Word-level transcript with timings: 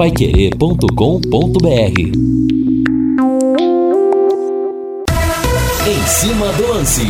paiquerê.com.br 0.00 2.00
Em 5.86 6.06
cima 6.06 6.50
do 6.54 6.68
lance. 6.68 7.02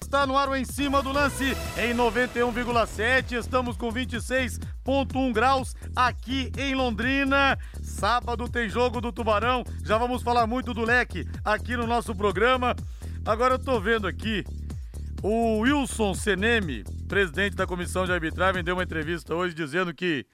Está 0.00 0.24
no 0.28 0.38
ar 0.38 0.48
o 0.48 0.54
Em 0.54 0.64
Cima 0.64 1.02
do 1.02 1.10
Lance 1.10 1.56
em 1.76 1.92
91,7. 1.92 3.40
Estamos 3.40 3.76
com 3.76 3.92
26,1 3.92 5.32
graus 5.32 5.74
aqui 5.96 6.52
em 6.56 6.76
Londrina. 6.76 7.58
Sábado 7.82 8.48
tem 8.48 8.68
jogo 8.68 9.00
do 9.00 9.10
Tubarão. 9.10 9.64
Já 9.84 9.98
vamos 9.98 10.22
falar 10.22 10.46
muito 10.46 10.72
do 10.72 10.84
leque 10.84 11.26
aqui 11.44 11.76
no 11.76 11.84
nosso 11.84 12.14
programa. 12.14 12.76
Agora 13.24 13.54
eu 13.54 13.58
tô 13.58 13.80
vendo 13.80 14.06
aqui 14.06 14.44
o 15.20 15.62
Wilson 15.62 16.14
Seneme, 16.14 16.84
presidente 17.08 17.56
da 17.56 17.66
comissão 17.66 18.06
de 18.06 18.12
arbitragem, 18.12 18.62
deu 18.62 18.76
uma 18.76 18.84
entrevista 18.84 19.34
hoje 19.34 19.52
dizendo 19.52 19.92
que 19.92 20.24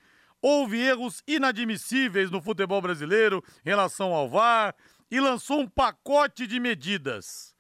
houve 0.43 0.79
erros 0.80 1.22
inadmissíveis 1.27 2.30
no 2.30 2.42
futebol 2.42 2.83
brasileiro 2.83 3.42
em 3.64 3.70
relação 3.70 4.12
ao 4.12 4.28
VAR 4.28 4.74
e 5.10 5.20
lançou 5.20 5.60
um 5.60 5.69
pacote 5.69 6.46
de 6.46 6.59
medidas. 6.59 7.55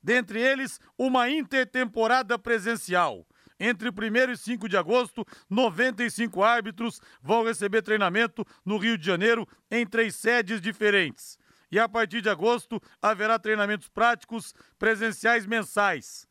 Dentre 0.00 0.40
eles, 0.40 0.78
uma 0.96 1.28
intertemporada 1.28 2.38
presencial. 2.38 3.26
Entre 3.60 3.88
1 3.88 4.32
e 4.32 4.36
5 4.36 4.68
de 4.68 4.76
agosto, 4.76 5.26
95 5.50 6.44
árbitros 6.44 7.00
vão 7.20 7.42
receber 7.42 7.82
treinamento 7.82 8.46
no 8.64 8.78
Rio 8.78 8.96
de 8.96 9.04
Janeiro 9.04 9.46
em 9.68 9.84
três 9.84 10.14
sedes 10.14 10.60
diferentes. 10.60 11.36
E 11.70 11.78
a 11.78 11.88
partir 11.88 12.22
de 12.22 12.30
agosto, 12.30 12.80
haverá 13.02 13.38
treinamentos 13.38 13.88
práticos 13.88 14.54
presenciais 14.78 15.44
mensais. 15.44 16.28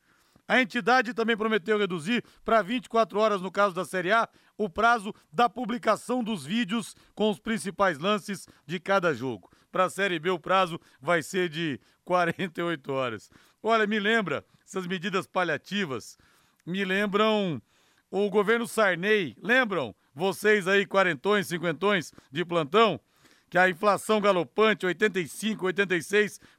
A 0.48 0.62
entidade 0.62 1.12
também 1.12 1.36
prometeu 1.36 1.78
reduzir 1.78 2.24
para 2.42 2.62
24 2.62 3.18
horas, 3.18 3.42
no 3.42 3.52
caso 3.52 3.74
da 3.74 3.84
Série 3.84 4.10
A, 4.10 4.26
o 4.58 4.68
prazo 4.68 5.14
da 5.32 5.48
publicação 5.48 6.22
dos 6.22 6.44
vídeos 6.44 6.94
com 7.14 7.30
os 7.30 7.38
principais 7.38 7.98
lances 7.98 8.46
de 8.66 8.80
cada 8.80 9.14
jogo. 9.14 9.48
Para 9.70 9.84
a 9.84 9.90
Série 9.90 10.18
B, 10.18 10.30
o 10.30 10.38
prazo 10.38 10.80
vai 11.00 11.22
ser 11.22 11.48
de 11.48 11.80
48 12.04 12.92
horas. 12.92 13.30
Olha, 13.62 13.86
me 13.86 14.00
lembra, 14.00 14.44
essas 14.66 14.86
medidas 14.86 15.26
paliativas, 15.26 16.18
me 16.66 16.84
lembram 16.84 17.62
o 18.10 18.28
governo 18.28 18.66
Sarney. 18.66 19.36
Lembram? 19.40 19.94
Vocês 20.14 20.66
aí, 20.66 20.84
quarentões, 20.84 21.46
cinquentões 21.46 22.12
de 22.32 22.44
plantão? 22.44 23.00
Que 23.48 23.56
a 23.56 23.70
inflação 23.70 24.20
galopante, 24.20 24.86
85%, 24.86 25.58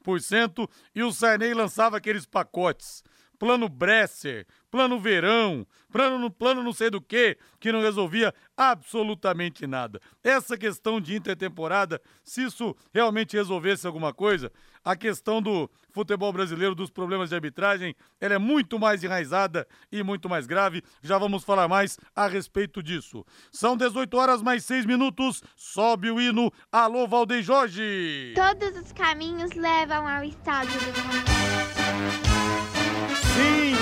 86%, 0.04 0.70
e 0.96 1.04
o 1.04 1.12
Sarney 1.12 1.54
lançava 1.54 1.98
aqueles 1.98 2.26
pacotes 2.26 3.04
plano 3.40 3.70
Bresser, 3.70 4.46
plano 4.70 5.00
verão, 5.00 5.66
plano, 5.92 6.30
plano 6.30 6.62
não 6.62 6.74
sei 6.74 6.90
do 6.90 7.02
que, 7.02 7.38
que 7.60 7.72
não 7.72 7.82
resolvia 7.82 8.34
absolutamente 8.56 9.66
nada. 9.66 10.00
Essa 10.22 10.58
questão 10.58 11.00
de 11.00 11.16
intertemporada, 11.16 12.02
se 12.24 12.44
isso 12.44 12.76
realmente 12.94 13.38
resolvesse 13.38 13.88
alguma 13.88 14.14
coisa, 14.14 14.52
a 14.84 14.96
questão 14.96 15.42
do 15.42 15.70
futebol 15.92 16.32
brasileiro, 16.32 16.76
dos 16.76 16.90
problemas 16.90 17.30
de 17.30 17.36
arbitragem, 17.36 17.96
ela 18.20 18.36
é 18.36 18.38
muito 18.38 18.78
mais 18.78 19.04
enraizada 19.04 19.68
e 19.92 20.04
muito 20.04 20.30
mais 20.30 20.46
grave. 20.46 20.84
Já 21.02 21.18
vamos 21.18 21.44
falar 21.44 21.68
mais 21.68 21.98
a 22.16 22.28
respeito 22.28 22.84
disso. 22.84 23.26
São 23.52 23.76
18 23.76 24.16
horas 24.18 24.42
mais 24.42 24.66
6 24.66 24.86
minutos. 24.86 25.42
Sobe 25.56 26.12
o 26.12 26.20
hino. 26.20 26.52
Alô, 26.72 27.08
Valdeir 27.08 27.44
Jorge! 27.44 28.34
Todos 28.36 28.78
os 28.78 28.92
caminhos 28.92 29.52
levam 29.54 30.08
ao 30.08 30.24
estádio 30.24 30.80
do 30.80 32.29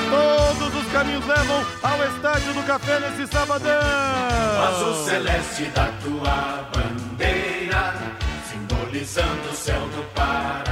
todos 0.09 0.75
os 0.75 0.91
caminhos 0.91 1.25
levam 1.25 1.65
ao 1.83 2.03
Estádio 2.15 2.53
do 2.53 2.63
Café 2.63 2.99
nesse 2.99 3.31
sabadão. 3.31 3.71
Azul 4.67 5.05
celeste 5.05 5.65
da 5.65 5.87
tua 6.03 6.69
bandeira, 6.73 7.93
simbolizando 8.49 9.49
o 9.49 9.55
céu 9.55 9.79
do 9.79 10.03
Paraná. 10.13 10.66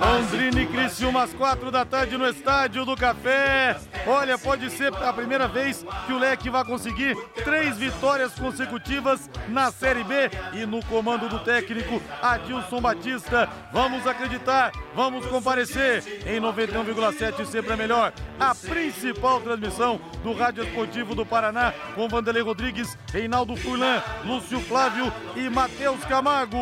A 0.00 0.12
Londrina 0.14 0.62
e 0.62 0.66
Criciúma 0.66 1.24
às 1.24 1.34
quatro 1.34 1.70
da 1.70 1.84
tarde 1.84 2.16
no 2.16 2.26
Estádio 2.26 2.86
do 2.86 2.96
Café. 2.96 3.76
Olha, 4.06 4.38
pode 4.38 4.70
ser 4.70 4.94
a 4.94 5.12
primeira 5.12 5.46
vez 5.46 5.84
que 6.06 6.12
o 6.12 6.18
Leque 6.18 6.48
vai 6.48 6.64
conseguir 6.64 7.14
três 7.44 7.76
vitórias 7.76 8.32
consecutivas 8.32 9.28
na 9.48 9.70
Série 9.70 10.02
B 10.02 10.30
e 10.54 10.64
no 10.64 10.82
comando 10.86 11.28
do 11.28 11.38
técnico 11.40 12.00
Adilson 12.22 12.80
Batista. 12.80 13.46
Vamos 13.72 14.06
acreditar, 14.06 14.72
vamos 14.94 15.26
comparecer 15.26 16.02
em 16.26 16.40
91,7 16.40 17.44
sempre 17.44 17.72
é 17.72 17.76
melhor. 17.76 18.12
A 18.38 18.54
principal 18.54 19.40
transmissão 19.42 20.00
do 20.22 20.32
Rádio 20.32 20.64
Esportivo 20.64 21.14
do 21.14 21.26
Paraná 21.26 21.74
com 21.94 22.08
Vanderlei 22.08 22.42
Rodrigues, 22.42 22.96
Reinaldo 23.12 23.54
Furlan, 23.54 24.02
Lúcio 24.24 24.60
Flávio 24.60 25.12
e 25.36 25.50
Matheus 25.50 26.02
Camargo. 26.04 26.56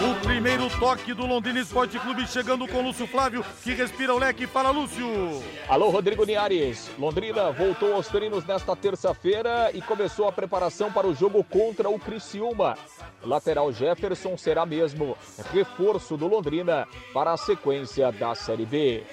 O 0.00 0.17
primeiro 0.20 0.68
toque 0.78 1.14
do 1.14 1.26
Londrina 1.26 1.60
Esporte 1.60 1.98
Clube 1.98 2.26
chegando 2.26 2.66
com 2.66 2.82
Lúcio 2.82 3.06
Flávio, 3.06 3.44
que 3.62 3.72
respira 3.72 4.14
o 4.14 4.18
leque. 4.18 4.46
Fala, 4.46 4.70
Lúcio! 4.70 5.06
Alô, 5.68 5.90
Rodrigo 5.90 6.24
Niares. 6.24 6.90
Londrina 6.98 7.50
voltou 7.50 7.94
aos 7.94 8.08
treinos 8.08 8.44
nesta 8.44 8.74
terça-feira 8.74 9.70
e 9.72 9.80
começou 9.80 10.28
a 10.28 10.32
preparação 10.32 10.90
para 10.92 11.06
o 11.06 11.14
jogo 11.14 11.42
contra 11.44 11.88
o 11.88 11.98
Criciúma. 11.98 12.76
Lateral 13.22 13.72
Jefferson 13.72 14.36
será 14.36 14.64
mesmo 14.64 15.16
reforço 15.52 16.16
do 16.16 16.26
Londrina 16.28 16.86
para 17.12 17.32
a 17.32 17.36
sequência 17.36 18.10
da 18.12 18.34
Série 18.34 18.66
B. 18.66 19.04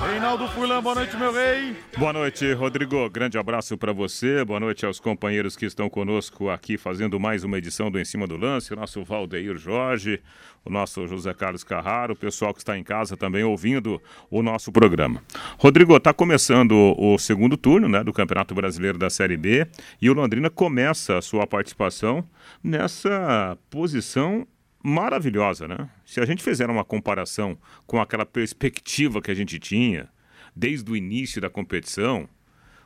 Reinaldo 0.00 0.48
Furlan, 0.48 0.82
boa 0.82 0.94
noite, 0.94 1.16
meu 1.16 1.32
rei. 1.32 1.76
Boa 1.96 2.12
noite, 2.12 2.52
Rodrigo. 2.54 3.08
Grande 3.10 3.36
abraço 3.36 3.76
para 3.76 3.92
você. 3.92 4.42
Boa 4.44 4.58
noite 4.58 4.86
aos 4.86 4.98
companheiros 4.98 5.56
que 5.56 5.66
estão 5.66 5.90
conosco 5.90 6.48
aqui 6.48 6.78
fazendo 6.78 7.20
mais 7.20 7.44
uma 7.44 7.58
edição 7.58 7.90
do 7.90 8.00
Em 8.00 8.04
Cima 8.04 8.26
do 8.26 8.36
Lance. 8.36 8.72
O 8.72 8.76
nosso 8.76 9.04
Valdeir 9.04 9.58
Jorge, 9.58 10.22
o 10.64 10.70
nosso 10.70 11.06
José 11.06 11.34
Carlos 11.34 11.62
Carraro, 11.62 12.14
o 12.14 12.16
pessoal 12.16 12.54
que 12.54 12.60
está 12.60 12.78
em 12.78 12.82
casa 12.82 13.16
também 13.16 13.44
ouvindo 13.44 14.00
o 14.30 14.42
nosso 14.42 14.72
programa. 14.72 15.22
Rodrigo, 15.58 15.94
está 15.94 16.14
começando 16.14 16.94
o 16.98 17.18
segundo 17.18 17.56
turno 17.56 17.86
né, 17.86 18.02
do 18.02 18.12
Campeonato 18.12 18.54
Brasileiro 18.54 18.96
da 18.96 19.10
Série 19.10 19.36
B 19.36 19.66
e 20.00 20.08
o 20.08 20.14
Londrina 20.14 20.48
começa 20.48 21.18
a 21.18 21.22
sua 21.22 21.46
participação 21.46 22.24
nessa 22.64 23.56
posição 23.70 24.46
maravilhosa, 24.82 25.68
né? 25.68 25.88
Se 26.04 26.20
a 26.20 26.24
gente 26.24 26.42
fizer 26.42 26.68
uma 26.70 26.84
comparação 26.84 27.58
com 27.86 28.00
aquela 28.00 28.26
perspectiva 28.26 29.20
que 29.20 29.30
a 29.30 29.34
gente 29.34 29.58
tinha 29.58 30.08
desde 30.54 30.90
o 30.90 30.96
início 30.96 31.40
da 31.40 31.50
competição, 31.50 32.28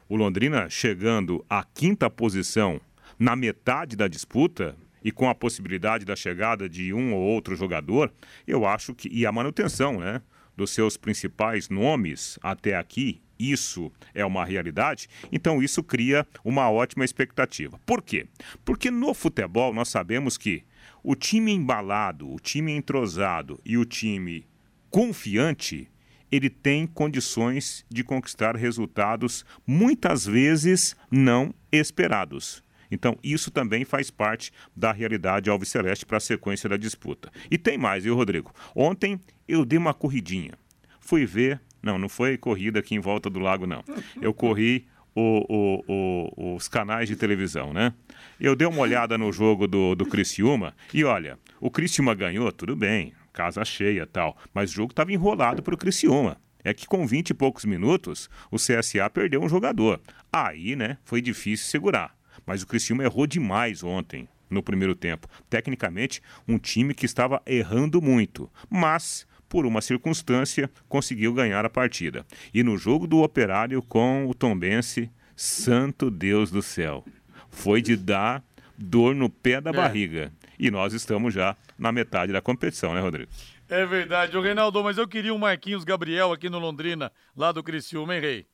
o 0.09 0.16
Londrina 0.16 0.69
chegando 0.69 1.44
à 1.49 1.65
quinta 1.65 2.10
posição 2.10 2.81
na 3.19 3.34
metade 3.37 3.97
da 3.97 4.09
disputa 4.09 4.77
e 5.03 5.12
com 5.12 5.28
a 5.28 5.34
possibilidade 5.34 6.05
da 6.05 6.16
chegada 6.16 6.69
de 6.69 6.93
um 6.93 7.15
ou 7.15 7.21
outro 7.21 7.55
jogador, 7.55 8.12
eu 8.47 8.66
acho 8.66 8.94
que 8.94 9.09
e 9.09 9.26
a 9.26 9.32
manutenção, 9.32 10.00
né, 10.00 10.22
dos 10.56 10.71
seus 10.71 10.97
principais 10.97 11.69
nomes 11.69 12.38
até 12.43 12.76
aqui, 12.76 13.21
isso 13.38 13.93
é 14.15 14.25
uma 14.25 14.44
realidade, 14.44 15.09
então 15.31 15.62
isso 15.62 15.82
cria 15.82 16.26
uma 16.44 16.71
ótima 16.71 17.05
expectativa. 17.05 17.78
Por 17.84 18.00
quê? 18.00 18.26
Porque 18.65 18.91
no 18.91 19.12
futebol 19.12 19.75
nós 19.75 19.88
sabemos 19.88 20.38
que 20.38 20.65
o 21.05 21.15
time 21.15 21.53
embalado, 21.53 22.33
o 22.33 22.41
time 22.41 22.73
entrosado 22.73 23.61
e 23.63 23.77
o 23.77 23.85
time 23.85 24.47
confiante, 24.91 25.91
ele 26.33 26.49
tem 26.49 26.87
condições 26.87 27.85
de 27.91 28.03
conquistar 28.03 28.57
resultados 28.57 29.45
muitas 29.67 30.25
vezes 30.25 30.97
não 31.11 31.55
esperados. 31.71 32.65
Então, 32.91 33.19
isso 33.23 33.51
também 33.51 33.85
faz 33.85 34.11
parte 34.11 34.51
da 34.75 34.93
realidade 34.93 35.51
Alves 35.51 35.69
Celeste 35.69 36.07
para 36.07 36.17
a 36.17 36.21
sequência 36.21 36.69
da 36.69 36.77
disputa. 36.77 37.31
E 37.51 37.59
tem 37.59 37.77
mais, 37.77 38.05
viu, 38.05 38.15
Rodrigo? 38.15 38.53
Ontem 38.75 39.21
eu 39.47 39.65
dei 39.65 39.79
uma 39.79 39.93
corridinha. 39.93 40.53
Fui 41.01 41.27
ver. 41.27 41.61
Não, 41.83 41.99
não 41.99 42.09
foi 42.09 42.39
corrida 42.39 42.79
aqui 42.79 42.95
em 42.95 43.01
volta 43.01 43.29
do 43.29 43.39
lago, 43.39 43.67
não. 43.67 43.85
Eu 44.23 44.33
corri 44.33 44.87
o, 45.14 45.84
o, 45.87 46.55
os 46.56 46.69
canais 46.69 47.08
de 47.08 47.16
televisão, 47.16 47.72
né? 47.72 47.93
Eu 48.40 48.56
dei 48.56 48.66
uma 48.66 48.81
olhada 48.81 49.16
no 49.16 49.32
jogo 49.32 49.66
do, 49.66 49.94
do 49.94 50.06
Criciúma 50.06 50.75
e 50.93 51.05
olha, 51.05 51.38
o 51.61 51.70
Criciúma 51.70 52.14
ganhou, 52.14 52.50
tudo 52.50 52.75
bem, 52.75 53.12
casa 53.32 53.64
cheia 53.64 54.06
tal, 54.06 54.37
mas 54.52 54.70
o 54.70 54.75
jogo 54.75 54.93
estava 54.93 55.12
enrolado 55.12 55.62
para 55.62 55.75
o 55.75 55.78
Criciúma. 55.78 56.37
É 56.64 56.72
que 56.72 56.87
com 56.87 57.06
20 57.06 57.31
e 57.31 57.34
poucos 57.34 57.66
minutos, 57.66 58.31
o 58.50 58.56
CSA 58.56 59.11
perdeu 59.11 59.43
um 59.43 59.49
jogador. 59.49 60.00
Aí, 60.32 60.75
né, 60.75 60.96
foi 61.05 61.20
difícil 61.20 61.66
segurar. 61.66 62.16
Mas 62.46 62.62
o 62.62 62.66
Criciúma 62.66 63.05
errou 63.05 63.26
demais 63.26 63.82
ontem, 63.82 64.26
no 64.49 64.62
primeiro 64.62 64.94
tempo. 64.94 65.28
Tecnicamente, 65.50 66.22
um 66.49 66.58
time 66.58 66.94
que 66.94 67.05
estava 67.05 67.43
errando 67.46 68.00
muito. 68.00 68.50
Mas 68.70 69.26
por 69.49 69.67
uma 69.67 69.81
circunstância, 69.81 70.70
conseguiu 70.88 71.32
ganhar 71.32 71.64
a 71.64 71.70
partida. 71.70 72.26
E 72.52 72.62
no 72.62 72.76
jogo 72.76 73.06
do 73.06 73.23
Operário 73.23 73.82
com 73.82 74.26
o 74.26 74.35
Tombense, 74.35 75.11
santo 75.37 76.11
Deus 76.11 76.50
do 76.50 76.62
céu, 76.62 77.05
foi 77.50 77.81
de 77.81 77.96
dar 77.96 78.43
dor 78.76 79.14
no 79.14 79.29
pé 79.29 79.61
da 79.61 79.70
é. 79.70 79.73
barriga. 79.73 80.32
E 80.58 80.70
nós 80.70 80.93
estamos 80.93 81.35
já 81.35 81.56
na 81.79 81.93
metade 81.93 82.32
da 82.32 82.41
competição, 82.41 82.94
né, 82.94 83.00
Rodrigo? 83.00 83.31
É 83.69 83.85
verdade. 83.87 84.37
O 84.37 84.43
Reinaldo, 84.43 84.82
mas 84.82 84.99
eu 84.99 85.08
queria 85.08 85.32
um 85.32 85.38
Marquinhos 85.38 85.85
Gabriel 85.85 86.32
aqui 86.32 86.49
no 86.49 86.58
Londrina, 86.58 87.11
lá 87.37 87.50
do 87.50 87.62
Criciúma, 87.62 88.14
hein, 88.14 88.20
Rei? 88.20 88.47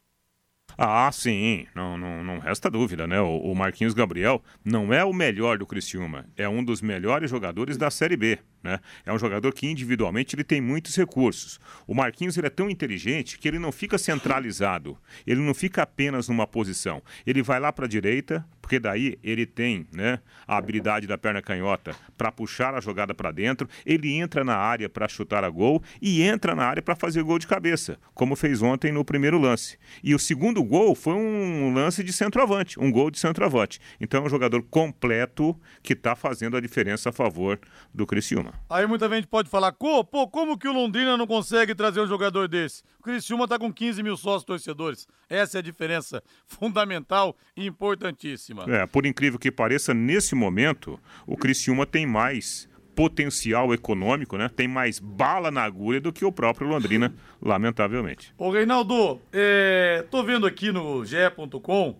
Ah, 0.78 1.10
sim, 1.12 1.66
não, 1.74 1.98
não, 1.98 2.22
não 2.22 2.38
resta 2.38 2.70
dúvida, 2.70 3.06
né? 3.06 3.20
O, 3.20 3.38
o 3.38 3.54
Marquinhos 3.54 3.92
Gabriel 3.92 4.42
não 4.64 4.92
é 4.92 5.04
o 5.04 5.12
melhor 5.12 5.58
do 5.58 5.66
Criciúma, 5.66 6.26
é 6.36 6.48
um 6.48 6.64
dos 6.64 6.80
melhores 6.80 7.30
jogadores 7.30 7.76
da 7.76 7.90
Série 7.90 8.16
B. 8.16 8.38
Né? 8.62 8.78
É 9.06 9.12
um 9.12 9.18
jogador 9.18 9.52
que 9.54 9.66
individualmente 9.66 10.34
ele 10.34 10.44
tem 10.44 10.60
muitos 10.60 10.94
recursos. 10.94 11.58
O 11.86 11.94
Marquinhos 11.94 12.36
ele 12.36 12.46
é 12.46 12.50
tão 12.50 12.68
inteligente 12.68 13.38
que 13.38 13.48
ele 13.48 13.58
não 13.58 13.72
fica 13.72 13.96
centralizado, 13.96 14.98
ele 15.26 15.40
não 15.40 15.54
fica 15.54 15.82
apenas 15.82 16.28
numa 16.28 16.46
posição. 16.46 17.02
Ele 17.26 17.42
vai 17.42 17.58
lá 17.58 17.72
para 17.72 17.86
a 17.86 17.88
direita, 17.88 18.46
porque 18.60 18.78
daí 18.78 19.18
ele 19.22 19.46
tem 19.46 19.86
né, 19.92 20.20
a 20.46 20.56
habilidade 20.56 21.06
da 21.06 21.16
perna 21.16 21.40
canhota 21.40 21.96
para 22.16 22.30
puxar 22.30 22.74
a 22.74 22.80
jogada 22.80 23.14
para 23.14 23.32
dentro, 23.32 23.68
ele 23.84 24.12
entra 24.12 24.44
na 24.44 24.56
área 24.56 24.88
para 24.88 25.08
chutar 25.08 25.42
a 25.42 25.48
gol 25.48 25.82
e 26.00 26.22
entra 26.22 26.54
na 26.54 26.64
área 26.64 26.82
para 26.82 26.94
fazer 26.94 27.22
gol 27.22 27.38
de 27.38 27.46
cabeça, 27.46 27.98
como 28.14 28.36
fez 28.36 28.60
ontem 28.60 28.92
no 28.92 29.04
primeiro 29.04 29.38
lance. 29.38 29.78
E 30.04 30.14
o 30.14 30.18
segundo 30.18 30.62
gol 30.62 30.94
foi 30.94 31.14
um 31.14 31.72
lance 31.72 32.04
de 32.04 32.12
centroavante, 32.12 32.78
um 32.78 32.92
gol 32.92 33.10
de 33.10 33.18
centroavante. 33.18 33.80
Então 34.00 34.22
é 34.22 34.26
um 34.26 34.30
jogador 34.30 34.62
completo 34.64 35.58
que 35.82 35.94
está 35.94 36.14
fazendo 36.14 36.56
a 36.56 36.60
diferença 36.60 37.08
a 37.08 37.12
favor 37.12 37.58
do 37.92 38.06
Criciúma. 38.06 38.49
Aí 38.68 38.86
muita 38.86 39.08
gente 39.08 39.26
pode 39.26 39.48
falar, 39.48 39.72
pô, 39.72 40.04
como 40.28 40.58
que 40.58 40.68
o 40.68 40.72
Londrina 40.72 41.16
não 41.16 41.26
consegue 41.26 41.74
trazer 41.74 42.00
um 42.00 42.06
jogador 42.06 42.48
desse? 42.48 42.82
O 42.98 43.02
Criciúma 43.02 43.48
tá 43.48 43.58
com 43.58 43.72
15 43.72 44.02
mil 44.02 44.16
sócios 44.16 44.44
torcedores. 44.44 45.08
Essa 45.28 45.58
é 45.58 45.60
a 45.60 45.62
diferença 45.62 46.22
fundamental 46.46 47.36
e 47.56 47.66
importantíssima. 47.66 48.64
É, 48.68 48.86
por 48.86 49.06
incrível 49.06 49.38
que 49.38 49.50
pareça, 49.50 49.92
nesse 49.92 50.34
momento, 50.34 50.98
o 51.26 51.36
Criciúma 51.36 51.86
tem 51.86 52.06
mais 52.06 52.68
potencial 52.94 53.72
econômico, 53.72 54.36
né? 54.36 54.48
Tem 54.48 54.68
mais 54.68 54.98
bala 54.98 55.50
na 55.50 55.62
agulha 55.62 56.00
do 56.00 56.12
que 56.12 56.24
o 56.24 56.32
próprio 56.32 56.68
Londrina, 56.68 57.14
lamentavelmente. 57.40 58.34
Ô 58.36 58.50
Reinaldo, 58.50 59.20
é, 59.32 60.04
tô 60.10 60.22
vendo 60.22 60.46
aqui 60.46 60.70
no 60.70 61.04
ge.com 61.04 61.96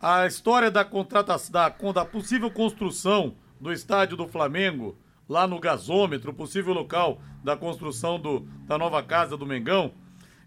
a 0.00 0.26
história 0.26 0.70
da 0.70 0.84
contratação, 0.84 1.52
da, 1.52 1.68
da 1.68 2.04
possível 2.04 2.50
construção 2.50 3.34
do 3.60 3.72
estádio 3.72 4.16
do 4.16 4.26
Flamengo 4.28 4.96
lá 5.28 5.46
no 5.46 5.58
gasômetro, 5.58 6.32
possível 6.32 6.72
local 6.72 7.20
da 7.42 7.56
construção 7.56 8.18
do, 8.18 8.40
da 8.66 8.78
nova 8.78 9.02
casa 9.02 9.36
do 9.36 9.46
Mengão. 9.46 9.92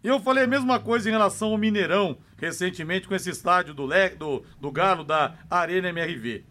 E 0.04 0.08
eu 0.08 0.20
falei 0.20 0.44
a 0.44 0.48
mesma 0.48 0.80
coisa 0.80 1.10
em 1.10 1.12
relação 1.12 1.52
ao 1.52 1.58
Mineirão, 1.58 2.18
recentemente 2.38 3.08
com 3.08 3.16
esse 3.16 3.30
estádio 3.30 3.74
do, 3.74 3.86
Le, 3.86 4.10
do, 4.10 4.44
do 4.60 4.72
Galo 4.72 5.04
da 5.04 5.34
Arena 5.50 5.90
MRV. 5.90 6.46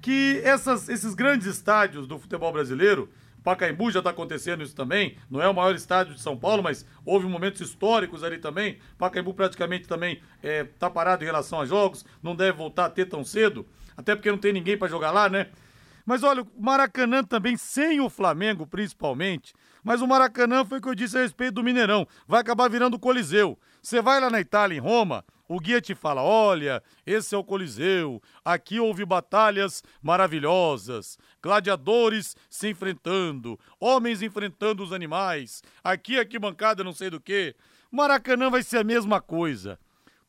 Que 0.00 0.40
essas, 0.44 0.88
esses 0.88 1.14
grandes 1.14 1.46
estádios 1.46 2.06
do 2.06 2.18
futebol 2.18 2.52
brasileiro, 2.52 3.08
Pacaembu 3.42 3.90
já 3.90 4.00
está 4.00 4.10
acontecendo 4.10 4.62
isso 4.62 4.74
também, 4.74 5.16
não 5.30 5.40
é 5.40 5.48
o 5.48 5.54
maior 5.54 5.74
estádio 5.74 6.14
de 6.14 6.20
São 6.20 6.36
Paulo, 6.36 6.62
mas 6.62 6.84
houve 7.04 7.26
momentos 7.26 7.60
históricos 7.60 8.22
ali 8.22 8.38
também. 8.38 8.78
Pacaembu 8.98 9.32
praticamente 9.32 9.88
também 9.88 10.14
está 10.14 10.48
é, 10.48 10.64
tá 10.64 10.90
parado 10.90 11.22
em 11.22 11.26
relação 11.26 11.60
a 11.60 11.66
jogos, 11.66 12.04
não 12.22 12.34
deve 12.34 12.58
voltar 12.58 12.86
a 12.86 12.90
ter 12.90 13.06
tão 13.06 13.24
cedo, 13.24 13.66
até 13.96 14.14
porque 14.14 14.30
não 14.30 14.38
tem 14.38 14.52
ninguém 14.52 14.76
para 14.76 14.88
jogar 14.88 15.12
lá, 15.12 15.28
né? 15.28 15.48
Mas 16.08 16.22
olha, 16.22 16.40
o 16.40 16.46
Maracanã 16.58 17.22
também, 17.22 17.54
sem 17.58 18.00
o 18.00 18.08
Flamengo 18.08 18.66
principalmente, 18.66 19.52
mas 19.84 20.00
o 20.00 20.06
Maracanã 20.06 20.64
foi 20.64 20.78
o 20.78 20.80
que 20.80 20.88
eu 20.88 20.94
disse 20.94 21.18
a 21.18 21.20
respeito 21.20 21.56
do 21.56 21.62
Mineirão, 21.62 22.08
vai 22.26 22.40
acabar 22.40 22.66
virando 22.70 22.98
Coliseu. 22.98 23.58
Você 23.82 24.00
vai 24.00 24.18
lá 24.18 24.30
na 24.30 24.40
Itália, 24.40 24.74
em 24.74 24.80
Roma, 24.80 25.22
o 25.46 25.60
guia 25.60 25.82
te 25.82 25.94
fala: 25.94 26.22
olha, 26.22 26.82
esse 27.04 27.34
é 27.34 27.38
o 27.38 27.44
Coliseu, 27.44 28.22
aqui 28.42 28.80
houve 28.80 29.04
batalhas 29.04 29.84
maravilhosas, 30.00 31.18
gladiadores 31.42 32.34
se 32.48 32.70
enfrentando, 32.70 33.60
homens 33.78 34.22
enfrentando 34.22 34.82
os 34.82 34.94
animais, 34.94 35.62
aqui, 35.84 36.18
aqui 36.18 36.38
bancada 36.38 36.82
não 36.82 36.94
sei 36.94 37.10
do 37.10 37.20
que. 37.20 37.54
Maracanã 37.90 38.48
vai 38.48 38.62
ser 38.62 38.78
a 38.78 38.84
mesma 38.84 39.20
coisa. 39.20 39.78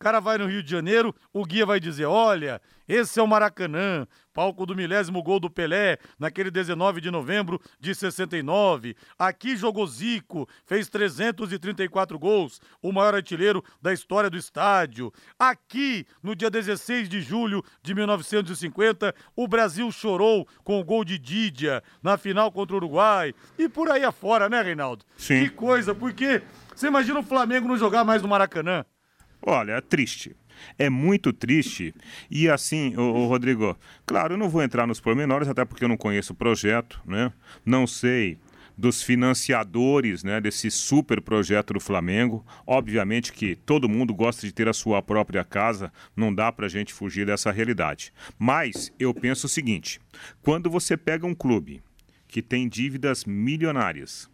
O 0.02 0.04
cara 0.06 0.22
vai 0.22 0.38
no 0.38 0.48
Rio 0.48 0.64
de 0.64 0.72
Janeiro, 0.72 1.14
o 1.34 1.44
guia 1.44 1.66
vai 1.66 1.78
dizer: 1.78 2.06
olha, 2.06 2.62
esse 2.88 3.20
é 3.20 3.22
o 3.22 3.28
Maracanã, 3.28 4.08
palco 4.34 4.66
do 4.66 4.74
milésimo 4.74 5.22
gol 5.22 5.42
do 5.42 5.50
Pelé, 5.50 5.98
naquele 6.18 6.50
19 6.50 7.02
de 7.02 7.12
novembro 7.12 7.60
de 7.82 7.94
69. 7.94 8.96
Aqui 9.18 9.58
jogou 9.58 9.86
Zico, 9.86 10.48
fez 10.66 10.88
334 10.88 12.18
gols, 12.18 12.62
o 12.82 12.94
maior 12.94 13.14
artilheiro 13.14 13.62
da 13.82 13.92
história 13.92 14.30
do 14.30 14.38
estádio. 14.38 15.12
Aqui, 15.38 16.06
no 16.24 16.34
dia 16.34 16.50
16 16.50 17.10
de 17.10 17.20
julho 17.20 17.62
de 17.84 17.94
1950, 17.94 19.14
o 19.36 19.50
Brasil 19.50 19.92
chorou 19.92 20.48
com 20.64 20.80
o 20.80 20.84
gol 20.86 21.04
de 21.04 21.20
Didia 21.20 21.84
na 22.02 22.18
final 22.18 22.54
contra 22.54 22.74
o 22.74 22.78
Uruguai. 22.78 23.36
E 23.58 23.68
por 23.68 23.92
aí 23.92 24.06
afora, 24.06 24.48
né, 24.48 24.62
Reinaldo? 24.62 25.04
Sim. 25.18 25.44
Que 25.44 25.50
coisa, 25.50 25.94
porque 25.94 26.42
você 26.74 26.88
imagina 26.88 27.20
o 27.20 27.24
Flamengo 27.24 27.68
não 27.68 27.76
jogar 27.76 28.06
mais 28.06 28.22
no 28.22 28.30
Maracanã? 28.30 28.86
Olha, 29.42 29.74
é 29.74 29.82
triste. 29.82 30.36
É 30.78 30.90
muito 30.90 31.32
triste. 31.32 31.94
E 32.30 32.50
assim, 32.50 32.96
o, 32.96 33.28
Rodrigo, 33.28 33.78
claro, 34.06 34.34
eu 34.34 34.38
não 34.38 34.50
vou 34.50 34.62
entrar 34.62 34.86
nos 34.86 35.00
pormenores, 35.00 35.48
até 35.48 35.64
porque 35.64 35.84
eu 35.84 35.90
não 35.90 35.98
conheço 35.98 36.34
o 36.34 36.36
projeto, 36.36 37.02
né? 37.06 37.32
Não 37.66 37.88
sei 37.88 38.38
dos 38.80 39.04
financiadores 39.04 40.24
né, 40.24 40.40
desse 40.40 40.72
super 40.72 41.22
projeto 41.22 41.74
do 41.74 41.82
Flamengo. 41.82 42.46
Obviamente 42.66 43.34
que 43.34 43.54
todo 43.54 43.90
mundo 43.90 44.14
gosta 44.14 44.48
de 44.48 44.54
ter 44.54 44.70
a 44.70 44.74
sua 44.74 45.02
própria 45.02 45.44
casa, 45.44 45.92
não 46.16 46.34
dá 46.34 46.50
para 46.50 46.66
a 46.66 46.70
gente 46.70 46.94
fugir 46.94 47.26
dessa 47.26 47.52
realidade. 47.52 48.14
Mas 48.38 48.90
eu 48.98 49.14
penso 49.14 49.48
o 49.48 49.50
seguinte: 49.50 50.00
quando 50.42 50.70
você 50.70 50.96
pega 50.96 51.28
um 51.28 51.36
clube 51.36 51.84
que 52.26 52.42
tem 52.42 52.70
dívidas 52.70 53.26
milionárias, 53.26 54.30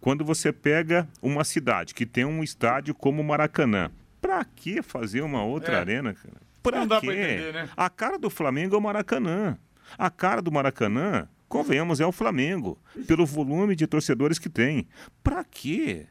quando 0.00 0.24
você 0.24 0.50
pega 0.50 1.06
uma 1.20 1.44
cidade 1.44 1.94
que 1.94 2.06
tem 2.06 2.24
um 2.24 2.42
estádio 2.42 2.94
como 2.94 3.20
o 3.20 3.24
Maracanã, 3.24 3.90
Pra 4.40 4.44
que 4.56 4.80
fazer 4.80 5.20
uma 5.20 5.44
outra 5.44 5.74
é. 5.74 5.80
arena, 5.80 6.14
cara? 6.14 6.36
Pra 6.62 6.78
Não 6.78 6.86
dá 6.86 6.98
quê? 7.00 7.06
pra 7.06 7.14
entender, 7.14 7.52
né? 7.52 7.68
A 7.76 7.90
cara 7.90 8.18
do 8.18 8.30
Flamengo 8.30 8.74
é 8.74 8.78
o 8.78 8.80
Maracanã. 8.80 9.58
A 9.98 10.08
cara 10.08 10.40
do 10.40 10.50
Maracanã, 10.50 11.28
convenhamos, 11.46 12.00
é 12.00 12.06
o 12.06 12.12
Flamengo, 12.12 12.78
pelo 13.06 13.26
volume 13.26 13.76
de 13.76 13.86
torcedores 13.86 14.38
que 14.38 14.48
tem. 14.48 14.86
Pra 15.22 15.44
quê? 15.44 16.06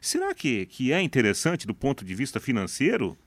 Será 0.00 0.34
que, 0.34 0.64
que 0.64 0.92
é 0.94 1.02
interessante 1.02 1.66
do 1.66 1.74
ponto 1.74 2.06
de 2.06 2.14
vista 2.14 2.40
financeiro? 2.40 3.18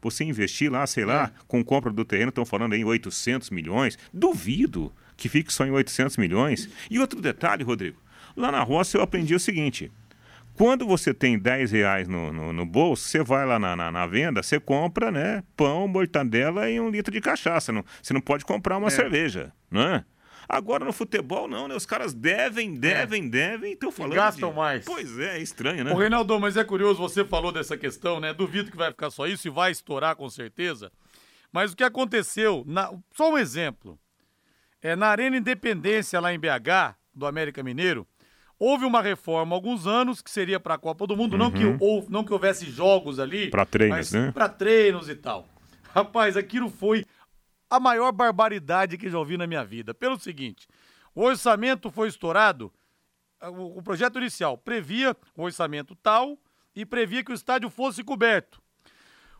Você 0.00 0.24
investir 0.24 0.72
lá, 0.72 0.86
sei 0.86 1.04
lá, 1.04 1.24
é. 1.24 1.40
com 1.46 1.62
compra 1.62 1.92
do 1.92 2.04
terreno, 2.04 2.30
estão 2.30 2.46
falando 2.46 2.72
aí 2.72 2.80
em 2.80 2.84
800 2.84 3.50
milhões. 3.50 3.98
Duvido 4.14 4.92
que 5.14 5.28
fique 5.28 5.52
só 5.52 5.66
em 5.66 5.70
800 5.70 6.16
milhões. 6.16 6.70
E 6.90 6.98
outro 6.98 7.20
detalhe, 7.20 7.64
Rodrigo. 7.64 7.98
Lá 8.34 8.50
na 8.50 8.62
roça 8.62 8.96
eu 8.96 9.02
aprendi 9.02 9.34
o 9.34 9.40
seguinte: 9.40 9.92
quando 10.56 10.86
você 10.86 11.12
tem 11.12 11.38
10 11.38 11.72
reais 11.72 12.08
no, 12.08 12.32
no, 12.32 12.52
no 12.52 12.66
bolso, 12.66 13.08
você 13.08 13.22
vai 13.22 13.44
lá 13.44 13.58
na, 13.58 13.76
na, 13.76 13.90
na, 13.90 14.06
venda, 14.06 14.42
você 14.42 14.58
compra 14.58 15.10
né, 15.10 15.42
pão, 15.56 15.86
mortadela 15.86 16.70
e 16.70 16.80
um 16.80 16.88
litro 16.88 17.12
de 17.12 17.20
cachaça. 17.20 17.72
Não, 17.72 17.84
você 18.02 18.14
não 18.14 18.20
pode 18.20 18.44
comprar 18.44 18.78
uma 18.78 18.88
é. 18.88 18.90
cerveja, 18.90 19.52
não 19.70 19.82
é? 19.82 20.04
Agora 20.48 20.84
no 20.84 20.92
futebol, 20.92 21.48
não, 21.48 21.66
né? 21.66 21.74
Os 21.74 21.84
caras 21.84 22.14
devem, 22.14 22.74
devem, 22.74 23.26
é. 23.26 23.28
devem, 23.28 23.72
estão 23.72 23.90
falando. 23.90 24.12
E 24.12 24.16
gastam 24.16 24.50
de... 24.50 24.56
mais. 24.56 24.84
Pois 24.84 25.18
é, 25.18 25.38
é 25.38 25.42
estranho, 25.42 25.84
né? 25.84 25.92
Ô, 25.92 25.96
Reinaldo, 25.96 26.38
mas 26.38 26.56
é 26.56 26.62
curioso, 26.62 27.00
você 27.00 27.24
falou 27.24 27.50
dessa 27.50 27.76
questão, 27.76 28.20
né? 28.20 28.32
Duvido 28.32 28.70
que 28.70 28.76
vai 28.76 28.90
ficar 28.90 29.10
só 29.10 29.26
isso 29.26 29.48
e 29.48 29.50
vai 29.50 29.72
estourar 29.72 30.14
com 30.14 30.28
certeza. 30.30 30.90
Mas 31.52 31.72
o 31.72 31.76
que 31.76 31.82
aconteceu, 31.82 32.62
na... 32.66 32.92
só 33.12 33.32
um 33.32 33.36
exemplo. 33.38 33.98
É, 34.80 34.94
na 34.94 35.08
Arena 35.08 35.36
Independência, 35.36 36.20
lá 36.20 36.32
em 36.32 36.38
BH, 36.38 36.96
do 37.12 37.26
América 37.26 37.62
Mineiro, 37.62 38.06
Houve 38.58 38.84
uma 38.84 39.02
reforma 39.02 39.54
há 39.54 39.56
alguns 39.56 39.86
anos 39.86 40.22
que 40.22 40.30
seria 40.30 40.58
para 40.58 40.74
a 40.74 40.78
Copa 40.78 41.06
do 41.06 41.16
Mundo, 41.16 41.34
uhum. 41.34 41.38
não, 41.38 41.50
que, 41.50 41.64
uhum. 41.64 41.76
ou, 41.78 42.06
não 42.08 42.24
que 42.24 42.32
houvesse 42.32 42.70
jogos 42.70 43.18
ali. 43.18 43.50
Para 43.50 43.66
treinos, 43.66 44.12
né? 44.12 44.32
Para 44.32 44.48
treinos 44.48 45.08
e 45.08 45.14
tal. 45.14 45.46
Rapaz, 45.94 46.36
aquilo 46.36 46.70
foi 46.70 47.04
a 47.68 47.78
maior 47.78 48.12
barbaridade 48.12 48.96
que 48.96 49.10
já 49.10 49.18
ouvi 49.18 49.36
na 49.36 49.46
minha 49.46 49.64
vida. 49.64 49.92
Pelo 49.92 50.18
seguinte: 50.18 50.66
o 51.14 51.22
orçamento 51.22 51.90
foi 51.90 52.08
estourado, 52.08 52.72
o, 53.42 53.78
o 53.78 53.82
projeto 53.82 54.18
inicial 54.18 54.56
previa 54.56 55.16
o 55.36 55.42
orçamento 55.42 55.94
tal 55.94 56.38
e 56.74 56.84
previa 56.84 57.24
que 57.24 57.32
o 57.32 57.34
estádio 57.34 57.70
fosse 57.70 58.02
coberto. 58.02 58.62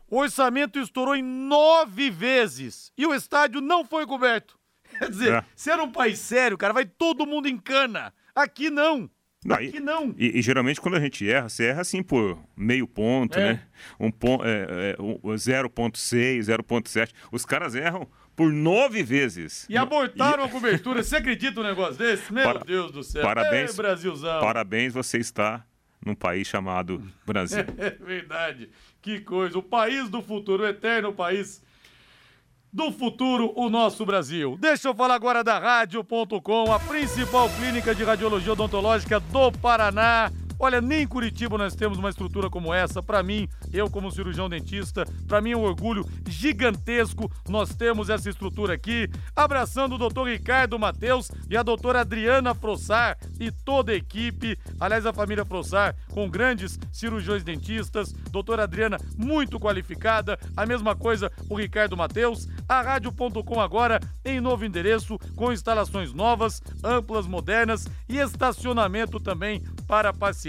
O 0.09 0.19
orçamento 0.19 0.79
estourou 0.79 1.15
em 1.15 1.23
nove 1.23 2.09
vezes 2.09 2.91
e 2.97 3.05
o 3.05 3.13
estádio 3.13 3.61
não 3.61 3.83
foi 3.83 4.05
coberto. 4.05 4.57
Quer 4.97 5.09
dizer, 5.09 5.33
é. 5.33 5.45
se 5.55 5.69
era 5.69 5.83
um 5.83 5.91
país 5.91 6.19
sério, 6.19 6.57
cara, 6.57 6.73
vai 6.73 6.85
todo 6.85 7.25
mundo 7.25 7.47
em 7.47 7.57
cana. 7.57 8.13
Aqui 8.37 8.69
não. 8.69 9.09
Aqui 9.49 9.79
não. 9.79 10.13
E, 10.15 10.37
e, 10.37 10.41
geralmente 10.43 10.79
quando 10.79 10.95
a 10.95 10.99
gente 10.99 11.27
erra, 11.27 11.49
você 11.49 11.65
erra 11.65 11.81
assim 11.81 12.03
por 12.03 12.37
meio 12.55 12.87
ponto, 12.87 13.37
é. 13.37 13.53
né? 13.53 13.63
Um 13.99 14.11
ponto, 14.11 14.43
é, 14.45 14.91
é, 14.91 14.95
0.6, 14.97 16.39
0.7. 16.39 17.11
Os 17.31 17.45
caras 17.45 17.73
erram 17.73 18.07
por 18.35 18.53
nove 18.53 19.01
vezes. 19.01 19.65
E 19.67 19.75
abortaram 19.75 20.43
e... 20.43 20.47
a 20.47 20.49
cobertura. 20.49 21.01
Você 21.01 21.15
acredita 21.15 21.59
um 21.59 21.63
negócio 21.63 21.95
desse? 21.95 22.31
Meu 22.31 22.43
Para... 22.43 22.59
Deus 22.59 22.91
do 22.91 23.03
céu. 23.03 23.23
Parabéns, 23.23 23.71
Ei, 23.71 23.75
Brasilzão. 23.75 24.39
Parabéns, 24.39 24.93
você 24.93 25.17
está 25.17 25.65
num 26.05 26.15
país 26.15 26.47
chamado 26.47 27.01
Brasil. 27.25 27.65
É 27.77 27.89
verdade. 27.89 28.69
Que 29.01 29.19
coisa. 29.19 29.57
O 29.57 29.63
país 29.63 30.09
do 30.09 30.21
futuro, 30.21 30.63
o 30.63 30.67
eterno 30.67 31.11
país 31.11 31.63
do 32.71 32.91
futuro, 32.91 33.53
o 33.55 33.69
nosso 33.69 34.05
Brasil. 34.05 34.57
Deixa 34.59 34.89
eu 34.89 34.95
falar 34.95 35.15
agora 35.15 35.43
da 35.43 35.57
Rádio.com, 35.59 36.71
a 36.71 36.79
principal 36.79 37.49
clínica 37.49 37.95
de 37.95 38.03
radiologia 38.03 38.53
odontológica 38.53 39.19
do 39.19 39.51
Paraná. 39.51 40.31
Olha, 40.59 40.81
nem 40.81 41.03
em 41.03 41.07
Curitiba 41.07 41.57
nós 41.57 41.75
temos 41.75 41.97
uma 41.97 42.09
estrutura 42.09 42.49
como 42.49 42.73
essa. 42.73 43.03
Para 43.03 43.21
mim, 43.21 43.47
eu 43.71 43.89
como 43.89 44.11
cirurgião 44.11 44.49
dentista, 44.49 45.05
para 45.27 45.39
mim 45.41 45.51
é 45.51 45.57
um 45.57 45.63
orgulho 45.63 46.03
gigantesco 46.27 47.31
nós 47.47 47.75
temos 47.75 48.09
essa 48.09 48.29
estrutura 48.29 48.73
aqui. 48.73 49.09
Abraçando 49.35 49.95
o 49.95 49.97
doutor 49.97 50.27
Ricardo 50.27 50.79
Matheus 50.79 51.31
e 51.49 51.55
a 51.55 51.63
doutora 51.63 52.01
Adriana 52.01 52.55
Frossar 52.55 53.17
e 53.39 53.51
toda 53.51 53.91
a 53.91 53.95
equipe. 53.95 54.57
Aliás, 54.79 55.05
a 55.05 55.13
família 55.13 55.45
Frossar 55.45 55.95
com 56.11 56.29
grandes 56.29 56.79
cirurgiões 56.91 57.43
dentistas. 57.43 58.11
Doutora 58.31 58.63
Adriana, 58.63 58.97
muito 59.17 59.59
qualificada. 59.59 60.39
A 60.55 60.65
mesma 60.65 60.95
coisa 60.95 61.31
o 61.49 61.55
Ricardo 61.55 61.95
Matheus. 61.95 62.47
A 62.67 62.81
Rádio.com 62.81 63.61
agora 63.61 63.99
em 64.25 64.41
novo 64.41 64.65
endereço, 64.65 65.17
com 65.35 65.53
instalações 65.53 66.13
novas, 66.13 66.61
amplas, 66.83 67.25
modernas 67.25 67.87
e 68.09 68.17
estacionamento 68.17 69.19
também 69.19 69.61
para 69.87 70.11
pacientes. 70.11 70.46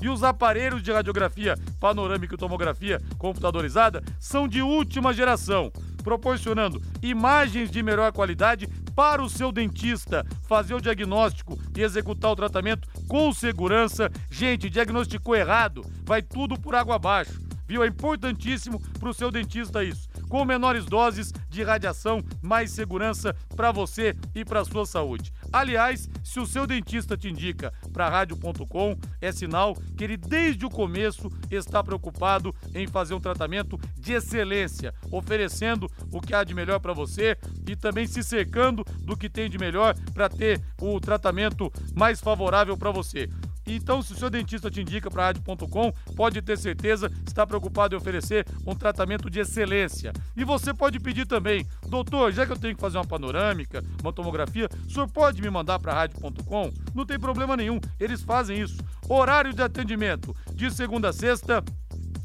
E 0.00 0.08
os 0.08 0.22
aparelhos 0.22 0.82
de 0.82 0.92
radiografia 0.92 1.56
panorâmica 1.80 2.34
e 2.34 2.38
tomografia 2.38 3.00
computadorizada 3.16 4.02
são 4.20 4.46
de 4.46 4.62
última 4.62 5.12
geração, 5.12 5.72
proporcionando 6.02 6.82
imagens 7.02 7.70
de 7.70 7.82
melhor 7.82 8.12
qualidade 8.12 8.68
para 8.94 9.22
o 9.22 9.28
seu 9.28 9.52
dentista 9.52 10.26
fazer 10.48 10.74
o 10.74 10.80
diagnóstico 10.80 11.58
e 11.76 11.82
executar 11.82 12.32
o 12.32 12.36
tratamento 12.36 12.88
com 13.06 13.32
segurança. 13.32 14.10
Gente, 14.30 14.68
diagnosticou 14.68 15.36
errado, 15.36 15.84
vai 16.04 16.22
tudo 16.22 16.58
por 16.58 16.74
água 16.74 16.96
abaixo. 16.96 17.40
Viu? 17.66 17.84
É 17.84 17.86
importantíssimo 17.86 18.80
para 18.98 19.10
o 19.10 19.14
seu 19.14 19.30
dentista 19.30 19.84
isso 19.84 20.08
com 20.28 20.44
menores 20.44 20.84
doses 20.84 21.32
de 21.48 21.62
radiação, 21.62 22.22
mais 22.42 22.70
segurança 22.70 23.34
para 23.56 23.72
você 23.72 24.14
e 24.34 24.44
para 24.44 24.64
sua 24.64 24.86
saúde. 24.86 25.32
Aliás, 25.52 26.08
se 26.22 26.38
o 26.38 26.46
seu 26.46 26.66
dentista 26.66 27.16
te 27.16 27.28
indica 27.28 27.72
para 27.92 28.08
rádio.com, 28.08 28.96
é 29.20 29.32
sinal 29.32 29.74
que 29.96 30.04
ele 30.04 30.16
desde 30.16 30.66
o 30.66 30.70
começo 30.70 31.30
está 31.50 31.82
preocupado 31.82 32.54
em 32.74 32.86
fazer 32.86 33.14
um 33.14 33.20
tratamento 33.20 33.78
de 33.98 34.12
excelência, 34.12 34.94
oferecendo 35.10 35.90
o 36.12 36.20
que 36.20 36.34
há 36.34 36.44
de 36.44 36.54
melhor 36.54 36.80
para 36.80 36.92
você 36.92 37.36
e 37.66 37.74
também 37.74 38.06
se 38.06 38.22
cercando 38.22 38.84
do 39.00 39.16
que 39.16 39.28
tem 39.28 39.48
de 39.48 39.58
melhor 39.58 39.94
para 40.12 40.28
ter 40.28 40.60
o 40.80 41.00
tratamento 41.00 41.72
mais 41.94 42.20
favorável 42.20 42.76
para 42.76 42.90
você. 42.90 43.28
Então, 43.74 44.02
se 44.02 44.12
o 44.12 44.16
seu 44.16 44.30
dentista 44.30 44.70
te 44.70 44.80
indica 44.80 45.10
para 45.10 45.26
rádio.com, 45.26 45.92
pode 46.16 46.40
ter 46.40 46.56
certeza, 46.56 47.10
está 47.26 47.46
preocupado 47.46 47.94
em 47.94 47.98
oferecer 47.98 48.46
um 48.66 48.74
tratamento 48.74 49.28
de 49.28 49.40
excelência. 49.40 50.12
E 50.36 50.42
você 50.42 50.72
pode 50.72 50.98
pedir 50.98 51.26
também, 51.26 51.66
doutor, 51.86 52.32
já 52.32 52.46
que 52.46 52.52
eu 52.52 52.58
tenho 52.58 52.74
que 52.74 52.80
fazer 52.80 52.96
uma 52.96 53.06
panorâmica, 53.06 53.84
uma 54.02 54.12
tomografia, 54.12 54.68
o 54.86 54.90
senhor 54.90 55.08
pode 55.08 55.42
me 55.42 55.50
mandar 55.50 55.78
para 55.78 55.92
rádio.com? 55.92 56.72
Não 56.94 57.04
tem 57.04 57.18
problema 57.18 57.56
nenhum, 57.56 57.78
eles 58.00 58.22
fazem 58.22 58.58
isso. 58.58 58.78
Horário 59.08 59.52
de 59.52 59.62
atendimento, 59.62 60.34
de 60.54 60.70
segunda 60.70 61.10
a 61.10 61.12
sexta, 61.12 61.62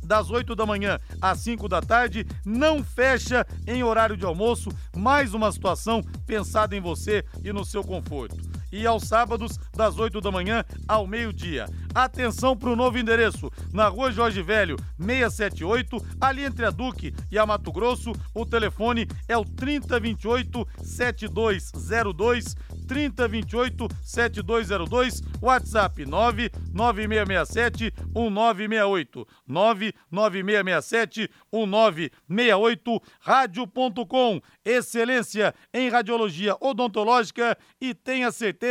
das 0.04 0.30
8 0.30 0.56
da 0.56 0.66
manhã 0.66 1.00
às 1.22 1.40
5 1.40 1.68
da 1.68 1.82
tarde, 1.82 2.26
não 2.46 2.84
fecha 2.84 3.46
em 3.66 3.84
horário 3.84 4.18
de 4.18 4.26
almoço. 4.26 4.70
Mais 4.96 5.34
uma 5.34 5.52
situação 5.52 6.02
pensada 6.26 6.76
em 6.76 6.82
você 6.82 7.24
e 7.44 7.54
no 7.54 7.64
seu 7.64 7.84
conforto 7.84 8.54
e 8.74 8.88
aos 8.88 9.04
sábados, 9.04 9.60
das 9.72 10.00
8 10.00 10.20
da 10.20 10.32
manhã 10.32 10.66
ao 10.88 11.06
meio-dia. 11.06 11.68
Atenção 11.94 12.58
para 12.58 12.72
o 12.72 12.76
novo 12.76 12.98
endereço, 12.98 13.52
na 13.72 13.88
rua 13.88 14.12
Jorge 14.12 14.42
Velho, 14.42 14.76
678, 14.98 16.04
ali 16.20 16.44
entre 16.44 16.66
a 16.66 16.72
Duque 16.72 17.14
e 17.32 17.38
a 17.38 17.46
Mato 17.46 17.72
Grosso. 17.72 18.12
O 18.34 18.44
telefone 18.48 19.08
é 19.28 19.38
o 19.38 19.46
3028 19.46 20.68
7202. 20.82 22.56
3028 22.86 23.88
7202, 24.04 25.22
WhatsApp 25.42 26.06
99667 26.06 27.94
1968. 28.14 29.28
99667 29.48 31.30
1968, 31.52 33.02
rádio.com. 33.22 34.42
Excelência 34.66 35.56
em 35.74 35.90
radiologia 35.90 36.58
odontológica 36.60 37.58
e 37.80 37.94
tenha 37.94 38.30
certeza 38.32 38.63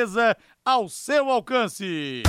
ao 0.64 0.88
seu 0.88 1.28
alcance. 1.28 2.22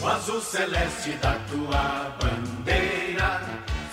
O 0.00 0.06
azul 0.06 0.40
celeste 0.40 1.10
da 1.20 1.34
tua 1.50 2.16
bandeira, 2.20 3.42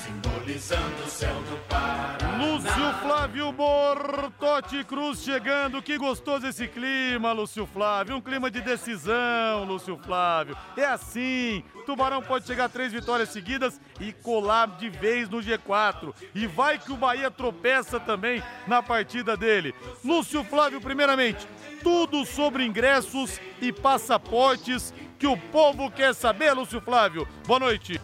simbolizando 0.06 1.04
o 1.06 1.10
céu 1.10 1.34
do 1.50 1.58
Paraná. 1.68 2.21
Lúcio 2.42 2.94
Flávio 3.04 3.52
Bortotti 3.52 4.84
Cruz 4.84 5.22
chegando. 5.22 5.80
Que 5.80 5.96
gostoso 5.96 6.48
esse 6.48 6.68
clima, 6.68 7.32
Lúcio 7.32 7.68
Flávio. 7.68 8.16
Um 8.16 8.22
clima 8.22 8.50
de 8.50 8.62
decisão, 8.62 9.64
Lúcio 9.64 9.96
Flávio. 10.04 10.58
É 10.76 10.86
assim. 10.86 11.64
Tubarão 11.86 12.20
pode 12.20 12.48
chegar 12.48 12.66
a 12.66 12.70
três 12.70 12.92
vitórias 12.92 13.30
seguidas 13.30 13.80
e 14.00 14.12
colar 14.12 14.76
de 14.78 14.90
vez 14.90 15.30
no 15.30 15.38
G4. 15.38 16.16
E 16.34 16.48
vai 16.48 16.80
que 16.80 16.92
o 16.92 16.98
Bahia 16.98 17.30
tropeça 17.30 18.00
também 18.00 18.42
na 18.66 18.82
partida 18.82 19.38
dele. 19.38 19.76
Lúcio 20.04 20.44
Flávio, 20.44 20.82
primeiramente, 20.82 21.48
tudo 21.84 22.26
sobre 22.26 22.66
ingressos 22.66 23.40
e 23.62 23.72
passaportes 23.72 24.92
que 25.20 25.28
o 25.28 25.38
povo 25.38 25.92
quer 25.92 26.16
saber, 26.16 26.54
Lúcio 26.54 26.82
Flávio. 26.82 27.28
Boa 27.46 27.60
noite. 27.60 28.02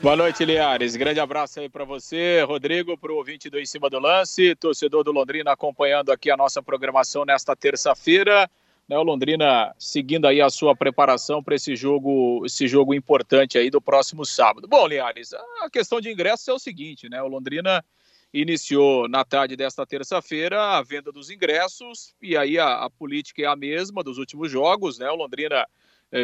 Boa 0.00 0.14
noite, 0.14 0.44
Liares. 0.44 0.94
Grande 0.94 1.18
abraço 1.18 1.58
aí 1.58 1.68
para 1.68 1.84
você, 1.84 2.40
Rodrigo, 2.42 2.96
para 2.96 3.10
o 3.10 3.16
ouvinte 3.16 3.50
do 3.50 3.58
Em 3.58 3.66
Cima 3.66 3.90
do 3.90 3.98
Lance, 3.98 4.54
torcedor 4.54 5.02
do 5.02 5.10
Londrina 5.10 5.50
acompanhando 5.50 6.12
aqui 6.12 6.30
a 6.30 6.36
nossa 6.36 6.62
programação 6.62 7.24
nesta 7.24 7.56
terça-feira. 7.56 8.48
Né, 8.88 8.96
o 8.96 9.02
Londrina 9.02 9.74
seguindo 9.76 10.28
aí 10.28 10.40
a 10.40 10.48
sua 10.50 10.74
preparação 10.76 11.42
para 11.42 11.56
esse 11.56 11.74
jogo, 11.74 12.46
esse 12.46 12.68
jogo 12.68 12.94
importante 12.94 13.58
aí 13.58 13.70
do 13.70 13.80
próximo 13.80 14.24
sábado. 14.24 14.68
Bom, 14.68 14.86
Liares, 14.86 15.34
a 15.34 15.68
questão 15.68 16.00
de 16.00 16.12
ingressos 16.12 16.46
é 16.46 16.52
o 16.52 16.60
seguinte, 16.60 17.08
né? 17.08 17.20
O 17.20 17.26
Londrina 17.26 17.84
iniciou 18.32 19.08
na 19.08 19.24
tarde 19.24 19.56
desta 19.56 19.84
terça-feira 19.84 20.78
a 20.78 20.82
venda 20.82 21.10
dos 21.10 21.28
ingressos 21.28 22.14
e 22.22 22.36
aí 22.36 22.56
a, 22.56 22.84
a 22.84 22.88
política 22.88 23.42
é 23.42 23.46
a 23.46 23.56
mesma 23.56 24.04
dos 24.04 24.16
últimos 24.16 24.48
jogos, 24.48 24.96
né? 24.96 25.10
O 25.10 25.16
Londrina 25.16 25.66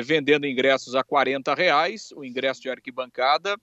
vendendo 0.02 0.46
ingressos 0.46 0.94
a 0.94 1.04
40 1.04 1.54
reais, 1.54 2.10
o 2.12 2.24
ingresso 2.24 2.62
de 2.62 2.70
arquibancada, 2.70 3.56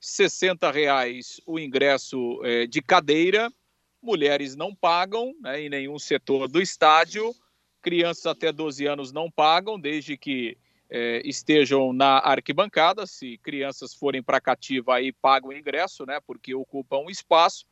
60 0.00 0.70
reais 0.70 1.40
o 1.46 1.58
ingresso 1.58 2.40
eh, 2.44 2.66
de 2.66 2.80
cadeira, 2.80 3.52
mulheres 4.00 4.54
não 4.54 4.74
pagam 4.74 5.34
né, 5.40 5.62
em 5.62 5.68
nenhum 5.68 5.98
setor 5.98 6.48
do 6.48 6.60
estádio, 6.60 7.34
crianças 7.82 8.26
até 8.26 8.52
12 8.52 8.86
anos 8.86 9.12
não 9.12 9.30
pagam, 9.30 9.78
desde 9.78 10.16
que 10.16 10.56
eh, 10.90 11.20
estejam 11.24 11.92
na 11.92 12.18
arquibancada, 12.18 13.06
se 13.06 13.38
crianças 13.38 13.92
forem 13.94 14.22
para 14.22 14.40
cativa 14.40 14.96
aí 14.96 15.12
pagam 15.12 15.50
o 15.50 15.56
ingresso, 15.56 16.06
né, 16.06 16.20
porque 16.26 16.54
ocupam 16.54 16.98
um 16.98 17.10
espaço, 17.10 17.66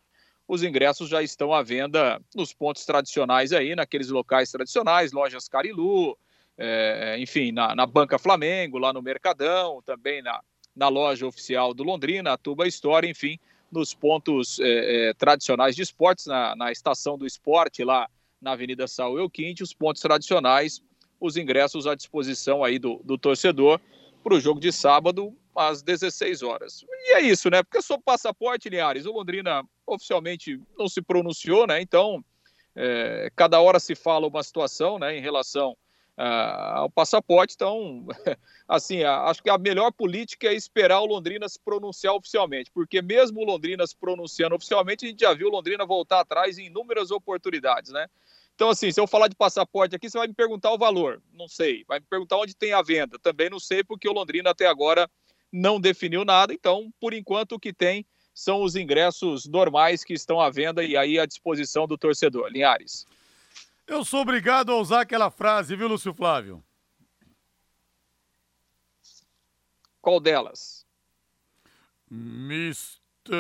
os 0.49 0.63
ingressos 0.63 1.09
já 1.09 1.23
estão 1.23 1.53
à 1.53 1.63
venda 1.63 2.21
nos 2.35 2.53
pontos 2.53 2.85
tradicionais 2.85 3.53
aí, 3.53 3.75
naqueles 3.75 4.09
locais 4.09 4.51
tradicionais, 4.51 5.13
lojas 5.13 5.49
Carilu, 5.49 6.17
é, 6.59 7.17
enfim, 7.19 7.53
na, 7.53 7.75
na, 7.75 7.87
Banca 7.87 8.19
Flamengo, 8.19 8.79
lá 8.79 8.93
no 8.93 9.03
Mercadão, 9.03 9.83
também 9.83 10.23
na, 10.23 10.41
na 10.75 10.89
loja 10.89 11.27
oficial 11.27 11.75
do 11.75 11.83
Londrina, 11.83 12.33
a 12.33 12.39
Tuba 12.39 12.67
Store, 12.67 13.09
enfim, 13.09 13.39
nos 13.71 13.95
pontos 13.95 14.59
é, 14.61 15.09
é, 15.09 15.15
tradicionais 15.15 15.77
de 15.77 15.83
esportes, 15.83 16.27
na, 16.27 16.57
na, 16.57 16.73
estação 16.73 17.19
do 17.19 17.27
esporte, 17.27 17.85
lá 17.85 18.09
na 18.41 18.53
Avenida 18.53 18.87
Saúl 18.87 19.19
Elquinte, 19.19 19.63
os 19.63 19.75
pontos 19.75 20.01
tradicionais, 20.01 20.83
os 21.21 21.37
ingressos 21.37 21.87
à 21.87 21.95
disposição 21.95 22.63
aí 22.63 22.79
do, 22.79 23.01
do 23.05 23.19
torcedor 23.19 23.81
para 24.23 24.35
o 24.35 24.41
jogo 24.41 24.61
de 24.61 24.73
sábado, 24.73 25.37
às 25.55 25.83
16 25.83 26.43
horas. 26.43 26.85
E 26.89 27.15
é 27.15 27.21
isso, 27.23 27.49
né? 27.49 27.63
Porque 27.63 27.81
sobre 27.81 28.05
passaporte, 28.05 28.69
Linhares, 28.69 29.07
o 29.07 29.13
Londrina 29.13 29.65
oficialmente 29.87 30.61
não 30.79 30.89
se 30.89 31.01
pronunciou, 31.01 31.67
né? 31.67 31.81
Então, 31.81 32.23
é, 32.75 33.31
cada 33.35 33.61
hora 33.61 33.81
se 33.81 33.95
fala 33.95 34.27
uma 34.27 34.43
situação, 34.43 34.99
né, 34.99 35.17
em 35.17 35.21
relação 35.21 35.77
ao 36.17 36.91
passaporte. 36.91 37.55
Então, 37.55 38.07
assim, 38.67 39.03
acho 39.03 39.43
que 39.43 39.51
a 39.51 39.59
melhor 39.59 39.93
política 39.93 40.49
é 40.49 40.55
esperar 40.55 41.01
o 41.01 41.07
Londrina 41.07 41.49
se 41.49 41.59
pronunciar 41.61 42.15
oficialmente, 42.15 42.71
porque 42.71 43.03
mesmo 43.03 43.41
o 43.41 43.45
Londrina 43.45 43.87
se 43.87 43.97
pronunciando 43.97 44.55
oficialmente, 44.55 45.05
a 45.05 45.09
gente 45.09 45.21
já 45.21 45.35
viu 45.35 45.49
o 45.49 45.53
Londrina 45.53 45.85
voltar 45.85 46.21
atrás 46.21 46.59
em 46.59 46.67
inúmeras 46.67 47.11
oportunidades, 47.11 47.93
né? 47.93 48.09
Então, 48.55 48.71
assim, 48.71 48.91
se 48.91 48.99
eu 48.99 49.07
falar 49.07 49.29
de 49.29 49.37
passaporte 49.37 49.95
aqui, 49.95 50.09
você 50.09 50.17
vai 50.17 50.27
me 50.27 50.33
perguntar 50.33 50.73
o 50.73 50.79
valor. 50.79 51.23
Não 51.35 51.47
sei. 51.47 51.85
Vai 51.87 52.01
me 52.01 52.07
perguntar 52.09 52.39
onde 52.39 52.57
tem 52.57 52.73
a 52.73 52.81
venda. 52.81 53.19
Também 53.19 53.51
não 53.51 53.61
sei, 53.61 53.85
porque 53.85 54.09
o 54.09 54.15
Londrina 54.15 54.49
até 54.49 54.67
agora 54.67 55.11
não 55.53 55.79
definiu 55.79 56.25
nada. 56.25 56.55
Então, 56.55 56.91
por 56.99 57.13
enquanto, 57.13 57.53
o 57.53 57.61
que 57.61 57.71
tem 57.71 58.07
são 58.33 58.63
os 58.63 58.75
ingressos 58.75 59.47
normais 59.47 60.03
que 60.03 60.15
estão 60.15 60.41
à 60.41 60.49
venda 60.49 60.83
e 60.83 60.97
aí 60.97 61.19
à 61.19 61.27
disposição 61.27 61.87
do 61.87 61.99
torcedor. 61.99 62.49
Linhares. 62.49 63.07
Eu 63.87 64.05
sou 64.05 64.21
obrigado 64.21 64.73
a 64.73 64.76
usar 64.76 65.02
aquela 65.02 65.31
frase, 65.31 65.76
viu, 65.76 65.87
Lúcio 65.87 66.12
Flávio? 66.12 66.62
Qual 70.00 70.19
delas? 70.21 70.85
Mistério. 72.11 73.37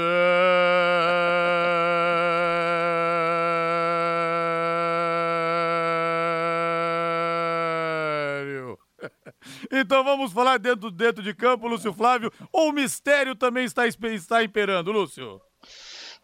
Então 9.70 10.02
vamos 10.02 10.32
falar 10.32 10.58
dentro, 10.58 10.90
dentro 10.90 11.22
de 11.22 11.34
campo, 11.34 11.68
Lúcio 11.68 11.92
Flávio, 11.92 12.32
ou 12.50 12.70
o 12.70 12.72
mistério 12.72 13.36
também 13.36 13.64
está, 13.64 13.86
está 13.86 14.42
imperando, 14.42 14.90
Lúcio? 14.90 15.40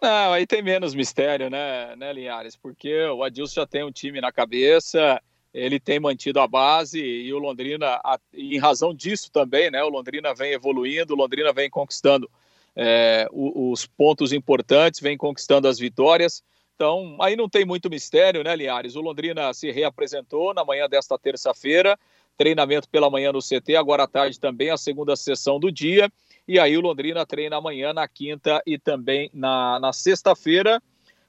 Não, 0.03 0.33
aí 0.33 0.45
tem 0.45 0.61
menos 0.61 0.97
mistério, 0.97 1.49
né, 1.49 1.95
né, 1.95 2.13
Linhares? 2.13 2.57
Porque 2.57 2.93
o 3.07 3.23
Adilson 3.23 3.61
já 3.61 3.67
tem 3.69 3.85
um 3.85 3.93
time 3.93 4.21
na 4.21 4.33
cabeça, 4.33 5.23
ele 5.55 5.79
tem 5.79 6.01
mantido 6.01 6.41
a 6.41 6.49
base 6.49 7.01
e 7.01 7.33
o 7.33 7.39
Londrina, 7.39 8.01
em 8.35 8.59
razão 8.59 8.93
disso 8.93 9.31
também, 9.31 9.71
né? 9.71 9.81
O 9.85 9.89
Londrina 9.89 10.35
vem 10.35 10.55
evoluindo, 10.55 11.15
o 11.15 11.17
Londrina 11.17 11.53
vem 11.53 11.71
conquistando 11.71 12.29
é, 12.75 13.29
os 13.31 13.87
pontos 13.87 14.33
importantes, 14.33 14.99
vem 14.99 15.17
conquistando 15.17 15.69
as 15.69 15.79
vitórias. 15.79 16.43
Então, 16.75 17.17
aí 17.21 17.37
não 17.37 17.49
tem 17.49 17.65
muito 17.65 17.89
mistério, 17.89 18.43
né, 18.43 18.57
Linhares? 18.57 18.97
O 18.97 19.01
Londrina 19.01 19.55
se 19.55 19.71
reapresentou 19.71 20.53
na 20.53 20.65
manhã 20.65 20.89
desta 20.89 21.17
terça-feira, 21.17 21.97
treinamento 22.37 22.89
pela 22.89 23.09
manhã 23.09 23.31
no 23.31 23.39
CT, 23.41 23.77
agora 23.77 24.03
à 24.03 24.09
tarde 24.09 24.41
também 24.41 24.71
a 24.71 24.77
segunda 24.77 25.15
sessão 25.15 25.61
do 25.61 25.71
dia. 25.71 26.11
E 26.47 26.59
aí 26.59 26.77
o 26.77 26.81
Londrina 26.81 27.25
treina 27.25 27.57
amanhã, 27.57 27.93
na 27.93 28.07
quinta 28.09 28.63
e 28.67 28.79
também 28.79 29.31
na, 29.33 29.79
na 29.79 29.93
sexta-feira. 29.93 30.83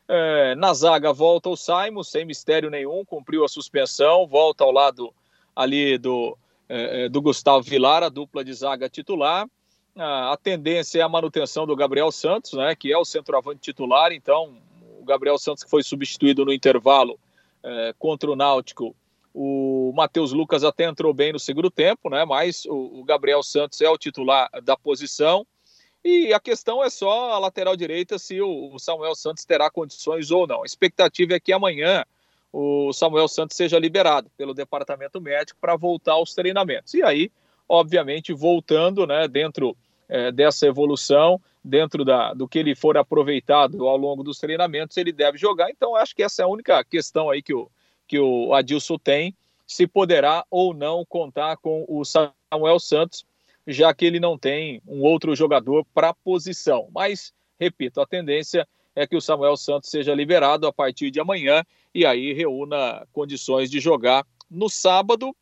É, 0.08 0.55
na 0.55 0.74
zaga 0.74 1.13
volta 1.13 1.50
o 1.50 1.55
Simon, 1.55 2.03
sem 2.03 2.25
mistério 2.25 2.70
nenhum, 2.70 3.05
cumpriu 3.05 3.46
a 3.46 3.48
suspensão, 3.48 4.27
volta 4.27 4.63
ao 4.63 4.72
lado 4.72 5.13
ali 5.55 5.98
do, 5.98 6.38
é, 6.67 7.05
é 7.05 7.10
do 7.10 7.22
Gustavo 7.22 7.63
Vilar, 7.63 8.03
a 8.03 8.10
dupla 8.10 8.43
de 8.43 8.53
zaga 8.53 8.89
titular. 8.89 9.48
A, 9.96 10.34
a 10.34 10.38
tendência 10.38 11.00
é 11.00 11.01
a 11.03 11.10
manutenção 11.10 11.65
do 11.65 11.75
Gabriel 11.75 12.12
Santos, 12.12 12.53
né, 12.53 12.75
que 12.75 12.91
é 12.91 12.98
o 12.98 13.05
centroavante 13.05 13.62
titular, 13.62 14.12
então 14.12 14.58
o 15.00 15.05
Gabriel 15.05 15.38
Santos 15.38 15.63
que 15.63 15.70
foi 15.70 15.84
substituído 15.84 16.43
no 16.43 16.51
intervalo 16.51 17.20
é, 17.63 17.93
contra 17.98 18.29
o 18.29 18.36
Náutico. 18.36 18.96
O 19.33 19.91
Matheus 19.95 20.31
Lucas 20.31 20.63
até 20.63 20.85
entrou 20.85 21.13
bem 21.13 21.33
no 21.33 21.39
segundo 21.39 21.71
tempo, 21.71 22.09
né? 22.09 22.23
Mas 22.23 22.65
o, 22.65 23.03
Gabriel 23.03 23.41
Santos 23.41 23.81
é 23.81 23.89
o 23.89 23.97
titular 23.97 24.49
da 24.61 24.77
posição. 24.77 25.45
E 26.03 26.33
a 26.33 26.39
questão 26.39 26.83
é 26.83 26.89
só 26.89 27.31
a 27.31 27.39
lateral 27.39 27.75
direita 27.75 28.19
se 28.19 28.39
o, 28.41 28.73
o 28.73 28.79
Samuel 28.79 29.15
Santos 29.15 29.45
terá 29.45 29.71
condições 29.71 30.29
ou 30.29 30.45
não. 30.45 30.61
A 30.61 30.65
expectativa 30.65 31.33
é 31.33 31.39
que 31.39 31.53
amanhã 31.53 32.05
o 32.51 32.93
Samuel 32.93 33.27
Santos 33.27 33.57
seja 33.57 33.79
liberado 33.79 34.29
pelo 34.37 34.53
departamento 34.53 35.19
médico 35.19 35.57
para 35.59 35.75
voltar 35.75 36.13
aos 36.13 36.35
treinamentos. 36.35 36.93
E 36.93 37.01
aí, 37.01 37.31
obviamente, 37.67 38.31
voltando 38.33 39.07
né, 39.07 39.27
dentro 39.27 39.75
é, 40.07 40.31
dessa 40.31 40.67
evolução, 40.67 41.41
dentro 41.63 42.05
da, 42.05 42.33
do 42.33 42.47
que 42.47 42.59
ele 42.59 42.75
for 42.75 42.97
aproveitado 42.97 43.87
ao 43.87 43.97
longo 43.97 44.23
dos 44.23 44.37
treinamentos, 44.37 44.97
ele 44.97 45.11
deve 45.11 45.39
jogar. 45.39 45.71
Então, 45.71 45.95
acho 45.95 46.15
que 46.15 46.21
essa 46.21 46.43
é 46.43 46.45
a 46.45 46.47
única 46.47 46.83
questão 46.83 47.31
aí 47.31 47.41
que 47.41 47.53
o, 47.53 47.67
que 48.07 48.19
o 48.19 48.53
Adilson 48.53 48.98
tem, 48.98 49.36
se 49.65 49.88
poderá 49.88 50.45
ou 50.50 50.74
não 50.74 51.05
contar 51.05 51.57
com 51.57 51.86
o 51.88 52.03
Samuel 52.03 52.79
Santos, 52.79 53.25
já 53.65 53.93
que 53.93 54.05
ele 54.05 54.19
não 54.19 54.38
tem 54.38 54.81
um 54.88 55.01
outro 55.01 55.36
jogador 55.36 55.86
para 55.93 56.10
a 56.10 56.13
posição. 56.13 56.89
Mas, 56.93 57.33
repito, 57.60 58.01
a 58.01 58.05
tendência 58.05 58.67
é 58.95 59.07
que 59.07 59.15
o 59.15 59.22
Samuel 59.22 59.57
Santos 59.57 59.89
seja 59.89 60.13
liberado 60.13 60.67
a 60.67 60.74
partir 60.74 61.10
de 61.10 61.19
amanhã 61.19 61.63
e 61.93 62.05
aí 62.05 62.33
reúna 62.33 63.07
condições 63.12 63.69
de 63.69 63.79
jogar 63.79 64.25
no 64.50 64.69
sábado. 64.69 65.36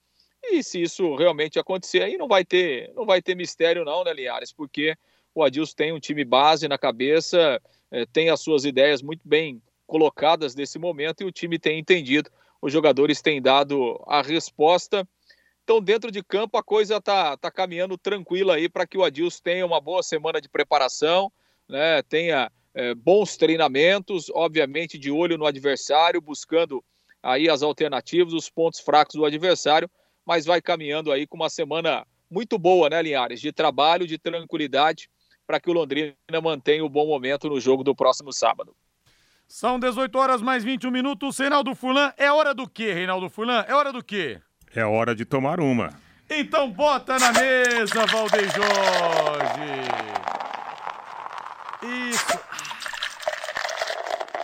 E 0.44 0.64
se 0.64 0.82
isso 0.82 1.16
realmente 1.16 1.60
acontecer, 1.60 2.04
aí 2.04 2.18
não 2.18 2.28
vai 2.28 2.46
ter, 2.46 2.92
não 2.96 3.06
vai 3.06 3.22
ter 3.22 3.36
mistério 3.36 3.86
não, 3.86 4.04
né, 4.04 4.14
Linhares? 4.14 4.52
Porque 4.52 4.96
o 5.36 5.44
Adilson 5.44 5.76
tem 5.76 5.92
um 5.92 6.00
time 6.00 6.24
base 6.24 6.68
na 6.68 6.78
cabeça, 6.78 7.62
é, 7.92 8.06
tem 8.06 8.30
as 8.30 8.42
suas 8.42 8.66
ideias 8.66 9.02
muito 9.02 9.28
bem 9.28 9.62
colocadas 9.86 10.56
nesse 10.56 10.80
momento 10.80 11.22
e 11.22 11.26
o 11.26 11.32
time 11.32 11.60
tem 11.60 11.78
entendido. 11.78 12.30
Os 12.62 12.72
jogadores 12.72 13.22
têm 13.22 13.42
dado 13.42 14.02
a 14.08 14.22
resposta. 14.22 15.08
Então, 15.64 15.82
dentro 15.82 16.12
de 16.12 16.24
campo, 16.24 16.58
a 16.58 16.64
coisa 16.64 16.98
está 16.98 17.36
tá 17.38 17.50
caminhando 17.50 17.98
tranquila 17.98 18.56
aí 18.56 18.70
para 18.70 18.86
que 18.86 18.98
o 18.98 19.04
Adilson 19.04 19.40
tenha 19.44 19.66
uma 19.66 19.82
boa 19.82 20.04
semana 20.04 20.40
de 20.40 20.50
preparação, 20.50 21.32
né, 21.68 22.02
tenha 22.04 22.52
é, 22.74 22.94
bons 22.94 23.38
treinamentos, 23.38 24.30
obviamente 24.32 24.98
de 24.98 25.10
olho 25.12 25.38
no 25.38 25.46
adversário, 25.46 26.22
buscando 26.22 26.84
aí 27.22 27.50
as 27.50 27.62
alternativas, 27.62 28.34
os 28.34 28.50
pontos 28.50 28.80
fracos 28.80 29.16
do 29.16 29.26
adversário, 29.26 29.90
mas 30.26 30.46
vai 30.46 30.62
caminhando 30.62 31.12
aí 31.12 31.26
com 31.26 31.38
uma 31.38 31.50
semana 31.50 32.06
muito 32.30 32.58
boa, 32.58 32.90
né, 32.90 33.02
Linhares? 33.02 33.42
De 33.42 33.52
trabalho, 33.52 34.08
de 34.08 34.18
tranquilidade 34.18 35.10
para 35.46 35.60
que 35.60 35.70
o 35.70 35.74
Londrina 35.74 36.16
mantenha 36.42 36.84
o 36.84 36.90
bom 36.90 37.06
momento 37.06 37.50
no 37.50 37.60
jogo 37.60 37.84
do 37.84 37.96
próximo 37.96 38.32
sábado. 38.32 38.76
São 39.52 39.78
18 39.78 40.18
horas 40.18 40.42
mais 40.42 40.64
21 40.64 40.90
minutos. 40.90 41.38
Reinaldo 41.38 41.76
Fulan, 41.76 42.14
é 42.16 42.32
hora 42.32 42.54
do 42.54 42.70
quê, 42.70 42.94
Reinaldo 42.94 43.30
Fulan? 43.30 43.66
É 43.68 43.76
hora 43.76 43.92
do 43.92 44.02
quê? 44.02 44.40
É 44.74 44.86
hora 44.86 45.14
de 45.14 45.26
tomar 45.26 45.60
uma. 45.60 45.90
Então 46.30 46.72
bota 46.72 47.20
na 47.20 47.34
mesa, 47.34 48.06
Valdeir 48.06 48.50
Jorge. 48.56 49.82
Isso. 51.84 52.40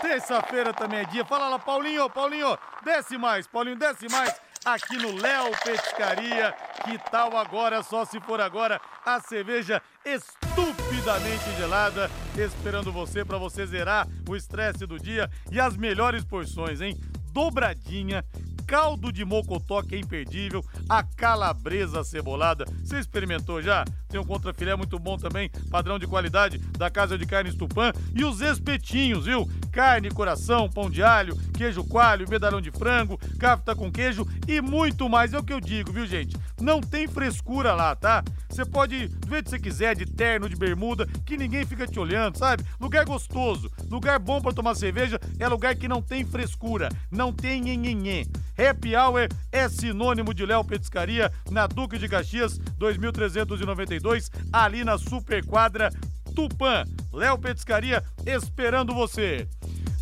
Terça-feira 0.01 0.73
também 0.73 0.99
é 0.99 1.05
dia. 1.05 1.23
Fala 1.23 1.47
lá, 1.47 1.57
Paulinho, 1.57 2.09
Paulinho, 2.09 2.59
desce 2.83 3.17
mais, 3.17 3.47
Paulinho, 3.47 3.77
desce 3.77 4.09
mais 4.11 4.35
aqui 4.73 4.97
no 4.97 5.15
Léo 5.15 5.51
Pescaria. 5.63 6.53
Que 6.83 6.97
tal 7.09 7.35
agora, 7.37 7.83
só 7.83 8.05
se 8.05 8.19
for 8.19 8.39
agora, 8.39 8.79
a 9.05 9.19
cerveja 9.19 9.81
estupidamente 10.05 11.49
gelada, 11.57 12.09
esperando 12.35 12.91
você 12.91 13.25
para 13.25 13.37
você 13.37 13.65
zerar 13.65 14.07
o 14.29 14.35
estresse 14.35 14.85
do 14.85 14.97
dia 14.97 15.29
e 15.51 15.59
as 15.59 15.75
melhores 15.75 16.23
porções, 16.23 16.81
hein? 16.81 16.95
Dobradinha, 17.31 18.23
caldo 18.67 19.13
de 19.13 19.23
mocotó 19.23 19.81
que 19.81 19.95
é 19.95 19.99
imperdível, 19.99 20.63
a 20.89 21.01
calabresa 21.01 22.03
cebolada. 22.03 22.65
Você 22.83 22.99
experimentou 22.99 23.61
já? 23.61 23.85
Tem 24.09 24.19
um 24.19 24.25
contrafilé 24.25 24.75
muito 24.75 24.99
bom 24.99 25.17
também, 25.17 25.49
padrão 25.71 25.97
de 25.97 26.05
qualidade 26.05 26.57
da 26.77 26.89
Casa 26.89 27.17
de 27.17 27.25
Carnes 27.25 27.55
Tupã. 27.55 27.93
E 28.13 28.25
os 28.25 28.41
espetinhos, 28.41 29.25
viu? 29.25 29.49
Carne, 29.71 30.11
coração, 30.11 30.69
pão 30.69 30.89
de 30.89 31.01
alho, 31.01 31.35
queijo 31.53 31.83
coalho, 31.85 32.29
medalhão 32.29 32.59
de 32.59 32.71
frango, 32.71 33.17
cafta 33.39 33.75
com 33.75 33.91
queijo 33.91 34.27
e 34.47 34.59
muito 34.61 35.07
mais. 35.07 35.33
É 35.33 35.39
o 35.39 35.43
que 35.43 35.53
eu 35.53 35.61
digo, 35.61 35.91
viu, 35.91 36.05
gente? 36.05 36.35
Não 36.59 36.81
tem 36.81 37.07
frescura 37.07 37.73
lá, 37.73 37.95
tá? 37.95 38.23
Você 38.49 38.65
pode 38.65 39.07
do 39.07 39.29
jeito 39.29 39.45
que 39.45 39.49
você 39.51 39.59
quiser, 39.59 39.95
de 39.95 40.05
terno, 40.05 40.49
de 40.49 40.55
bermuda, 40.55 41.05
que 41.25 41.37
ninguém 41.37 41.65
fica 41.65 41.85
te 41.85 41.99
olhando, 41.99 42.37
sabe? 42.37 42.63
Lugar 42.79 43.05
gostoso, 43.05 43.71
lugar 43.89 44.17
bom 44.17 44.41
para 44.41 44.53
tomar 44.53 44.73
cerveja, 44.73 45.19
é 45.37 45.47
lugar 45.47 45.75
que 45.75 45.87
não 45.87 46.01
tem 46.01 46.25
frescura, 46.25 46.89
não 47.11 47.31
tem 47.31 47.61
nhenhenhê. 47.61 48.25
Happy 48.57 48.95
Hour 48.95 49.27
é 49.51 49.69
sinônimo 49.69 50.33
de 50.33 50.43
Léo 50.43 50.63
Petiscaria 50.63 51.31
na 51.51 51.67
Duque 51.67 51.99
de 51.99 52.09
Caxias 52.09 52.57
2392, 52.57 54.31
ali 54.51 54.83
na 54.83 54.97
Superquadra 54.97 55.91
Tupã. 56.35 56.83
Léo 57.13 57.37
Petiscaria 57.37 58.03
esperando 58.25 58.95
você. 58.95 59.47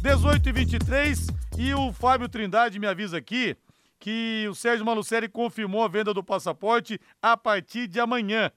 18 0.01 0.47
e 0.47 0.51
23 0.53 1.27
e 1.57 1.73
o 1.73 1.91
Fábio 1.91 2.29
Trindade 2.29 2.79
me 2.79 2.87
avisa 2.87 3.17
aqui 3.17 3.57
que 3.99 4.47
o 4.49 4.55
Sérgio 4.55 4.85
Malucelli 4.85 5.27
confirmou 5.27 5.83
a 5.83 5.89
venda 5.89 6.13
do 6.13 6.23
passaporte 6.23 6.97
a 7.21 7.35
partir 7.35 7.87
de 7.87 7.99
amanhã. 7.99 8.49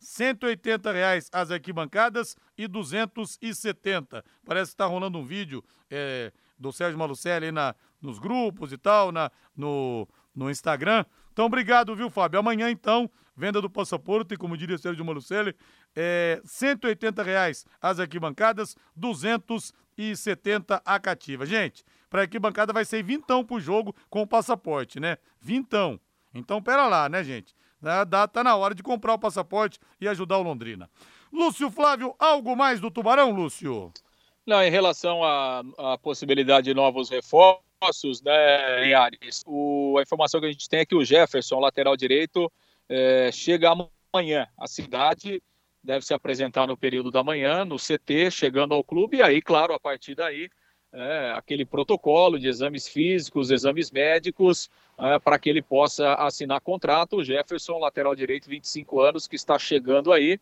180 0.00 0.92
reais 0.92 1.28
as 1.30 1.50
arquibancadas 1.50 2.36
e 2.56 2.66
270. 2.66 4.24
Parece 4.46 4.70
que 4.70 4.74
está 4.74 4.86
rolando 4.86 5.18
um 5.18 5.24
vídeo 5.24 5.62
é, 5.90 6.32
do 6.58 6.72
Sérgio 6.72 6.98
Malucelli 6.98 7.52
na, 7.52 7.74
nos 8.02 8.18
grupos 8.18 8.72
e 8.72 8.76
tal, 8.76 9.12
na, 9.12 9.30
no, 9.56 10.08
no 10.34 10.50
Instagram. 10.50 11.04
Então, 11.32 11.46
obrigado, 11.46 11.94
viu, 11.94 12.10
Fábio? 12.10 12.40
Amanhã, 12.40 12.70
então, 12.70 13.08
venda 13.36 13.60
do 13.60 13.70
passaporte, 13.70 14.36
como 14.36 14.56
diria 14.56 14.76
o 14.76 14.78
Sérgio 14.78 15.04
Malucelli, 15.04 15.54
é, 15.96 16.40
180 16.44 17.22
reais 17.22 17.64
as 17.80 17.98
arquibancadas, 17.98 18.76
270 18.96 20.82
a 20.84 20.98
cativa. 20.98 21.46
Gente, 21.46 21.84
para 22.10 22.22
arquibancada 22.22 22.72
vai 22.72 22.84
ser 22.84 23.02
vintão 23.02 23.44
pro 23.44 23.60
jogo 23.60 23.94
com 24.10 24.22
o 24.22 24.26
passaporte, 24.26 25.00
né? 25.00 25.16
Vintão. 25.40 25.98
Então, 26.34 26.62
pera 26.62 26.86
lá, 26.86 27.08
né, 27.08 27.24
gente? 27.24 27.54
Dá, 27.80 28.28
tá 28.28 28.44
na 28.44 28.54
hora 28.54 28.74
de 28.74 28.82
comprar 28.82 29.14
o 29.14 29.18
passaporte 29.18 29.78
e 30.00 30.06
ajudar 30.06 30.38
o 30.38 30.42
Londrina. 30.42 30.88
Lúcio 31.32 31.70
Flávio, 31.70 32.14
algo 32.18 32.54
mais 32.54 32.78
do 32.78 32.90
Tubarão, 32.90 33.32
Lúcio? 33.32 33.90
Não, 34.46 34.62
em 34.62 34.70
relação 34.70 35.24
à, 35.24 35.62
à 35.78 35.98
possibilidade 35.98 36.66
de 36.66 36.74
novos 36.74 37.10
reforços, 37.10 37.64
né, 38.22 38.86
em 38.86 38.94
Ares, 38.94 39.42
o, 39.46 39.96
a 39.98 40.02
informação 40.02 40.40
que 40.40 40.46
a 40.46 40.52
gente 40.52 40.68
tem 40.68 40.80
é 40.80 40.86
que 40.86 40.94
o 40.94 41.04
Jefferson, 41.04 41.58
lateral 41.58 41.96
direito, 41.96 42.50
é, 42.88 43.30
chega 43.32 43.70
amanhã. 43.70 44.46
A 44.58 44.66
cidade 44.66 45.42
deve 45.82 46.04
se 46.04 46.14
apresentar 46.14 46.66
no 46.66 46.76
período 46.76 47.10
da 47.10 47.24
manhã, 47.24 47.64
no 47.64 47.76
CT, 47.76 48.30
chegando 48.30 48.74
ao 48.74 48.84
clube, 48.84 49.18
e 49.18 49.22
aí, 49.22 49.42
claro, 49.42 49.74
a 49.74 49.80
partir 49.80 50.14
daí, 50.14 50.48
é, 50.92 51.32
aquele 51.34 51.64
protocolo 51.64 52.38
de 52.38 52.46
exames 52.48 52.86
físicos, 52.86 53.50
exames 53.50 53.90
médicos, 53.90 54.70
é, 54.98 55.18
para 55.18 55.38
que 55.38 55.48
ele 55.48 55.62
possa 55.62 56.14
assinar 56.14 56.60
contrato. 56.60 57.16
O 57.16 57.24
Jefferson, 57.24 57.78
lateral 57.78 58.14
direito, 58.14 58.48
25 58.48 59.00
anos, 59.00 59.26
que 59.26 59.36
está 59.36 59.58
chegando 59.58 60.12
aí, 60.12 60.38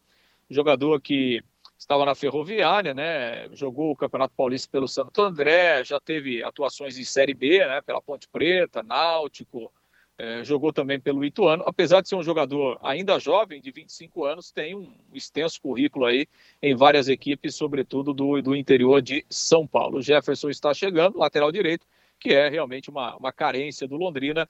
jogador 0.51 1.01
que 1.01 1.43
estava 1.81 2.05
na 2.05 2.15
Ferroviária, 2.15 2.93
né? 2.93 3.49
Jogou 3.55 3.91
o 3.91 3.97
Campeonato 3.97 4.35
Paulista 4.37 4.69
pelo 4.71 4.87
Santo 4.87 5.21
André, 5.23 5.83
já 5.83 5.99
teve 5.99 6.45
atuações 6.45 6.99
em 6.99 7.05
Série 7.05 7.33
B, 7.33 7.59
né? 7.67 7.81
Pela 7.81 8.03
Ponte 8.03 8.29
Preta, 8.29 8.83
Náutico, 8.83 9.73
é, 10.19 10.45
jogou 10.45 10.75
também 10.75 11.01
pelo 11.01 11.25
Ituano, 11.25 11.65
apesar 11.67 12.03
de 12.03 12.09
ser 12.11 12.17
um 12.17 12.23
jogador 12.23 12.79
ainda 12.83 13.19
jovem, 13.19 13.63
de 13.63 13.71
25 13.71 14.27
anos, 14.27 14.53
tem 14.53 14.77
um 14.77 14.95
extenso 15.15 15.59
currículo 15.63 16.05
aí 16.05 16.27
em 16.61 16.75
várias 16.77 17.09
equipes, 17.09 17.55
sobretudo 17.55 18.13
do, 18.13 18.43
do 18.43 18.55
interior 18.55 19.01
de 19.01 19.25
São 19.31 19.67
Paulo. 19.67 19.99
O 19.99 20.03
Jefferson 20.03 20.51
está 20.51 20.75
chegando, 20.75 21.19
lateral 21.19 21.51
direito, 21.51 21.87
que 22.19 22.35
é 22.35 22.51
realmente 22.51 22.91
uma, 22.91 23.17
uma 23.17 23.33
carência 23.33 23.89
do 23.89 23.97
Londrina, 23.97 24.47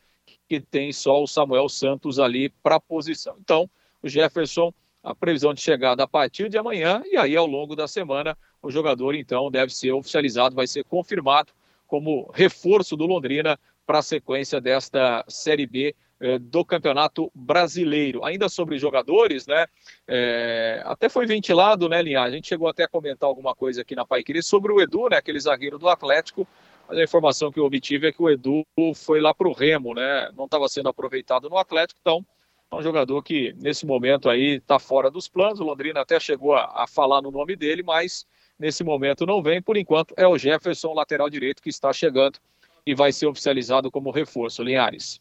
que 0.49 0.61
tem 0.61 0.93
só 0.93 1.23
o 1.23 1.29
Samuel 1.29 1.69
Santos 1.69 2.19
ali 2.19 2.49
para 2.49 2.75
a 2.75 2.81
posição. 2.81 3.37
Então, 3.39 3.71
o 4.03 4.09
Jefferson, 4.09 4.75
a 5.03 5.15
previsão 5.15 5.55
de 5.55 5.61
chegada 5.61 6.03
a 6.03 6.09
partir 6.09 6.49
de 6.49 6.59
amanhã, 6.59 7.03
e 7.07 7.17
aí 7.17 7.37
ao 7.37 7.47
longo 7.47 7.75
da 7.75 7.89
semana, 7.89 8.37
o 8.63 8.71
jogador 8.71 9.15
então 9.15 9.51
deve 9.51 9.73
ser 9.73 9.93
oficializado, 9.93 10.55
vai 10.55 10.67
ser 10.67 10.85
confirmado 10.85 11.53
como 11.87 12.31
reforço 12.33 12.97
do 12.97 13.07
Londrina 13.07 13.59
para 13.87 13.99
a 13.99 14.03
sequência 14.03 14.61
desta 14.61 15.25
Série 15.27 15.67
B 15.67 15.97
eh, 16.21 16.39
do 16.39 16.65
Campeonato 16.65 17.33
Brasileiro. 17.35 18.25
Ainda 18.25 18.49
sobre 18.49 18.79
jogadores, 18.79 19.47
né? 19.47 19.67
É, 20.07 20.83
até 20.85 21.09
foi 21.09 21.27
ventilado, 21.27 21.89
né, 21.89 22.01
Linha? 22.01 22.23
A 22.23 22.31
gente 22.31 22.47
chegou 22.47 22.69
até 22.69 22.85
a 22.85 22.89
comentar 22.89 23.29
alguma 23.29 23.55
coisa 23.55 23.81
aqui 23.81 23.97
na 23.97 24.07
Paiquiri 24.07 24.43
sobre 24.43 24.71
o 24.71 24.81
Edu, 24.81 25.09
né? 25.09 25.17
Aquele 25.17 25.41
zagueiro 25.41 25.79
do 25.79 25.89
Atlético. 25.89 26.47
Mas 26.87 26.99
a 26.99 27.03
informação 27.03 27.51
que 27.51 27.59
eu 27.59 27.65
obtive 27.65 28.07
é 28.07 28.13
que 28.13 28.23
o 28.23 28.29
Edu 28.29 28.65
foi 28.95 29.21
lá 29.21 29.35
para 29.35 29.49
o 29.49 29.53
Remo, 29.53 29.95
né? 29.95 30.31
Não 30.37 30.45
estava 30.45 30.69
sendo 30.69 30.89
aproveitado 30.89 31.49
no 31.49 31.57
Atlético, 31.57 31.99
então 32.01 32.25
um 32.73 32.83
jogador 32.83 33.23
que 33.23 33.53
nesse 33.59 33.85
momento 33.85 34.29
aí 34.29 34.57
está 34.57 34.79
fora 34.79 35.11
dos 35.11 35.29
planos. 35.29 35.61
O 35.61 35.65
Londrina 35.65 36.01
até 36.01 36.21
chegou 36.21 36.55
a, 36.55 36.85
a 36.85 36.87
falar 36.87 37.21
no 37.21 37.31
nome 37.31 37.57
dele, 37.57 37.83
mas 37.83 38.27
nesse 38.59 38.85
momento 38.85 39.27
não 39.27 39.43
vem. 39.43 39.61
Por 39.61 39.77
enquanto 39.77 40.15
é 40.17 40.27
o 40.27 40.39
Jefferson, 40.39 40.95
lateral 40.95 41.29
direito, 41.29 41.63
que 41.63 41.69
está 41.69 41.93
chegando 41.93 42.39
e 42.87 42.95
vai 42.95 43.13
ser 43.13 43.27
oficializado 43.27 43.91
como 43.91 44.11
reforço. 44.11 44.63
Linhares. 44.63 45.21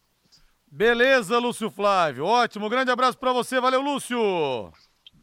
Beleza, 0.72 1.40
Lúcio 1.40 1.70
Flávio. 1.72 2.26
Ótimo. 2.26 2.70
Grande 2.70 2.92
abraço 2.92 3.18
para 3.18 3.34
você. 3.34 3.60
Valeu, 3.60 3.82
Lúcio. 3.82 4.72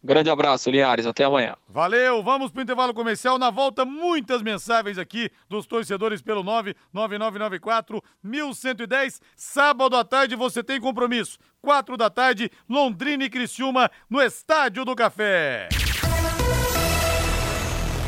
Grande 0.06 0.30
abraço, 0.30 0.70
Linhares. 0.70 1.04
Até 1.04 1.24
amanhã. 1.24 1.56
Valeu. 1.68 2.22
Vamos 2.22 2.52
para 2.52 2.60
o 2.60 2.62
intervalo 2.62 2.94
comercial. 2.94 3.38
Na 3.38 3.50
volta, 3.50 3.84
muitas 3.84 4.40
mensagens 4.40 4.98
aqui 4.98 5.28
dos 5.48 5.66
torcedores 5.66 6.22
pelo 6.22 6.44
99994 6.44 8.00
1110. 8.22 9.20
Sábado 9.34 9.96
à 9.96 10.04
tarde 10.04 10.36
você 10.36 10.62
tem 10.62 10.80
compromisso. 10.80 11.38
Quatro 11.60 11.96
da 11.96 12.08
tarde, 12.08 12.48
Londrina 12.68 13.24
e 13.24 13.28
Criciúma 13.28 13.90
no 14.08 14.22
Estádio 14.22 14.84
do 14.84 14.94
Café. 14.94 15.68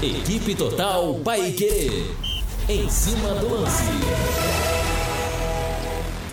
Equipe 0.00 0.54
Total 0.54 1.14
Paique. 1.24 2.14
Em 2.68 2.88
cima 2.88 3.34
do 3.40 3.48
lance. 3.48 4.37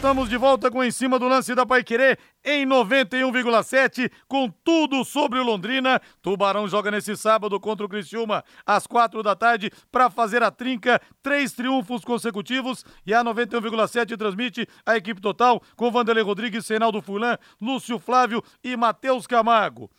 Estamos 0.06 0.30
de 0.30 0.38
volta 0.38 0.70
com 0.70 0.84
Em 0.84 0.92
cima 0.92 1.18
do 1.18 1.28
lance 1.28 1.56
da 1.56 1.66
Paiquerê 1.66 2.16
em 2.44 2.64
91,7 2.64 4.12
com 4.28 4.48
tudo 4.64 5.04
sobre 5.04 5.40
o 5.40 5.44
Londrina. 5.44 6.00
Tubarão 6.22 6.68
joga 6.68 6.92
nesse 6.92 7.18
sábado 7.18 7.60
contra 7.60 7.84
o 7.84 7.90
Criciúma 7.90 8.44
às 8.64 8.86
quatro 8.86 9.24
da 9.24 9.36
tarde 9.36 9.72
para 9.92 10.12
fazer 10.12 10.44
a 10.44 10.52
trinca, 10.52 11.02
três 11.24 11.54
triunfos 11.54 12.06
consecutivos 12.06 12.86
e 13.04 13.16
a 13.16 13.24
91,7 13.24 14.16
transmite 14.16 14.68
a 14.86 14.96
equipe 14.96 15.20
total 15.20 15.60
com 15.76 15.90
Vanderlei 15.90 16.24
Rodrigues, 16.24 16.68
Reinaldo 16.68 17.02
Fulan, 17.02 17.40
Lúcio 17.60 17.98
Flávio 17.98 18.44
e 18.64 18.78
Matheus 18.78 19.26
Camargo. 19.26 19.90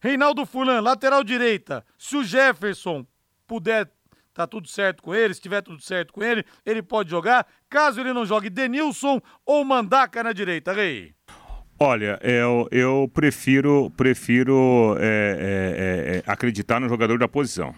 Reinaldo 0.00 0.46
Fulan, 0.46 0.80
lateral 0.80 1.24
direita. 1.24 1.84
Se 1.98 2.16
o 2.16 2.22
Jefferson 2.22 3.04
puder 3.48 3.90
tá 4.36 4.46
tudo 4.46 4.68
certo 4.68 5.02
com 5.02 5.14
ele, 5.14 5.32
se 5.32 5.40
tiver 5.40 5.62
tudo 5.62 5.80
certo 5.80 6.12
com 6.12 6.22
ele, 6.22 6.44
ele 6.64 6.82
pode 6.82 7.10
jogar. 7.10 7.46
Caso 7.70 8.00
ele 8.00 8.12
não 8.12 8.26
jogue 8.26 8.50
Denilson 8.50 9.20
ou 9.44 9.64
Mandaca 9.64 10.22
na 10.22 10.32
direita, 10.32 10.72
Rei. 10.72 11.14
Olha, 11.78 12.18
eu, 12.22 12.68
eu 12.70 13.10
prefiro, 13.12 13.90
prefiro 13.96 14.96
é, 14.98 15.02
é, 15.04 16.16
é, 16.16 16.22
acreditar 16.30 16.80
no 16.80 16.88
jogador 16.88 17.18
da 17.18 17.28
posição. 17.28 17.74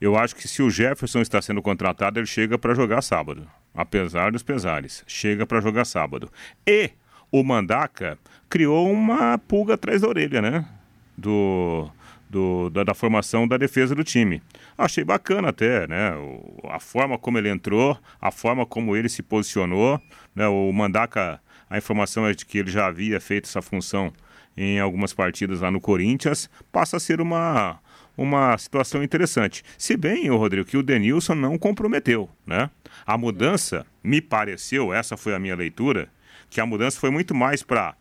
Eu 0.00 0.16
acho 0.16 0.34
que 0.34 0.48
se 0.48 0.62
o 0.62 0.68
Jefferson 0.68 1.20
está 1.20 1.40
sendo 1.40 1.62
contratado, 1.62 2.18
ele 2.18 2.26
chega 2.26 2.58
para 2.58 2.74
jogar 2.74 3.02
sábado. 3.02 3.46
Apesar 3.74 4.32
dos 4.32 4.42
pesares. 4.42 5.04
Chega 5.06 5.46
para 5.46 5.60
jogar 5.60 5.84
sábado. 5.84 6.30
E 6.66 6.90
o 7.30 7.42
Mandaca 7.42 8.18
criou 8.48 8.90
uma 8.90 9.38
pulga 9.38 9.74
atrás 9.74 10.02
da 10.02 10.08
orelha, 10.08 10.42
né? 10.42 10.68
Do, 11.16 11.88
do, 12.32 12.70
da, 12.70 12.82
da, 12.82 12.94
formação 12.94 13.46
da 13.46 13.58
defesa 13.58 13.94
do 13.94 14.02
time. 14.02 14.42
Achei 14.76 15.04
bacana 15.04 15.50
até, 15.50 15.86
né? 15.86 16.14
O, 16.14 16.66
a 16.70 16.80
forma 16.80 17.18
como 17.18 17.36
ele 17.36 17.50
entrou, 17.50 17.96
a 18.18 18.30
forma 18.30 18.64
como 18.64 18.96
ele 18.96 19.10
se 19.10 19.22
posicionou. 19.22 20.00
Né? 20.34 20.48
O 20.48 20.72
Mandaca, 20.72 21.38
a 21.68 21.76
informação 21.76 22.26
é 22.26 22.32
de 22.32 22.46
que 22.46 22.56
ele 22.56 22.70
já 22.70 22.86
havia 22.86 23.20
feito 23.20 23.44
essa 23.44 23.60
função 23.60 24.10
em 24.56 24.80
algumas 24.80 25.12
partidas 25.12 25.60
lá 25.60 25.70
no 25.70 25.78
Corinthians. 25.78 26.48
Passa 26.72 26.96
a 26.96 27.00
ser 27.00 27.20
uma, 27.20 27.78
uma 28.16 28.56
situação 28.56 29.02
interessante. 29.02 29.62
Se 29.76 29.94
bem, 29.94 30.30
o 30.30 30.38
Rodrigo, 30.38 30.66
que 30.66 30.78
o 30.78 30.82
Denilson 30.82 31.34
não 31.34 31.58
comprometeu, 31.58 32.30
né? 32.46 32.70
A 33.04 33.18
mudança, 33.18 33.84
me 34.02 34.22
pareceu, 34.22 34.92
essa 34.92 35.18
foi 35.18 35.34
a 35.34 35.38
minha 35.38 35.54
leitura, 35.54 36.08
que 36.48 36.62
a 36.62 36.66
mudança 36.66 36.98
foi 36.98 37.10
muito 37.10 37.34
mais 37.34 37.62
para 37.62 37.94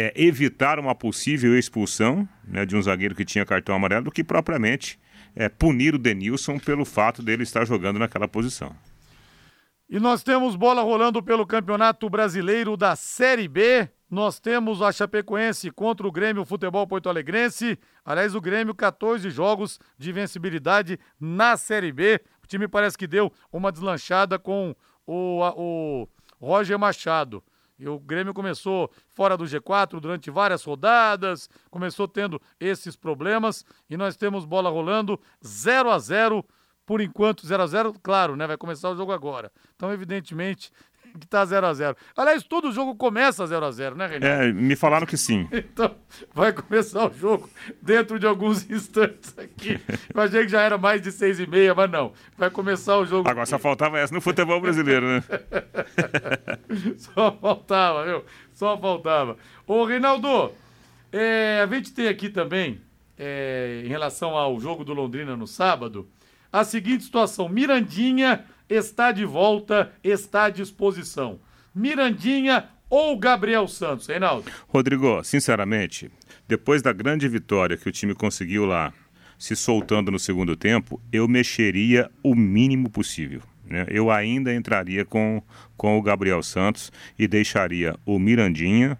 é, 0.00 0.12
evitar 0.16 0.78
uma 0.78 0.94
possível 0.94 1.58
expulsão 1.58 2.26
né, 2.42 2.64
de 2.64 2.74
um 2.74 2.80
zagueiro 2.80 3.14
que 3.14 3.24
tinha 3.24 3.44
cartão 3.44 3.74
amarelo 3.74 4.06
do 4.06 4.10
que 4.10 4.24
propriamente 4.24 4.98
é, 5.36 5.46
punir 5.46 5.94
o 5.94 5.98
Denilson 5.98 6.58
pelo 6.58 6.86
fato 6.86 7.22
dele 7.22 7.42
estar 7.42 7.66
jogando 7.66 7.98
naquela 7.98 8.26
posição. 8.26 8.74
E 9.90 10.00
nós 10.00 10.22
temos 10.22 10.56
bola 10.56 10.80
rolando 10.80 11.22
pelo 11.22 11.46
Campeonato 11.46 12.08
Brasileiro 12.08 12.78
da 12.78 12.96
Série 12.96 13.46
B. 13.46 13.90
Nós 14.08 14.40
temos 14.40 14.80
a 14.80 14.90
Chapecoense 14.90 15.70
contra 15.70 16.06
o 16.06 16.12
Grêmio 16.12 16.46
Futebol 16.46 16.86
Porto 16.86 17.10
Alegrense. 17.10 17.78
Aliás, 18.02 18.34
o 18.34 18.40
Grêmio, 18.40 18.74
14 18.74 19.28
jogos 19.28 19.78
de 19.98 20.12
vencibilidade 20.12 20.98
na 21.20 21.58
Série 21.58 21.92
B. 21.92 22.20
O 22.42 22.46
time 22.46 22.66
parece 22.66 22.96
que 22.96 23.06
deu 23.06 23.30
uma 23.52 23.70
deslanchada 23.70 24.38
com 24.38 24.74
o, 25.06 25.40
o 25.56 26.08
Roger 26.40 26.78
Machado. 26.78 27.42
E 27.80 27.88
o 27.88 27.98
Grêmio 27.98 28.34
começou 28.34 28.90
fora 29.08 29.36
do 29.36 29.44
G4 29.44 29.98
durante 29.98 30.30
várias 30.30 30.62
rodadas, 30.62 31.48
começou 31.70 32.06
tendo 32.06 32.40
esses 32.60 32.94
problemas 32.94 33.64
e 33.88 33.96
nós 33.96 34.16
temos 34.16 34.44
bola 34.44 34.68
rolando 34.68 35.18
0 35.44 35.90
a 35.90 35.98
0 35.98 36.44
por 36.84 37.00
enquanto 37.00 37.46
0 37.46 37.62
a 37.62 37.66
0 37.66 37.94
claro, 38.02 38.36
né? 38.36 38.46
Vai 38.46 38.56
começar 38.56 38.90
o 38.90 38.96
jogo 38.96 39.12
agora. 39.12 39.50
Então, 39.76 39.92
evidentemente, 39.92 40.70
que 41.18 41.26
tá 41.26 41.44
0x0. 41.44 41.96
Aliás, 42.16 42.42
todo 42.42 42.72
jogo 42.72 42.94
começa 42.94 43.44
0x0, 43.44 43.94
né, 43.94 44.06
Renato? 44.06 44.26
É, 44.26 44.52
me 44.52 44.76
falaram 44.76 45.06
que 45.06 45.16
sim. 45.16 45.48
então, 45.52 45.94
vai 46.32 46.52
começar 46.52 47.10
o 47.10 47.14
jogo 47.14 47.48
dentro 47.82 48.18
de 48.18 48.26
alguns 48.26 48.68
instantes 48.70 49.36
aqui. 49.38 49.80
Eu 50.14 50.20
achei 50.20 50.42
que 50.42 50.48
já 50.48 50.62
era 50.62 50.78
mais 50.78 51.02
de 51.02 51.12
6 51.12 51.40
e 51.40 51.46
meia, 51.46 51.74
mas 51.74 51.90
não. 51.90 52.12
Vai 52.36 52.50
começar 52.50 52.96
o 52.98 53.04
jogo. 53.04 53.28
Agora 53.28 53.46
só 53.46 53.58
faltava 53.58 53.98
essa 53.98 54.14
no 54.14 54.20
futebol 54.20 54.60
brasileiro, 54.60 55.06
né? 55.06 55.22
só 56.96 57.32
faltava, 57.32 58.04
viu? 58.04 58.24
Só 58.54 58.78
faltava. 58.78 59.36
Ô, 59.66 59.84
Reinaldo, 59.84 60.52
é, 61.12 61.60
a 61.62 61.66
gente 61.66 61.92
tem 61.92 62.08
aqui 62.08 62.28
também, 62.28 62.80
é, 63.18 63.82
em 63.84 63.88
relação 63.88 64.36
ao 64.36 64.58
jogo 64.60 64.84
do 64.84 64.94
Londrina 64.94 65.36
no 65.36 65.46
sábado, 65.46 66.08
a 66.52 66.64
seguinte 66.64 67.04
situação: 67.04 67.48
Mirandinha 67.48 68.44
está 68.70 69.10
de 69.10 69.24
volta, 69.24 69.92
está 70.02 70.44
à 70.44 70.50
disposição. 70.50 71.40
Mirandinha 71.74 72.68
ou 72.88 73.18
Gabriel 73.18 73.68
Santos, 73.68 74.06
Reinaldo? 74.06 74.50
Rodrigo, 74.68 75.22
sinceramente, 75.24 76.10
depois 76.48 76.80
da 76.80 76.92
grande 76.92 77.28
vitória 77.28 77.76
que 77.76 77.88
o 77.88 77.92
time 77.92 78.14
conseguiu 78.14 78.64
lá, 78.64 78.92
se 79.38 79.56
soltando 79.56 80.10
no 80.10 80.18
segundo 80.18 80.56
tempo, 80.56 81.00
eu 81.12 81.26
mexeria 81.26 82.10
o 82.22 82.34
mínimo 82.34 82.90
possível. 82.90 83.42
Né? 83.64 83.86
Eu 83.88 84.10
ainda 84.10 84.54
entraria 84.54 85.04
com, 85.04 85.42
com 85.76 85.98
o 85.98 86.02
Gabriel 86.02 86.42
Santos 86.42 86.92
e 87.18 87.26
deixaria 87.26 87.96
o 88.04 88.18
Mirandinha 88.18 88.98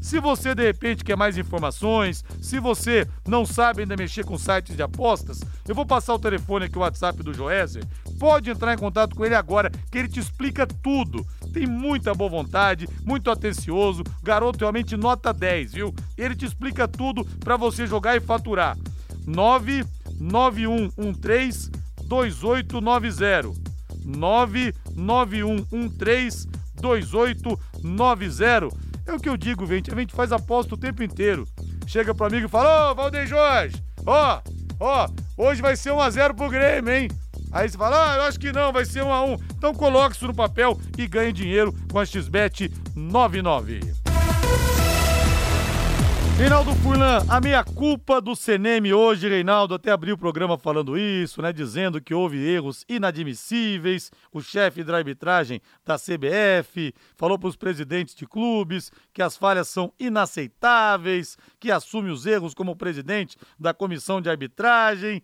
se 0.00 0.20
você 0.20 0.54
de 0.54 0.62
repente 0.62 1.02
quer 1.02 1.16
mais 1.16 1.36
informações, 1.36 2.24
se 2.40 2.60
você 2.60 3.08
não 3.26 3.44
sabe 3.44 3.82
ainda 3.82 3.96
mexer 3.96 4.24
com 4.24 4.38
sites 4.38 4.76
de 4.76 4.82
apostas, 4.82 5.40
eu 5.66 5.74
vou 5.74 5.84
passar 5.84 6.14
o 6.14 6.18
telefone 6.18 6.66
aqui, 6.66 6.78
o 6.78 6.80
WhatsApp 6.80 7.20
do 7.22 7.34
Joézer. 7.34 7.84
Pode 8.18 8.50
entrar 8.50 8.72
em 8.72 8.78
contato 8.78 9.14
com 9.16 9.24
ele 9.24 9.34
agora, 9.34 9.70
que 9.90 9.98
ele 9.98 10.08
te 10.08 10.20
explica 10.20 10.64
tudo. 10.66 11.26
Tem 11.52 11.66
muita 11.66 12.14
boa 12.14 12.30
vontade, 12.30 12.88
muito 13.04 13.30
atencioso, 13.30 14.04
garoto 14.22 14.60
realmente 14.60 14.96
nota 14.96 15.32
10, 15.32 15.72
viu? 15.72 15.92
Ele 16.16 16.36
te 16.36 16.44
explica 16.44 16.86
tudo 16.86 17.24
para 17.40 17.56
você 17.56 17.84
jogar 17.86 18.16
e 18.16 18.20
faturar. 18.20 18.76
99113 19.26 21.70
2890 22.04 23.66
99113 24.04 26.48
2890 26.80 28.86
é 29.06 29.12
o 29.12 29.20
que 29.20 29.28
eu 29.28 29.36
digo, 29.36 29.66
gente. 29.66 29.92
A 29.92 29.96
gente 29.96 30.14
faz 30.14 30.32
aposta 30.32 30.74
o 30.74 30.78
tempo 30.78 31.02
inteiro. 31.02 31.46
Chega 31.86 32.14
pro 32.14 32.26
amigo 32.26 32.46
e 32.46 32.50
fala: 32.50 32.90
Ô, 32.90 32.94
Valdeir 32.94 33.26
Jorge, 33.26 33.82
ó, 34.04 34.40
ó, 34.80 35.08
hoje 35.36 35.62
vai 35.62 35.76
ser 35.76 35.90
1x0 35.90 36.34
pro 36.34 36.50
Grêmio, 36.50 36.92
hein? 36.92 37.08
Aí 37.52 37.68
você 37.68 37.78
fala: 37.78 38.12
Ah, 38.12 38.16
eu 38.16 38.22
acho 38.22 38.40
que 38.40 38.52
não, 38.52 38.72
vai 38.72 38.84
ser 38.84 39.04
1x1. 39.04 39.40
Então 39.56 39.74
coloque 39.74 40.16
isso 40.16 40.26
no 40.26 40.34
papel 40.34 40.78
e 40.98 41.06
ganhe 41.06 41.32
dinheiro 41.32 41.72
com 41.90 41.98
a 41.98 42.04
XBET 42.04 42.72
99. 42.94 44.05
Reinaldo 46.36 46.74
Furlan, 46.76 47.24
a 47.30 47.40
minha 47.40 47.64
culpa 47.64 48.20
do 48.20 48.36
CNM 48.36 48.92
hoje, 48.92 49.26
Reinaldo, 49.26 49.72
até 49.72 49.90
abriu 49.90 50.16
o 50.16 50.18
programa 50.18 50.58
falando 50.58 50.98
isso, 50.98 51.40
né? 51.40 51.50
Dizendo 51.50 51.98
que 51.98 52.12
houve 52.12 52.36
erros 52.36 52.84
inadmissíveis. 52.86 54.12
O 54.30 54.42
chefe 54.42 54.84
de 54.84 54.92
arbitragem 54.92 55.62
da 55.82 55.96
CBF 55.96 56.94
falou 57.16 57.38
para 57.38 57.48
os 57.48 57.56
presidentes 57.56 58.14
de 58.14 58.26
clubes 58.26 58.92
que 59.14 59.22
as 59.22 59.34
falhas 59.34 59.68
são 59.68 59.90
inaceitáveis, 59.98 61.38
que 61.58 61.70
assume 61.70 62.10
os 62.10 62.26
erros 62.26 62.52
como 62.52 62.76
presidente 62.76 63.38
da 63.58 63.72
comissão 63.72 64.20
de 64.20 64.28
arbitragem. 64.28 65.22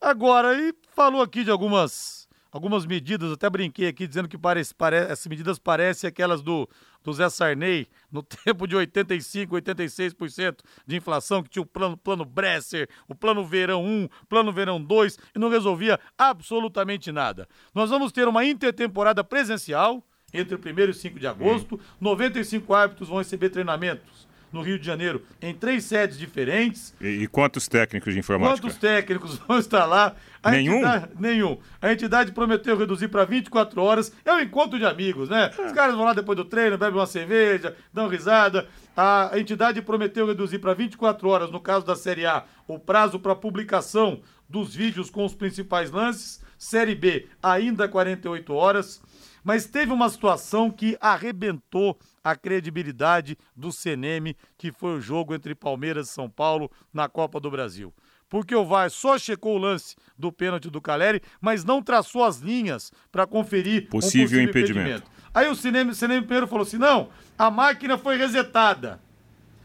Agora, 0.00 0.60
e 0.60 0.74
falou 0.92 1.22
aqui 1.22 1.44
de 1.44 1.50
algumas 1.52 2.28
algumas 2.52 2.84
medidas, 2.84 3.30
até 3.32 3.48
brinquei 3.48 3.86
aqui 3.86 4.06
dizendo 4.06 4.28
que 4.28 4.36
parece, 4.36 4.74
parece, 4.74 5.12
essas 5.12 5.26
medidas 5.28 5.58
parecem 5.58 6.08
aquelas 6.08 6.42
do 6.42 6.68
do 7.02 7.12
Zé 7.12 7.28
Sarney, 7.28 7.88
no 8.10 8.22
tempo 8.44 8.66
de 8.66 8.76
85, 8.76 9.56
86% 9.56 10.58
de 10.86 10.96
inflação, 10.96 11.42
que 11.42 11.50
tinha 11.50 11.62
o 11.62 11.66
plano, 11.66 11.96
plano 11.96 12.24
Bresser, 12.24 12.88
o 13.08 13.14
plano 13.14 13.44
Verão 13.44 13.84
1, 13.84 14.08
plano 14.28 14.52
Verão 14.52 14.82
2, 14.82 15.18
e 15.34 15.38
não 15.38 15.48
resolvia 15.48 15.98
absolutamente 16.16 17.10
nada. 17.12 17.48
Nós 17.74 17.90
vamos 17.90 18.12
ter 18.12 18.26
uma 18.28 18.44
intertemporada 18.44 19.22
presencial 19.24 20.04
entre 20.32 20.54
o 20.54 20.58
1 20.58 20.90
e 20.90 20.94
5 20.94 21.18
de 21.18 21.26
agosto, 21.26 21.80
95 22.00 22.72
árbitros 22.72 23.08
vão 23.08 23.18
receber 23.18 23.50
treinamentos 23.50 24.29
no 24.52 24.62
Rio 24.62 24.78
de 24.78 24.84
Janeiro, 24.86 25.22
em 25.40 25.54
três 25.54 25.84
sedes 25.84 26.18
diferentes. 26.18 26.94
E, 27.00 27.06
e 27.06 27.26
quantos 27.26 27.68
técnicos 27.68 28.12
de 28.12 28.18
informática? 28.18 28.60
Quantos 28.60 28.78
técnicos 28.78 29.38
vão 29.46 29.58
estar 29.58 29.84
lá? 29.84 30.14
A 30.42 30.50
nenhum? 30.52 30.74
Entidade, 30.76 31.08
nenhum. 31.18 31.58
A 31.80 31.92
entidade 31.92 32.32
prometeu 32.32 32.76
reduzir 32.76 33.08
para 33.08 33.24
24 33.24 33.80
horas. 33.82 34.12
É 34.24 34.32
um 34.32 34.40
encontro 34.40 34.78
de 34.78 34.84
amigos, 34.84 35.28
né? 35.28 35.50
É. 35.56 35.66
Os 35.66 35.72
caras 35.72 35.94
vão 35.94 36.04
lá 36.04 36.12
depois 36.12 36.36
do 36.36 36.44
treino, 36.44 36.78
bebem 36.78 36.98
uma 36.98 37.06
cerveja, 37.06 37.76
dão 37.92 38.08
risada. 38.08 38.66
A 38.96 39.32
entidade 39.34 39.80
prometeu 39.82 40.26
reduzir 40.26 40.58
para 40.58 40.74
24 40.74 41.28
horas, 41.28 41.50
no 41.50 41.60
caso 41.60 41.86
da 41.86 41.94
Série 41.94 42.26
A, 42.26 42.44
o 42.66 42.78
prazo 42.78 43.18
para 43.18 43.36
publicação 43.36 44.20
dos 44.48 44.74
vídeos 44.74 45.10
com 45.10 45.24
os 45.24 45.34
principais 45.34 45.90
lances. 45.90 46.42
Série 46.58 46.94
B, 46.94 47.26
ainda 47.42 47.88
48 47.88 48.52
horas. 48.52 49.00
Mas 49.42 49.66
teve 49.66 49.92
uma 49.92 50.08
situação 50.08 50.70
que 50.70 50.96
arrebentou 51.00 51.98
a 52.22 52.36
credibilidade 52.36 53.36
do 53.56 53.72
CNM, 53.72 54.36
que 54.56 54.70
foi 54.72 54.96
o 54.96 55.00
jogo 55.00 55.34
entre 55.34 55.54
Palmeiras 55.54 56.08
e 56.08 56.12
São 56.12 56.28
Paulo 56.28 56.70
na 56.92 57.08
Copa 57.08 57.40
do 57.40 57.50
Brasil. 57.50 57.92
Porque 58.28 58.54
o 58.54 58.64
VAR 58.64 58.90
só 58.90 59.18
checou 59.18 59.56
o 59.56 59.58
lance 59.58 59.96
do 60.16 60.30
pênalti 60.30 60.70
do 60.70 60.80
Caleri, 60.80 61.20
mas 61.40 61.64
não 61.64 61.82
traçou 61.82 62.22
as 62.22 62.38
linhas 62.38 62.92
para 63.10 63.26
conferir 63.26 63.88
possível, 63.88 64.26
um 64.26 64.28
possível 64.28 64.42
impedimento. 64.42 64.88
impedimento. 64.88 65.10
Aí 65.34 65.48
o 65.48 65.54
CNM, 65.56 65.92
CNM 65.94 66.22
primeiro 66.22 66.46
falou 66.46 66.62
assim: 66.62 66.78
não, 66.78 67.08
a 67.36 67.50
máquina 67.50 67.98
foi 67.98 68.16
resetada. 68.16 69.00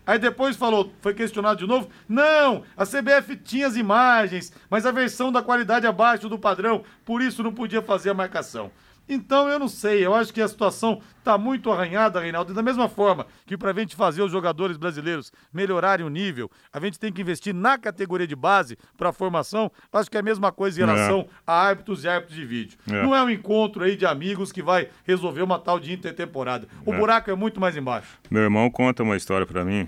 Aí 0.05 0.19
depois 0.19 0.55
falou, 0.55 0.93
foi 1.01 1.15
questionado 1.15 1.59
de 1.59 1.67
novo. 1.67 1.89
Não, 2.07 2.63
a 2.77 2.85
CBF 2.85 3.35
tinha 3.37 3.65
as 3.65 3.75
imagens, 3.75 4.53
mas 4.69 4.85
a 4.85 4.91
versão 4.91 5.31
da 5.31 5.41
qualidade 5.41 5.87
abaixo 5.87 6.29
do 6.29 6.37
padrão, 6.37 6.83
por 7.03 7.23
isso 7.23 7.41
não 7.41 7.51
podia 7.51 7.81
fazer 7.81 8.11
a 8.11 8.13
marcação. 8.13 8.71
Então 9.07 9.47
eu 9.47 9.59
não 9.59 9.67
sei, 9.67 10.05
eu 10.05 10.13
acho 10.13 10.33
que 10.33 10.41
a 10.41 10.47
situação 10.47 11.01
está 11.19 11.37
muito 11.37 11.71
arranhada, 11.71 12.19
Reinaldo. 12.19 12.51
E 12.51 12.55
da 12.55 12.61
mesma 12.61 12.89
forma 12.89 13.27
que 13.45 13.57
para 13.57 13.71
a 13.71 13.73
gente 13.73 13.95
fazer 13.95 14.21
os 14.21 14.31
jogadores 14.31 14.77
brasileiros 14.77 15.31
melhorarem 15.53 16.05
o 16.05 16.09
nível, 16.09 16.49
a 16.71 16.79
gente 16.79 16.99
tem 16.99 17.11
que 17.11 17.21
investir 17.21 17.53
na 17.53 17.77
categoria 17.77 18.27
de 18.27 18.35
base 18.35 18.77
para 18.97 19.09
a 19.09 19.13
formação. 19.13 19.71
Acho 19.91 20.09
que 20.09 20.17
é 20.17 20.19
a 20.19 20.23
mesma 20.23 20.51
coisa 20.51 20.79
em 20.79 20.83
é. 20.83 20.85
relação 20.85 21.21
é. 21.21 21.25
a 21.45 21.53
árbitros 21.53 22.03
e 22.03 22.07
árbitros 22.07 22.35
de 22.35 22.45
vídeo. 22.45 22.77
É. 22.89 23.03
Não 23.03 23.15
é 23.15 23.23
um 23.23 23.29
encontro 23.29 23.83
aí 23.83 23.95
de 23.95 24.05
amigos 24.05 24.51
que 24.51 24.61
vai 24.61 24.89
resolver 25.03 25.41
uma 25.41 25.59
tal 25.59 25.79
de 25.79 25.93
intertemporada. 25.93 26.67
O 26.85 26.93
é. 26.93 26.97
buraco 26.97 27.29
é 27.29 27.35
muito 27.35 27.59
mais 27.59 27.77
embaixo. 27.77 28.19
Meu 28.29 28.43
irmão 28.43 28.69
conta 28.69 29.03
uma 29.03 29.15
história 29.15 29.45
para 29.45 29.63
mim 29.63 29.87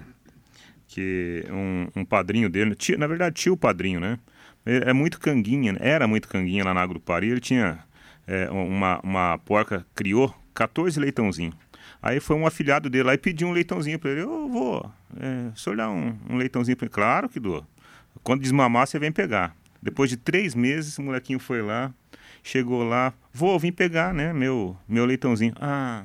que 0.88 1.43
um, 1.49 2.01
um 2.01 2.06
padrinho 2.06 2.49
dele, 2.49 2.73
tio, 2.73 2.97
na 2.97 3.08
verdade 3.08 3.36
tio 3.36 3.58
padrinho, 3.58 3.99
né? 3.99 4.17
É 4.65 4.91
muito 4.91 5.19
canguinha, 5.19 5.77
era 5.80 6.08
muito 6.08 6.27
canguinha 6.27 6.65
lá 6.65 6.73
na 6.73 6.82
Agrupari, 6.82 7.30
ele 7.30 7.39
tinha 7.39 7.80
é, 8.27 8.49
uma, 8.51 8.99
uma 9.01 9.37
porca 9.39 9.85
criou 9.95 10.35
14 10.53 10.99
leitãozinhos. 10.99 11.55
Aí 12.01 12.19
foi 12.19 12.35
um 12.35 12.45
afilhado 12.45 12.89
dele 12.89 13.05
lá 13.05 13.13
e 13.13 13.17
pediu 13.17 13.47
um 13.47 13.51
leitãozinho 13.51 13.97
para 13.97 14.11
ele. 14.11 14.21
Eu 14.21 14.49
vou, 14.49 14.91
é, 15.19 15.49
o 15.53 15.57
senhor 15.57 15.75
dá 15.77 15.89
um, 15.89 16.15
um 16.29 16.35
leitãozinho 16.35 16.75
para 16.75 16.85
ele? 16.85 16.93
Claro 16.93 17.29
que 17.29 17.39
dou. 17.39 17.65
Quando 18.23 18.41
desmamar, 18.41 18.85
você 18.85 18.99
vem 18.99 19.11
pegar. 19.11 19.55
Depois 19.81 20.09
de 20.09 20.17
três 20.17 20.53
meses, 20.53 20.97
o 20.97 21.03
molequinho 21.03 21.39
foi 21.39 21.61
lá, 21.61 21.93
chegou 22.43 22.83
lá, 22.83 23.13
vou, 23.31 23.57
vim 23.57 23.71
pegar, 23.71 24.13
né, 24.13 24.33
meu, 24.33 24.75
meu 24.87 25.05
leitãozinho. 25.05 25.53
Ah, 25.61 26.03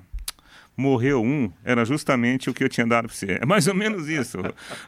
morreu 0.76 1.22
um, 1.22 1.50
era 1.64 1.84
justamente 1.84 2.48
o 2.48 2.54
que 2.54 2.64
eu 2.64 2.68
tinha 2.68 2.86
dado 2.86 3.08
para 3.08 3.16
você. 3.16 3.38
É 3.40 3.46
mais 3.46 3.66
ou 3.66 3.74
menos 3.74 4.08
isso. 4.08 4.38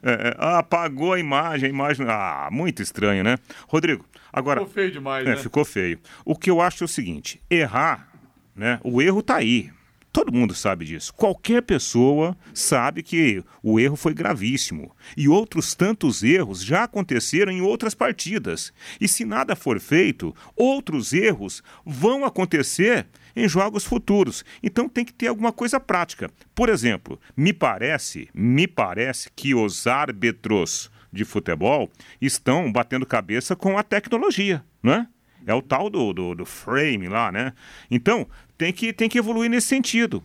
É, 0.03 0.11
é, 0.11 0.37
ah, 0.39 0.59
apagou 0.59 1.13
a 1.13 1.21
imagem, 1.21 1.67
a 1.67 1.71
imagem. 1.71 2.07
Ah, 2.09 2.49
muito 2.51 2.83
estranho, 2.83 3.23
né? 3.23 3.39
Rodrigo, 3.69 4.05
agora. 4.33 4.61
Ficou 4.61 4.75
feio 4.75 4.91
demais, 4.91 5.27
é, 5.27 5.31
né? 5.31 5.37
Ficou 5.37 5.65
feio. 5.65 5.99
O 6.25 6.37
que 6.37 6.51
eu 6.51 6.61
acho 6.61 6.85
é 6.85 6.87
o 6.87 6.89
seguinte: 6.89 7.41
errar, 7.51 8.09
né? 8.55 8.81
O 8.83 9.01
erro 9.01 9.23
tá 9.23 9.37
aí. 9.37 9.71
Todo 10.15 10.33
mundo 10.33 10.55
sabe 10.55 10.85
disso. 10.85 11.13
Qualquer 11.13 11.61
pessoa 11.61 12.37
sabe 12.55 13.03
que 13.03 13.43
o 13.61 13.81
erro 13.81 13.97
foi 13.97 14.15
gravíssimo. 14.15 14.95
E 15.17 15.29
outros 15.29 15.75
tantos 15.75 16.23
erros 16.23 16.63
já 16.63 16.85
aconteceram 16.85 17.51
em 17.51 17.61
outras 17.61 17.97
partidas. 17.97 18.73
E 19.01 19.09
se 19.09 19.25
nada 19.25 19.57
for 19.57 19.81
feito, 19.81 20.33
outros 20.55 21.13
erros 21.13 21.65
vão 21.85 22.25
acontecer 22.25 23.09
em 23.35 23.49
jogos 23.49 23.85
futuros. 23.85 24.45
Então 24.63 24.89
tem 24.89 25.05
que 25.05 25.13
ter 25.13 25.29
alguma 25.29 25.53
coisa 25.53 25.81
prática. 25.81 26.31
Por 26.55 26.69
exemplo, 26.69 27.21
me 27.37 27.53
parece, 27.53 28.29
me 28.35 28.67
parece 28.67 29.31
que 29.35 29.55
os 29.55 29.87
árbitros 29.87 30.91
de 31.13 31.25
futebol 31.25 31.91
estão 32.21 32.71
batendo 32.71 33.07
cabeça 33.07 33.55
com 33.55 33.79
a 33.79 33.83
tecnologia, 33.83 34.65
não 34.83 34.93
é? 34.93 35.07
É 35.47 35.55
o 35.55 35.61
tal 35.61 35.91
do, 35.91 36.13
do, 36.13 36.35
do, 36.35 36.47
frame 36.47 37.07
lá, 37.07 37.31
né? 37.31 37.53
Então, 37.91 38.27
tem 38.57 38.73
que, 38.73 38.93
tem 38.93 39.09
que 39.09 39.19
evoluir 39.19 39.51
nesse 39.51 39.67
sentido. 39.67 40.23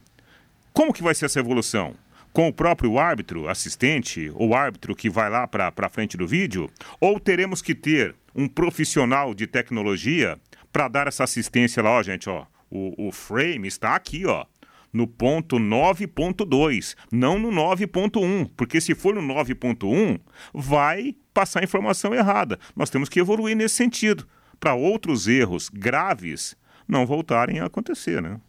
Como 0.71 0.93
que 0.93 1.03
vai 1.03 1.13
ser 1.13 1.25
essa 1.25 1.39
evolução? 1.39 1.93
Com 2.31 2.47
o 2.47 2.53
próprio 2.53 2.97
árbitro, 2.97 3.49
assistente, 3.49 4.31
ou 4.33 4.55
árbitro 4.55 4.95
que 4.95 5.09
vai 5.09 5.29
lá 5.29 5.45
para 5.45 5.73
a 5.75 5.89
frente 5.89 6.15
do 6.15 6.25
vídeo? 6.25 6.69
Ou 7.01 7.19
teremos 7.19 7.61
que 7.61 7.75
ter 7.75 8.15
um 8.33 8.47
profissional 8.47 9.33
de 9.33 9.45
tecnologia 9.45 10.39
para 10.71 10.87
dar 10.87 11.07
essa 11.07 11.25
assistência 11.25 11.83
lá, 11.83 11.91
ó, 11.91 12.03
gente, 12.03 12.29
ó. 12.29 12.45
O, 12.69 13.07
o 13.07 13.11
frame 13.11 13.67
está 13.67 13.95
aqui, 13.95 14.25
ó 14.25 14.45
no 14.91 15.07
ponto 15.07 15.57
9.2, 15.57 16.95
não 17.11 17.37
no 17.37 17.49
9.1, 17.49 18.49
porque 18.57 18.81
se 18.81 18.95
for 18.95 19.13
no 19.13 19.21
9.1, 19.21 20.19
vai 20.53 21.15
passar 21.33 21.63
informação 21.63 22.13
errada. 22.13 22.59
Nós 22.75 22.89
temos 22.89 23.07
que 23.07 23.19
evoluir 23.19 23.55
nesse 23.55 23.75
sentido 23.75 24.27
para 24.59 24.73
outros 24.73 25.27
erros 25.27 25.69
graves 25.69 26.57
não 26.87 27.05
voltarem 27.05 27.59
a 27.59 27.65
acontecer, 27.65 28.21
né? 28.21 28.41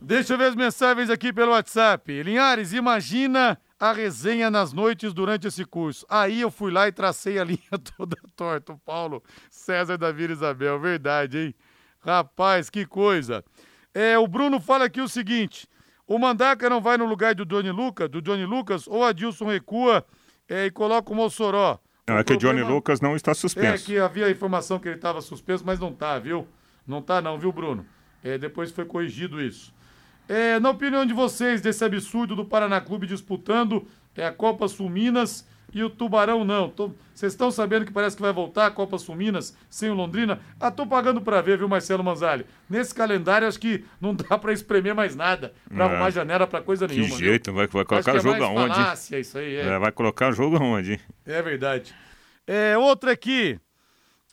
Deixa 0.00 0.34
eu 0.34 0.38
ver 0.38 0.46
as 0.46 0.54
mensagens 0.54 1.08
aqui 1.08 1.32
pelo 1.32 1.52
WhatsApp. 1.52 2.22
Linhares, 2.22 2.74
imagina 2.74 3.58
a 3.80 3.92
resenha 3.92 4.50
nas 4.50 4.72
noites 4.72 5.14
durante 5.14 5.46
esse 5.46 5.64
curso. 5.64 6.04
Aí 6.10 6.42
eu 6.42 6.50
fui 6.50 6.70
lá 6.70 6.88
e 6.88 6.92
tracei 6.92 7.38
a 7.38 7.44
linha 7.44 7.78
toda 7.96 8.16
torta. 8.36 8.72
O 8.72 8.78
Paulo 8.78 9.22
César 9.48 9.96
Davi 9.96 10.30
Isabel, 10.30 10.78
verdade, 10.78 11.38
hein? 11.38 11.54
Rapaz, 12.04 12.68
que 12.68 12.84
coisa. 12.84 13.44
É, 13.94 14.18
o 14.18 14.26
Bruno 14.26 14.60
fala 14.60 14.84
aqui 14.84 15.00
o 15.00 15.08
seguinte: 15.08 15.66
o 16.06 16.18
Mandaca 16.18 16.68
não 16.68 16.80
vai 16.80 16.98
no 16.98 17.06
lugar 17.06 17.34
do 17.34 17.46
Johnny 17.46 17.70
Lucas, 17.70 18.08
do 18.10 18.20
Johnny 18.20 18.44
Lucas, 18.44 18.86
ou 18.86 19.04
a 19.04 19.12
Dilson 19.12 19.46
recua 19.46 20.04
é, 20.48 20.66
e 20.66 20.70
coloca 20.70 21.12
o 21.12 21.14
Mossoró. 21.14 21.78
Não, 22.06 22.18
é 22.18 22.24
que 22.24 22.34
o 22.34 22.36
Johnny 22.36 22.62
Lucas 22.62 23.00
não 23.00 23.16
está 23.16 23.32
suspenso. 23.32 23.84
É 23.84 23.86
que 23.86 23.98
havia 23.98 24.26
a 24.26 24.30
informação 24.30 24.78
que 24.78 24.88
ele 24.88 24.96
estava 24.96 25.22
suspenso, 25.22 25.64
mas 25.64 25.80
não 25.80 25.88
está, 25.88 26.18
viu? 26.18 26.46
Não 26.86 26.98
está 26.98 27.22
não, 27.22 27.38
viu, 27.38 27.50
Bruno? 27.50 27.86
É, 28.22 28.36
depois 28.36 28.70
foi 28.70 28.84
corrigido 28.84 29.40
isso. 29.40 29.72
É, 30.28 30.58
na 30.60 30.70
opinião 30.70 31.06
de 31.06 31.14
vocês, 31.14 31.62
desse 31.62 31.82
absurdo 31.82 32.36
do 32.36 32.44
Paraná 32.44 32.80
Clube 32.80 33.06
disputando 33.06 33.86
é, 34.14 34.26
a 34.26 34.32
Copa 34.32 34.68
Sul 34.68 34.90
Minas 34.90 35.46
e 35.72 35.82
o 35.82 35.90
Tubarão 35.90 36.44
não. 36.44 36.72
Vocês 37.14 37.32
estão 37.32 37.50
sabendo 37.50 37.84
que 37.84 37.92
parece 37.92 38.16
que 38.16 38.22
vai 38.22 38.32
voltar 38.32 38.66
a 38.66 38.70
Copa 38.70 38.98
Sul 38.98 39.14
Minas 39.14 39.56
sem 39.68 39.90
o 39.90 39.94
Londrina? 39.94 40.40
Ah, 40.58 40.70
tô 40.70 40.86
pagando 40.86 41.20
para 41.20 41.40
ver, 41.40 41.58
viu, 41.58 41.68
Marcelo 41.68 42.02
Manzali? 42.02 42.46
Nesse 42.68 42.94
calendário 42.94 43.46
acho 43.46 43.58
que 43.58 43.84
não 44.00 44.14
dá 44.16 44.36
para 44.38 44.52
espremer 44.52 44.94
mais 44.94 45.16
nada, 45.16 45.52
para 45.68 45.84
é. 45.84 45.88
arrumar 45.88 46.10
janela 46.10 46.46
para 46.46 46.62
coisa 46.62 46.86
que 46.86 46.94
nenhuma. 46.94 47.16
Que 47.16 47.24
jeito, 47.24 47.52
vai, 47.52 47.66
vai 47.66 47.84
colocar 47.84 48.16
é 48.16 48.20
jogo 48.20 48.44
aonde? 48.44 48.74
Falácia, 48.74 49.18
isso 49.18 49.38
aí, 49.38 49.56
é. 49.56 49.66
é. 49.66 49.78
Vai 49.78 49.92
colocar 49.92 50.32
jogo 50.32 50.56
aonde? 50.56 51.00
É 51.24 51.40
verdade. 51.42 51.94
É, 52.46 52.76
outra 52.76 53.12
aqui. 53.12 53.58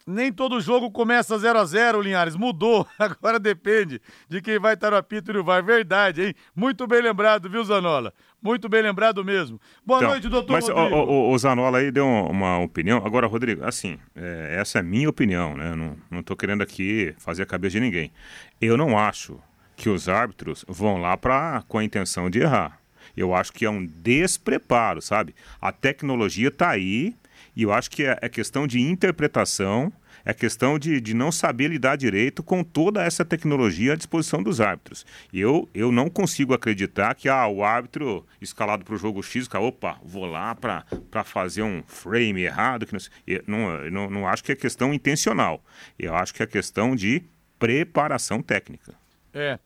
Nem 0.06 0.34
todo 0.34 0.60
jogo 0.60 0.92
começa 0.92 1.38
0 1.38 1.60
a 1.60 1.66
0 1.66 2.02
Linhares. 2.02 2.36
Mudou. 2.36 2.88
Agora 2.98 3.40
depende 3.40 4.02
de 4.28 4.42
quem 4.42 4.60
vai 4.60 4.74
estar 4.74 4.92
no 4.92 4.98
apito 4.98 5.32
e 5.32 5.34
no 5.34 5.44
VAR. 5.44 5.64
Verdade, 5.64 6.24
hein? 6.24 6.36
Muito 6.56 6.88
bem 6.88 7.02
lembrado, 7.02 7.50
viu, 7.50 7.64
Zanola? 7.64 8.14
Muito 8.42 8.68
bem 8.68 8.82
lembrado 8.82 9.24
mesmo. 9.24 9.62
Boa 9.86 10.00
então, 10.00 10.10
noite, 10.10 10.28
doutor 10.28 10.54
mas 10.54 10.68
Rodrigo. 10.68 10.96
O, 10.96 11.30
o, 11.30 11.32
o, 11.32 11.38
Zanola 11.38 11.78
aí 11.78 11.92
deu 11.92 12.08
uma 12.08 12.58
opinião. 12.58 13.06
Agora, 13.06 13.28
Rodrigo, 13.28 13.64
assim, 13.64 14.00
é, 14.16 14.58
essa 14.60 14.80
é 14.80 14.82
a 14.82 14.84
minha 14.84 15.08
opinião, 15.08 15.56
né? 15.56 15.76
Não, 15.76 15.96
não 16.10 16.24
tô 16.24 16.36
querendo 16.36 16.64
aqui 16.64 17.14
fazer 17.20 17.44
a 17.44 17.46
cabeça 17.46 17.74
de 17.74 17.82
ninguém. 17.82 18.12
Eu 18.60 18.76
não 18.76 18.98
acho 18.98 19.40
que 19.76 19.90
os 19.90 20.10
árbitros 20.10 20.66
vão 20.68 20.98
lá 20.98 21.16
pra, 21.16 21.64
com 21.68 21.78
a 21.78 21.84
intenção 21.84 22.30
de 22.30 22.40
errar. 22.40 22.80
Eu 23.16 23.36
acho 23.36 23.54
que 23.54 23.66
é 23.66 23.70
um 23.70 23.86
despreparo, 23.86 25.02
sabe? 25.02 25.36
A 25.62 25.72
tecnologia 25.72 26.48
está 26.48 26.70
aí 26.70 27.16
e 27.56 27.64
eu 27.64 27.72
acho 27.72 27.92
que 27.92 28.04
é, 28.04 28.18
é 28.22 28.30
questão 28.30 28.66
de 28.66 28.80
interpretação 28.80 29.94
é 30.26 30.34
questão 30.34 30.78
de, 30.78 31.00
de 31.02 31.14
não 31.14 31.32
saber 31.32 31.70
lidar 31.70 31.96
direito 31.96 32.44
com 32.44 32.64
toda 32.64 33.04
essa 33.04 33.26
tecnologia 33.26 33.94
à 33.94 33.96
disposição 33.96 34.42
dos 34.42 34.62
árbitros. 34.62 35.06
Eu, 35.34 35.68
eu 35.74 35.92
não 35.92 36.10
consigo 36.10 36.54
acreditar 36.54 37.16
que 37.16 37.30
ah, 37.30 37.48
o 37.48 37.64
árbitro 37.64 38.26
escalado 38.42 38.84
para 38.84 38.96
o 38.96 38.98
jogo 38.98 39.22
X, 39.24 39.48
opa, 39.54 40.00
vou 40.04 40.26
lá 40.26 40.56
para 40.56 41.24
fazer 41.24 41.64
um 41.64 41.84
frame 41.86 42.42
errado. 42.42 42.86
Que 42.86 42.94
não, 42.94 43.00
não, 43.48 43.90
não, 43.92 44.10
não 44.10 44.28
acho 44.28 44.44
que 44.44 44.52
é 44.52 44.56
questão 44.56 44.94
intencional. 44.94 45.64
Eu 45.98 46.16
acho 46.16 46.34
que 46.34 46.44
é 46.44 46.48
questão 46.48 46.96
de 46.96 47.24
preparação 47.60 48.42
técnica. 48.42 48.94
É. 49.34 49.60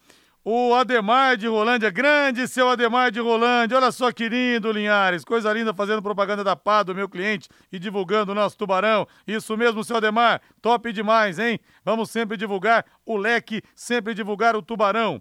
O 0.48 0.76
Ademar 0.76 1.36
de 1.38 1.48
Rolândia, 1.48 1.90
grande 1.90 2.48
seu 2.48 2.70
Ademar 2.70 3.10
de 3.10 3.20
Rolândia, 3.20 3.78
olha 3.78 3.92
só 3.92 4.12
que 4.12 4.30
lindo, 4.30 4.72
Linhares, 4.72 5.26
coisa 5.26 5.52
linda 5.52 5.74
fazendo 5.74 6.04
propaganda 6.04 6.44
da 6.44 6.56
pá 6.56 6.84
do 6.84 6.94
meu 6.94 7.10
cliente 7.10 7.50
e 7.72 7.80
divulgando 7.80 8.32
o 8.32 8.36
nosso 8.36 8.56
tubarão. 8.56 9.08
Isso 9.26 9.58
mesmo, 9.58 9.84
seu 9.84 9.98
Ademar, 9.98 10.40
top 10.62 10.94
demais, 10.94 11.40
hein? 11.40 11.60
Vamos 11.84 12.12
sempre 12.12 12.38
divulgar 12.38 12.86
o 13.04 13.18
leque, 13.18 13.64
sempre 13.74 14.14
divulgar 14.14 14.56
o 14.56 14.62
tubarão. 14.62 15.20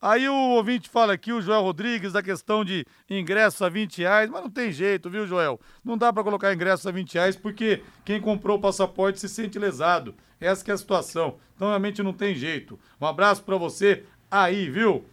Aí 0.00 0.26
o 0.26 0.34
ouvinte 0.34 0.88
fala 0.88 1.12
aqui, 1.12 1.34
o 1.34 1.42
Joel 1.42 1.60
Rodrigues, 1.60 2.14
da 2.14 2.22
questão 2.22 2.64
de 2.64 2.86
ingresso 3.10 3.66
a 3.66 3.68
20 3.68 3.98
reais, 3.98 4.30
mas 4.30 4.40
não 4.40 4.50
tem 4.50 4.72
jeito, 4.72 5.10
viu, 5.10 5.26
Joel? 5.26 5.60
Não 5.84 5.98
dá 5.98 6.10
para 6.10 6.24
colocar 6.24 6.50
ingresso 6.50 6.88
a 6.88 6.92
20 6.92 7.12
reais 7.12 7.36
porque 7.36 7.82
quem 8.06 8.22
comprou 8.22 8.56
o 8.56 8.60
passaporte 8.60 9.20
se 9.20 9.28
sente 9.28 9.58
lesado. 9.58 10.14
Essa 10.40 10.70
é 10.70 10.74
a 10.74 10.78
situação. 10.78 11.36
Então, 11.54 11.68
realmente 11.68 12.02
não 12.02 12.14
tem 12.14 12.34
jeito. 12.34 12.80
Um 12.98 13.06
abraço 13.06 13.44
para 13.44 13.56
você, 13.56 14.04
aí, 14.32 14.70
viu? 14.70 15.04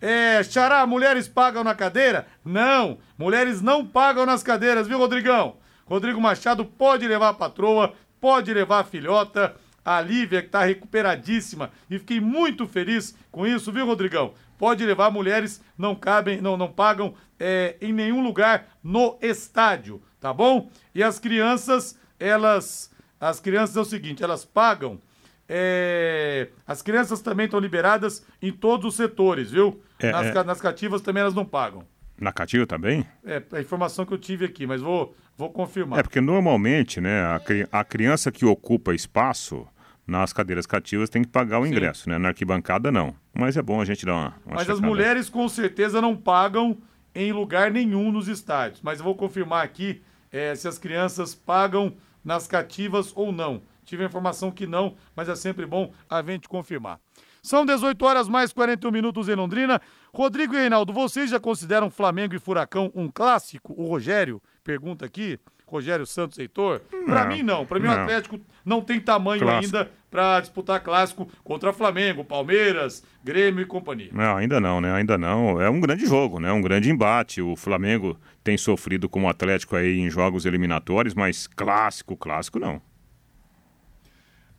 É, 0.00 0.40
Xará, 0.44 0.86
mulheres 0.86 1.26
pagam 1.26 1.64
na 1.64 1.74
cadeira? 1.74 2.28
Não, 2.44 2.98
mulheres 3.18 3.60
não 3.60 3.84
pagam 3.84 4.24
nas 4.24 4.44
cadeiras, 4.44 4.86
viu, 4.86 4.96
Rodrigão? 4.96 5.56
Rodrigo 5.84 6.20
Machado 6.20 6.64
pode 6.64 7.08
levar 7.08 7.30
a 7.30 7.34
patroa, 7.34 7.92
pode 8.20 8.54
levar 8.54 8.80
a 8.80 8.84
filhota, 8.84 9.56
a 9.84 10.00
Lívia, 10.00 10.42
que 10.42 10.48
tá 10.48 10.64
recuperadíssima, 10.64 11.72
e 11.90 11.98
fiquei 11.98 12.20
muito 12.20 12.68
feliz 12.68 13.16
com 13.32 13.44
isso, 13.44 13.72
viu, 13.72 13.86
Rodrigão? 13.86 14.34
Pode 14.56 14.86
levar, 14.86 15.10
mulheres 15.10 15.60
não 15.76 15.96
cabem, 15.96 16.40
não, 16.40 16.56
não 16.56 16.70
pagam 16.70 17.14
é, 17.38 17.76
em 17.80 17.92
nenhum 17.92 18.22
lugar 18.22 18.68
no 18.82 19.18
estádio, 19.20 20.00
tá 20.20 20.32
bom? 20.32 20.70
E 20.94 21.02
as 21.02 21.18
crianças, 21.18 21.98
elas, 22.20 22.92
as 23.20 23.40
crianças 23.40 23.76
é 23.76 23.80
o 23.80 23.84
seguinte, 23.84 24.22
elas 24.22 24.44
pagam 24.44 25.00
é, 25.48 26.48
as 26.66 26.82
crianças 26.82 27.22
também 27.22 27.46
estão 27.46 27.58
liberadas 27.58 28.24
em 28.42 28.52
todos 28.52 28.86
os 28.86 28.94
setores, 28.94 29.50
viu? 29.50 29.80
É, 29.98 30.12
nas, 30.12 30.26
é... 30.26 30.44
nas 30.44 30.60
cativas 30.60 31.00
também 31.00 31.22
elas 31.22 31.34
não 31.34 31.44
pagam. 31.44 31.84
Na 32.20 32.32
cativa 32.32 32.66
também? 32.66 33.06
É, 33.24 33.42
a 33.52 33.60
informação 33.60 34.04
que 34.04 34.12
eu 34.12 34.18
tive 34.18 34.44
aqui, 34.44 34.66
mas 34.66 34.82
vou, 34.82 35.14
vou 35.36 35.50
confirmar. 35.50 36.00
É, 36.00 36.02
porque 36.02 36.20
normalmente, 36.20 37.00
né, 37.00 37.22
a, 37.22 37.40
a 37.80 37.84
criança 37.84 38.30
que 38.32 38.44
ocupa 38.44 38.92
espaço 38.94 39.66
nas 40.06 40.32
cadeiras 40.32 40.66
cativas 40.66 41.08
tem 41.08 41.22
que 41.22 41.28
pagar 41.28 41.60
o 41.60 41.64
Sim. 41.64 41.70
ingresso, 41.70 42.08
né? 42.08 42.18
Na 42.18 42.28
arquibancada 42.28 42.90
não. 42.90 43.14
Mas 43.32 43.56
é 43.56 43.62
bom 43.62 43.80
a 43.80 43.84
gente 43.84 44.04
dar 44.04 44.14
uma. 44.14 44.34
uma 44.44 44.56
mas 44.56 44.68
as 44.68 44.80
mulheres 44.80 45.28
com 45.28 45.48
certeza 45.48 46.00
não 46.00 46.16
pagam 46.16 46.78
em 47.14 47.30
lugar 47.30 47.70
nenhum 47.70 48.10
nos 48.10 48.26
estádios. 48.26 48.80
Mas 48.82 48.98
eu 48.98 49.04
vou 49.04 49.14
confirmar 49.14 49.64
aqui 49.64 50.02
é, 50.32 50.54
se 50.54 50.66
as 50.66 50.78
crianças 50.78 51.34
pagam 51.34 51.94
nas 52.24 52.46
cativas 52.46 53.12
ou 53.14 53.30
não. 53.30 53.62
Tive 53.88 54.02
a 54.02 54.06
informação 54.06 54.50
que 54.50 54.66
não, 54.66 54.96
mas 55.16 55.30
é 55.30 55.34
sempre 55.34 55.64
bom 55.64 55.94
a 56.10 56.20
gente 56.20 56.46
confirmar. 56.46 57.00
São 57.42 57.64
18 57.64 58.04
horas 58.04 58.28
mais 58.28 58.52
41 58.52 58.90
minutos 58.90 59.30
em 59.30 59.34
Londrina. 59.34 59.80
Rodrigo 60.12 60.54
e 60.54 60.58
Reinaldo, 60.58 60.92
vocês 60.92 61.30
já 61.30 61.40
consideram 61.40 61.88
Flamengo 61.88 62.34
e 62.34 62.38
Furacão 62.38 62.92
um 62.94 63.08
clássico? 63.08 63.72
O 63.78 63.86
Rogério 63.86 64.42
pergunta 64.62 65.06
aqui. 65.06 65.40
Rogério 65.64 66.04
Santos 66.04 66.38
Heitor? 66.38 66.82
Para 67.06 67.24
mim 67.24 67.42
não. 67.42 67.64
Para 67.64 67.78
mim 67.78 67.86
não. 67.86 67.96
o 67.96 68.00
Atlético 68.00 68.38
não 68.62 68.82
tem 68.82 69.00
tamanho 69.00 69.40
clássico. 69.40 69.76
ainda 69.76 69.90
para 70.10 70.40
disputar 70.40 70.82
clássico 70.82 71.26
contra 71.42 71.72
Flamengo, 71.72 72.22
Palmeiras, 72.22 73.02
Grêmio 73.24 73.62
e 73.62 73.66
companhia. 73.66 74.10
Não, 74.12 74.36
ainda 74.36 74.60
não, 74.60 74.82
né? 74.82 74.92
Ainda 74.92 75.16
não. 75.16 75.60
É 75.60 75.70
um 75.70 75.80
grande 75.80 76.04
jogo, 76.04 76.38
né? 76.38 76.52
Um 76.52 76.60
grande 76.60 76.90
embate. 76.90 77.40
O 77.40 77.56
Flamengo 77.56 78.18
tem 78.44 78.58
sofrido 78.58 79.08
com 79.08 79.24
o 79.24 79.28
Atlético 79.28 79.76
aí 79.76 79.98
em 79.98 80.10
jogos 80.10 80.44
eliminatórios, 80.44 81.14
mas 81.14 81.46
clássico, 81.46 82.16
clássico 82.16 82.58
não. 82.58 82.82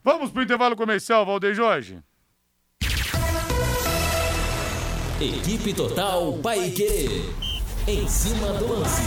Vamos 0.04 0.32
pro 0.32 0.42
intervalo 0.44 0.76
comercial, 0.76 1.26
Valdeir 1.26 1.54
Jorge. 1.54 2.00
Equipe 5.22 5.74
Total 5.74 6.34
Paique. 6.42 7.22
Em 7.88 8.08
cima 8.08 8.54
do 8.54 8.68
lance. 8.80 9.02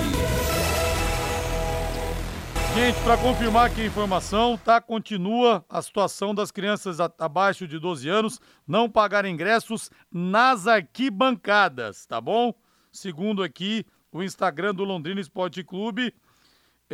Gente, 2.75 2.99
para 3.05 3.19
confirmar 3.19 3.67
aqui 3.67 3.83
a 3.83 3.87
informação, 3.87 4.57
tá? 4.59 4.81
Continua 4.81 5.65
a 5.69 5.81
situação 5.83 6.35
das 6.35 6.51
crianças 6.51 7.01
a- 7.01 7.13
abaixo 7.19 7.69
de 7.69 7.79
12 7.79 8.09
anos 8.09 8.41
não 8.67 8.89
pagar 8.91 9.25
ingressos 9.27 9.91
nas 10.11 10.67
arquibancadas, 10.67 12.07
tá 12.07 12.21
bom? 12.21 12.55
Segundo 12.91 13.43
aqui 13.43 13.85
o 14.11 14.23
Instagram 14.23 14.75
do 14.75 14.85
Londrina 14.85 15.21
Esporte 15.21 15.63
Clube, 15.63 16.15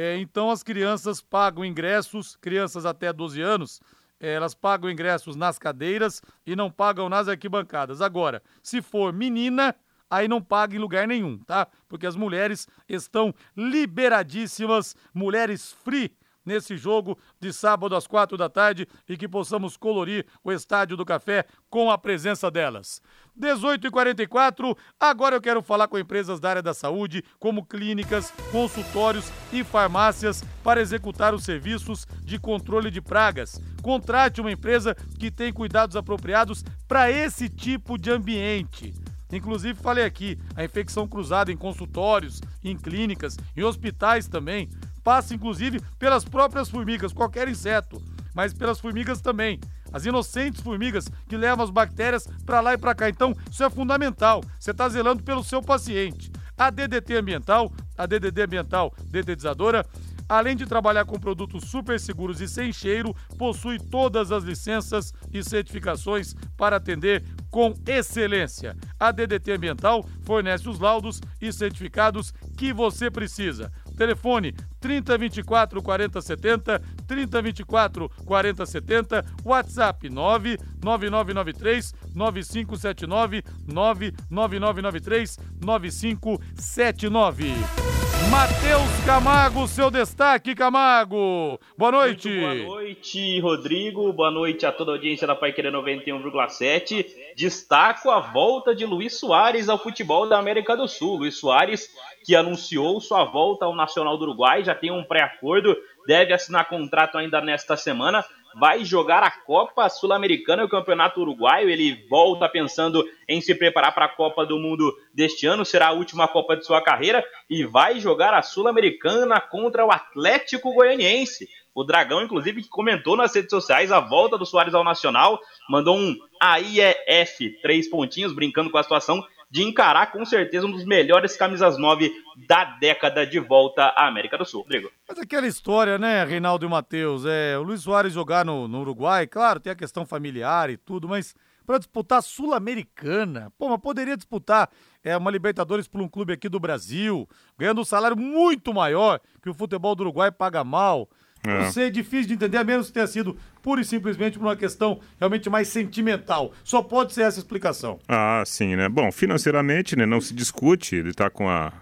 é, 0.00 0.16
então 0.16 0.48
as 0.48 0.62
crianças 0.62 1.20
pagam 1.20 1.64
ingressos, 1.64 2.36
crianças 2.36 2.86
até 2.86 3.12
12 3.12 3.42
anos, 3.42 3.80
é, 4.20 4.32
elas 4.34 4.54
pagam 4.54 4.88
ingressos 4.88 5.34
nas 5.34 5.58
cadeiras 5.58 6.22
e 6.46 6.54
não 6.54 6.70
pagam 6.70 7.08
nas 7.08 7.26
arquibancadas. 7.26 8.00
Agora, 8.00 8.40
se 8.62 8.80
for 8.80 9.12
menina, 9.12 9.74
aí 10.08 10.28
não 10.28 10.40
paga 10.40 10.76
em 10.76 10.78
lugar 10.78 11.08
nenhum, 11.08 11.36
tá? 11.38 11.66
Porque 11.88 12.06
as 12.06 12.14
mulheres 12.14 12.68
estão 12.88 13.34
liberadíssimas, 13.56 14.94
mulheres 15.12 15.72
free 15.72 16.12
nesse 16.48 16.76
jogo 16.78 17.18
de 17.38 17.52
sábado 17.52 17.94
às 17.94 18.06
quatro 18.06 18.36
da 18.36 18.48
tarde 18.48 18.88
e 19.06 19.16
que 19.16 19.28
possamos 19.28 19.76
colorir 19.76 20.26
o 20.42 20.50
Estádio 20.50 20.96
do 20.96 21.04
Café 21.04 21.44
com 21.68 21.90
a 21.90 21.98
presença 21.98 22.50
delas. 22.50 23.02
18 23.36 23.86
e 23.86 23.90
44 23.90 24.76
agora 24.98 25.36
eu 25.36 25.40
quero 25.40 25.62
falar 25.62 25.86
com 25.86 25.98
empresas 25.98 26.40
da 26.40 26.50
área 26.50 26.62
da 26.62 26.74
saúde, 26.74 27.22
como 27.38 27.64
clínicas, 27.64 28.32
consultórios 28.50 29.30
e 29.52 29.62
farmácias 29.62 30.42
para 30.64 30.80
executar 30.80 31.34
os 31.34 31.44
serviços 31.44 32.06
de 32.24 32.38
controle 32.38 32.90
de 32.90 33.00
pragas. 33.00 33.60
Contrate 33.82 34.40
uma 34.40 34.50
empresa 34.50 34.96
que 35.18 35.30
tem 35.30 35.52
cuidados 35.52 35.94
apropriados 35.94 36.64
para 36.88 37.10
esse 37.10 37.48
tipo 37.48 37.98
de 37.98 38.10
ambiente. 38.10 38.94
Inclusive, 39.30 39.78
falei 39.78 40.04
aqui, 40.04 40.38
a 40.56 40.64
infecção 40.64 41.06
cruzada 41.06 41.52
em 41.52 41.56
consultórios, 41.56 42.40
em 42.64 42.76
clínicas, 42.76 43.36
em 43.54 43.62
hospitais 43.62 44.26
também, 44.26 44.70
passa 45.02 45.34
inclusive 45.34 45.80
pelas 45.98 46.24
próprias 46.24 46.68
formigas, 46.68 47.12
qualquer 47.12 47.48
inseto, 47.48 48.02
mas 48.34 48.52
pelas 48.52 48.80
formigas 48.80 49.20
também. 49.20 49.58
As 49.92 50.04
inocentes 50.04 50.60
formigas 50.60 51.06
que 51.28 51.36
levam 51.36 51.64
as 51.64 51.70
bactérias 51.70 52.28
para 52.44 52.60
lá 52.60 52.74
e 52.74 52.78
para 52.78 52.94
cá. 52.94 53.08
Então, 53.08 53.34
isso 53.50 53.64
é 53.64 53.70
fundamental. 53.70 54.42
Você 54.58 54.70
está 54.70 54.88
zelando 54.88 55.22
pelo 55.22 55.42
seu 55.42 55.62
paciente. 55.62 56.30
A 56.56 56.70
DDT 56.70 57.16
Ambiental, 57.16 57.72
a 57.96 58.04
DDD 58.04 58.42
Ambiental 58.42 58.92
Dedetizadora, 59.06 59.86
além 60.28 60.54
de 60.54 60.66
trabalhar 60.66 61.04
com 61.06 61.18
produtos 61.18 61.64
super 61.70 61.98
seguros 61.98 62.40
e 62.40 62.48
sem 62.48 62.72
cheiro, 62.72 63.14
possui 63.38 63.78
todas 63.78 64.30
as 64.30 64.44
licenças 64.44 65.14
e 65.32 65.42
certificações 65.42 66.34
para 66.56 66.76
atender 66.76 67.24
com 67.50 67.72
excelência. 67.86 68.76
A 69.00 69.10
DDT 69.10 69.52
Ambiental 69.52 70.06
fornece 70.22 70.68
os 70.68 70.78
laudos 70.78 71.20
e 71.40 71.50
certificados 71.52 72.34
que 72.56 72.72
você 72.72 73.10
precisa. 73.10 73.72
Telefone 73.98 74.54
3024 74.80 75.82
4070, 75.82 76.80
3024 77.06 78.10
4070, 78.24 79.24
WhatsApp 79.44 80.08
99993 80.08 81.92
9579, 82.14 83.42
99993 83.66 85.38
9579. 85.60 87.88
Matheus 88.30 89.04
Camargo, 89.06 89.66
seu 89.66 89.90
destaque, 89.90 90.54
Camargo. 90.54 91.58
Boa 91.78 91.92
noite. 91.92 92.28
Muito 92.28 92.66
boa 92.66 92.76
noite, 92.76 93.40
Rodrigo. 93.40 94.12
Boa 94.12 94.30
noite 94.30 94.66
a 94.66 94.72
toda 94.72 94.92
a 94.92 94.96
audiência 94.96 95.26
da 95.26 95.34
Paiqueira 95.34 95.72
91,7. 95.72 97.06
Destaco 97.34 98.10
a 98.10 98.20
volta 98.20 98.74
de 98.74 98.84
Luiz 98.84 99.18
Soares 99.18 99.70
ao 99.70 99.78
futebol 99.78 100.28
da 100.28 100.38
América 100.38 100.76
do 100.76 100.86
Sul. 100.86 101.16
Luiz 101.16 101.36
Soares, 101.36 101.88
que 102.28 102.36
anunciou 102.36 103.00
sua 103.00 103.24
volta 103.24 103.64
ao 103.64 103.74
Nacional 103.74 104.18
do 104.18 104.24
Uruguai, 104.24 104.62
já 104.62 104.74
tem 104.74 104.90
um 104.90 105.02
pré-acordo, 105.02 105.74
deve 106.06 106.34
assinar 106.34 106.68
contrato 106.68 107.16
ainda 107.16 107.40
nesta 107.40 107.74
semana. 107.74 108.22
Vai 108.54 108.84
jogar 108.84 109.22
a 109.22 109.30
Copa 109.30 109.88
Sul-Americana 109.88 110.60
e 110.60 110.66
o 110.66 110.68
Campeonato 110.68 111.22
Uruguaio. 111.22 111.70
Ele 111.70 112.06
volta 112.06 112.46
pensando 112.46 113.02
em 113.26 113.40
se 113.40 113.54
preparar 113.54 113.94
para 113.94 114.04
a 114.04 114.10
Copa 114.10 114.44
do 114.44 114.58
Mundo 114.58 114.94
deste 115.14 115.46
ano. 115.46 115.64
Será 115.64 115.86
a 115.86 115.92
última 115.92 116.28
Copa 116.28 116.54
de 116.54 116.66
sua 116.66 116.82
carreira 116.82 117.24
e 117.48 117.64
vai 117.64 117.98
jogar 117.98 118.34
a 118.34 118.42
Sul-Americana 118.42 119.40
contra 119.40 119.86
o 119.86 119.90
Atlético 119.90 120.74
Goianiense. 120.74 121.48
O 121.74 121.82
Dragão, 121.82 122.20
inclusive, 122.20 122.62
que 122.62 122.68
comentou 122.68 123.16
nas 123.16 123.34
redes 123.34 123.50
sociais 123.50 123.90
a 123.90 124.00
volta 124.00 124.36
do 124.36 124.44
Soares 124.44 124.74
ao 124.74 124.84
Nacional, 124.84 125.40
mandou 125.66 125.96
um 125.96 126.14
AIEF, 126.38 127.58
três 127.62 127.88
pontinhos, 127.88 128.34
brincando 128.34 128.68
com 128.68 128.76
a 128.76 128.82
situação 128.82 129.24
de 129.50 129.62
encarar 129.62 130.12
com 130.12 130.24
certeza 130.24 130.66
um 130.66 130.70
dos 130.70 130.84
melhores 130.84 131.36
camisas 131.36 131.78
9 131.78 132.12
da 132.46 132.64
década 132.78 133.26
de 133.26 133.38
volta 133.38 133.84
à 133.84 134.06
América 134.06 134.36
do 134.36 134.44
Sul. 134.44 134.62
Rodrigo. 134.62 134.90
Mas 135.08 135.18
aquela 135.18 135.46
história, 135.46 135.98
né, 135.98 136.24
Reinaldo 136.24 136.66
e 136.66 136.68
Matheus? 136.68 137.24
É, 137.24 137.56
o 137.58 137.62
Luiz 137.62 137.82
Soares 137.82 138.12
jogar 138.12 138.44
no, 138.44 138.68
no 138.68 138.80
Uruguai, 138.80 139.26
claro, 139.26 139.60
tem 139.60 139.72
a 139.72 139.76
questão 139.76 140.04
familiar 140.04 140.68
e 140.70 140.76
tudo, 140.76 141.08
mas 141.08 141.34
para 141.68 141.78
disputar 141.78 142.22
Sul-Americana, 142.22 143.52
pô, 143.58 143.68
mas 143.68 143.80
poderia 143.80 144.16
disputar 144.16 144.70
é, 145.04 145.14
uma 145.16 145.30
Libertadores 145.30 145.86
por 145.86 146.00
um 146.00 146.08
clube 146.08 146.32
aqui 146.32 146.48
do 146.48 146.58
Brasil, 146.58 147.28
ganhando 147.58 147.82
um 147.82 147.84
salário 147.84 148.16
muito 148.16 148.72
maior 148.72 149.20
que 149.42 149.50
o 149.50 149.54
futebol 149.54 149.94
do 149.94 150.00
Uruguai 150.00 150.32
paga 150.32 150.64
mal. 150.64 151.08
É. 151.44 151.62
Não 151.62 151.72
sei, 151.72 151.90
difícil 151.90 152.28
de 152.28 152.34
entender, 152.34 152.58
a 152.58 152.64
menos 152.64 152.88
que 152.88 152.94
tenha 152.94 153.06
sido 153.06 153.36
pura 153.62 153.80
e 153.80 153.84
simplesmente 153.84 154.38
por 154.38 154.46
uma 154.46 154.56
questão 154.56 155.00
realmente 155.18 155.48
mais 155.48 155.68
sentimental. 155.68 156.52
Só 156.64 156.82
pode 156.82 157.12
ser 157.12 157.22
essa 157.22 157.38
explicação. 157.38 157.98
Ah, 158.08 158.42
sim, 158.44 158.76
né? 158.76 158.88
Bom, 158.88 159.10
financeiramente, 159.12 159.96
né, 159.96 160.04
não 160.04 160.20
se 160.20 160.34
discute, 160.34 160.96
ele 160.96 161.10
está 161.10 161.30
com 161.30 161.48
a, 161.48 161.72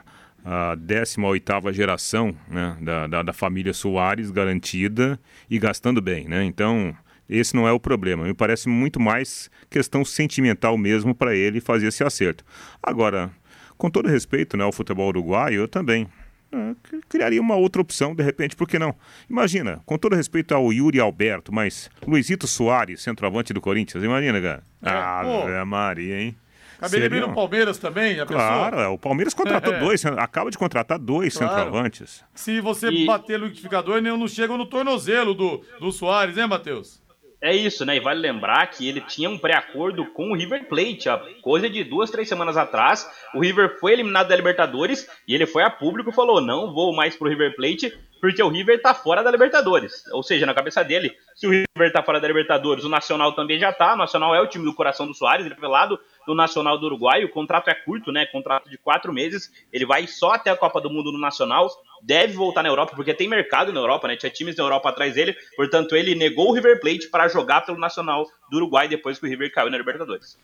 a 0.45 0.77
18ª 0.77 1.73
geração 1.73 2.37
né, 2.49 2.77
da, 2.81 3.07
da, 3.07 3.23
da 3.23 3.33
família 3.33 3.73
Soares 3.73 4.31
garantida 4.31 5.19
e 5.49 5.59
gastando 5.59 6.01
bem, 6.01 6.29
né? 6.29 6.45
Então, 6.45 6.95
esse 7.29 7.57
não 7.57 7.67
é 7.67 7.73
o 7.73 7.81
problema. 7.81 8.25
Me 8.25 8.35
parece 8.35 8.69
muito 8.69 9.01
mais 9.01 9.51
questão 9.69 10.05
sentimental 10.05 10.77
mesmo 10.79 11.15
para 11.15 11.35
ele 11.35 11.61
fazer 11.61 11.89
esse 11.89 12.05
acerto. 12.05 12.45
Agora, 12.83 13.31
com 13.77 13.91
todo 13.91 14.09
respeito 14.09 14.57
né, 14.57 14.65
ao 14.65 14.73
futebol 14.73 15.09
uruguaio, 15.09 15.61
eu 15.63 15.69
também 15.69 16.07
criaria 17.09 17.41
uma 17.41 17.57
outra 17.57 17.81
opção, 17.83 18.15
de 18.15 18.23
repente, 18.23 18.55
por 18.57 18.67
que 18.69 18.79
não? 18.79 18.95
Imagina, 19.29 19.81
com 19.87 19.97
todo 19.99 20.15
respeito 20.17 20.55
ao 20.55 20.73
Yuri 20.73 21.01
Alberto, 21.01 21.53
mas 21.53 21.91
Luizito 22.07 22.47
Soares, 22.47 23.03
centroavante 23.03 23.53
do 23.53 23.61
Corinthians, 23.61 24.03
imagina, 24.05 24.41
cara. 24.41 24.63
Ah, 24.83 25.23
pô. 25.25 25.43
Ave 25.49 25.65
Maria, 25.65 26.21
hein? 26.21 26.37
Caberia 26.79 27.09
bem 27.09 27.21
no 27.23 27.33
Palmeiras 27.33 27.79
também, 27.79 28.21
a 28.21 28.27
Claro, 28.27 28.79
é, 28.79 28.87
o 28.87 28.99
Palmeiras 28.99 29.33
contratou 29.33 29.73
É. 29.73 29.79
dois, 29.81 30.05
acaba 30.05 30.51
de 30.51 30.59
contratar 30.59 30.99
dois 30.99 31.35
Claro. 31.35 31.55
centroavantes. 31.55 32.23
Se 32.35 32.61
você 32.61 32.89
E- 32.91 33.07
bater 33.07 33.39
no 33.39 33.47
liquidificador, 33.47 34.03
não 34.03 34.19
não 34.19 34.29
chega 34.29 34.55
no 34.59 34.67
tornozelo 34.67 35.33
do, 35.33 35.63
do 35.81 35.91
Soares, 35.91 36.37
né, 36.37 36.45
Matheus? 36.47 37.01
É 37.47 37.55
isso, 37.55 37.85
né? 37.85 37.95
E 37.95 38.01
vale 38.01 38.19
lembrar 38.19 38.67
que 38.67 38.89
ele 38.89 39.01
tinha 39.01 39.31
um 39.31 39.39
pré-acordo 39.39 40.05
com 40.07 40.33
o 40.33 40.35
River 40.35 40.67
Plate. 40.69 41.09
Há 41.09 41.17
coisa 41.41 41.71
de 41.71 41.85
duas, 41.85 42.11
três 42.11 42.29
semanas 42.29 42.57
atrás, 42.57 43.09
o 43.33 43.41
River 43.41 43.79
foi 43.79 43.93
eliminado 43.93 44.27
da 44.27 44.35
Libertadores 44.35 45.09
e 45.29 45.33
ele 45.33 45.47
foi 45.47 45.63
a 45.63 45.71
público 45.71 46.11
e 46.11 46.13
falou: 46.13 46.41
não 46.41 46.75
vou 46.75 46.93
mais 46.93 47.15
pro 47.15 47.29
River 47.29 47.55
Plate 47.55 47.97
porque 48.21 48.43
o 48.43 48.49
River 48.49 48.83
tá 48.83 48.95
fora 48.95 49.23
da 49.23 49.31
Libertadores. 49.31 50.05
Ou 50.11 50.25
seja, 50.25 50.45
na 50.45 50.55
cabeça 50.55 50.83
dele, 50.83 51.17
se 51.37 51.47
o 51.47 51.51
River 51.51 51.93
tá 51.93 52.03
fora 52.03 52.21
da 52.21 52.27
Libertadores, 52.27 52.83
o 52.83 52.89
Nacional 52.89 53.33
também 53.33 53.61
já 53.61 53.73
tá. 53.73 53.95
O 53.95 53.97
Nacional 53.97 54.35
é 54.35 54.41
o 54.41 54.49
time 54.49 54.65
do 54.65 54.75
coração 54.75 55.07
do 55.07 55.15
Soares, 55.15 55.47
ele 55.47 55.55
foi 55.55 55.69
lá 55.69 55.87
do, 55.87 56.01
do 56.27 56.35
Nacional 56.35 56.79
do 56.79 56.87
Uruguai. 56.87 57.25
O 57.25 57.29
contrato 57.29 57.69
é 57.69 57.75
curto, 57.75 58.11
né? 58.11 58.27
Contrato 58.27 58.69
de 58.69 58.77
quatro 58.79 59.13
meses. 59.13 59.53
Ele 59.73 59.87
vai 59.87 60.07
só 60.09 60.33
até 60.33 60.51
a 60.51 60.57
Copa 60.57 60.81
do 60.81 60.91
Mundo 60.91 61.13
no 61.13 61.19
Nacional. 61.19 61.71
Deve 62.03 62.35
voltar 62.35 62.63
na 62.63 62.69
Europa, 62.69 62.95
porque 62.95 63.15
tem 63.15 63.29
mercado 63.29 63.73
na 63.73 63.81
Europa, 63.81 64.09
né? 64.09 64.17
Tinha 64.17 64.31
times 64.31 64.57
na 64.57 64.65
Europa 64.65 64.89
atrás 64.89 65.15
dele. 65.15 65.35
Portanto, 65.57 65.97
ele 65.97 66.15
negou 66.15 66.51
o 66.51 66.53
River 66.53 66.81
Plate 66.81 67.09
para 67.09 67.29
jogar 67.29 67.63
pelo 67.63 67.79
Nacional 67.79 68.27
do 68.51 68.57
Uruguai 68.57 68.89
depois 68.89 69.19
que 69.19 69.27
o 69.27 69.29
River 69.29 69.53
caiu 69.53 69.71
na 69.71 69.79
Libertadores. 69.79 70.39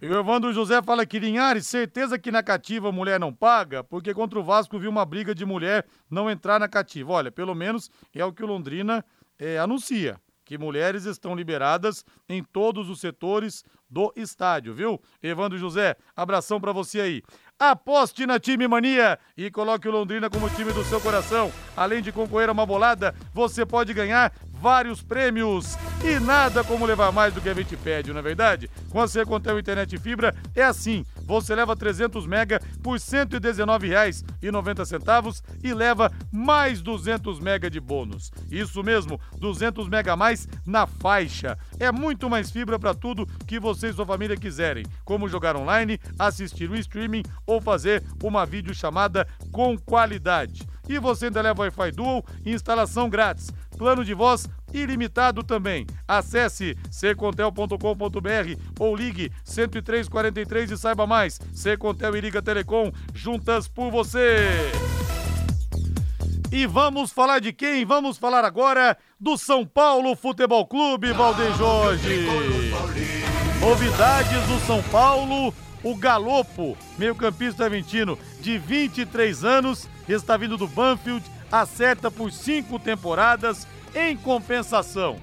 E 0.00 0.06
o 0.06 0.16
Evandro 0.16 0.52
José 0.52 0.80
fala 0.80 1.02
aqui, 1.02 1.18
Linhares, 1.18 1.66
certeza 1.66 2.16
que 2.16 2.30
na 2.30 2.40
cativa 2.40 2.92
mulher 2.92 3.18
não 3.18 3.34
paga? 3.34 3.82
Porque 3.82 4.14
contra 4.14 4.38
o 4.38 4.44
Vasco 4.44 4.78
viu 4.78 4.90
uma 4.90 5.04
briga 5.04 5.34
de 5.34 5.44
mulher 5.44 5.84
não 6.08 6.30
entrar 6.30 6.60
na 6.60 6.68
cativa. 6.68 7.14
Olha, 7.14 7.32
pelo 7.32 7.52
menos 7.52 7.90
é 8.14 8.24
o 8.24 8.32
que 8.32 8.44
o 8.44 8.46
Londrina 8.46 9.04
eh, 9.40 9.58
anuncia, 9.58 10.20
que 10.44 10.56
mulheres 10.56 11.04
estão 11.04 11.34
liberadas 11.34 12.04
em 12.28 12.44
todos 12.44 12.88
os 12.88 13.00
setores 13.00 13.64
do 13.90 14.12
estádio, 14.14 14.72
viu? 14.72 15.00
Evandro 15.20 15.58
José, 15.58 15.96
abração 16.14 16.60
pra 16.60 16.70
você 16.70 17.00
aí. 17.00 17.22
Aposte 17.60 18.24
na 18.24 18.38
Time 18.38 18.68
Mania 18.68 19.18
e 19.36 19.50
coloque 19.50 19.88
o 19.88 19.90
Londrina 19.90 20.30
como 20.30 20.48
time 20.48 20.72
do 20.72 20.84
seu 20.84 21.00
coração. 21.00 21.50
Além 21.76 22.00
de 22.00 22.12
concorrer 22.12 22.48
a 22.48 22.52
uma 22.52 22.64
bolada, 22.64 23.12
você 23.34 23.66
pode 23.66 23.92
ganhar 23.92 24.32
vários 24.48 25.02
prêmios. 25.02 25.76
E 26.04 26.20
nada 26.20 26.62
como 26.62 26.86
levar 26.86 27.10
mais 27.10 27.34
do 27.34 27.40
que 27.40 27.48
a 27.48 27.54
gente 27.54 27.76
pede, 27.76 28.12
não 28.12 28.20
é 28.20 28.22
verdade? 28.22 28.70
Com 28.90 29.00
a 29.00 29.08
Sercontel 29.08 29.58
Internet 29.58 29.98
Fibra 29.98 30.36
é 30.54 30.62
assim. 30.62 31.04
Você 31.28 31.54
leva 31.54 31.76
300 31.76 32.26
mega 32.26 32.58
por 32.82 32.94
R$ 32.94 33.00
119,90 33.00 35.42
e 35.62 35.74
leva 35.74 36.10
mais 36.32 36.80
200 36.80 37.38
mega 37.38 37.68
de 37.68 37.78
bônus. 37.78 38.32
Isso 38.50 38.82
mesmo, 38.82 39.20
200 39.38 39.90
mega 39.90 40.14
a 40.14 40.16
mais 40.16 40.48
na 40.64 40.86
faixa. 40.86 41.58
É 41.78 41.92
muito 41.92 42.30
mais 42.30 42.50
fibra 42.50 42.78
para 42.78 42.94
tudo 42.94 43.26
que 43.46 43.60
você 43.60 43.88
e 43.88 43.92
sua 43.92 44.06
família 44.06 44.38
quiserem, 44.38 44.86
como 45.04 45.28
jogar 45.28 45.54
online, 45.54 46.00
assistir 46.18 46.70
o 46.70 46.76
streaming 46.76 47.24
ou 47.46 47.60
fazer 47.60 48.02
uma 48.22 48.46
videochamada 48.46 49.28
com 49.52 49.76
qualidade. 49.76 50.66
E 50.88 50.98
você 50.98 51.26
ainda 51.26 51.42
leva 51.42 51.62
Wi-Fi 51.62 51.92
Dual 51.92 52.24
e 52.44 52.52
instalação 52.52 53.08
grátis. 53.08 53.52
Plano 53.76 54.04
de 54.04 54.14
voz 54.14 54.48
ilimitado 54.72 55.42
também. 55.42 55.86
Acesse 56.06 56.76
secontel.com.br 56.90 58.60
ou 58.78 58.96
ligue 58.96 59.30
10343 59.44 60.72
e 60.72 60.76
saiba 60.76 61.06
mais. 61.06 61.40
Secontel 61.52 62.16
e 62.16 62.20
Liga 62.20 62.42
Telecom, 62.42 62.90
juntas 63.14 63.68
por 63.68 63.90
você. 63.90 64.72
E 66.50 66.66
vamos 66.66 67.12
falar 67.12 67.40
de 67.40 67.52
quem? 67.52 67.84
Vamos 67.84 68.16
falar 68.16 68.44
agora 68.44 68.96
do 69.20 69.36
São 69.36 69.66
Paulo 69.66 70.16
Futebol 70.16 70.66
Clube, 70.66 71.12
Valdeir 71.12 71.54
Jorge. 71.56 72.26
Novidades 73.60 74.46
do 74.46 74.58
São 74.66 74.82
Paulo, 74.84 75.52
o 75.82 75.94
Galopo, 75.94 76.76
meio-campista 76.96 77.64
argentino 77.64 78.18
de 78.40 78.56
23 78.56 79.44
anos, 79.44 79.88
está 80.12 80.36
vindo 80.36 80.56
do 80.56 80.66
Banfield, 80.66 81.24
acerta 81.50 82.10
por 82.10 82.32
cinco 82.32 82.78
temporadas. 82.78 83.66
Em 83.94 84.16
compensação, 84.16 85.16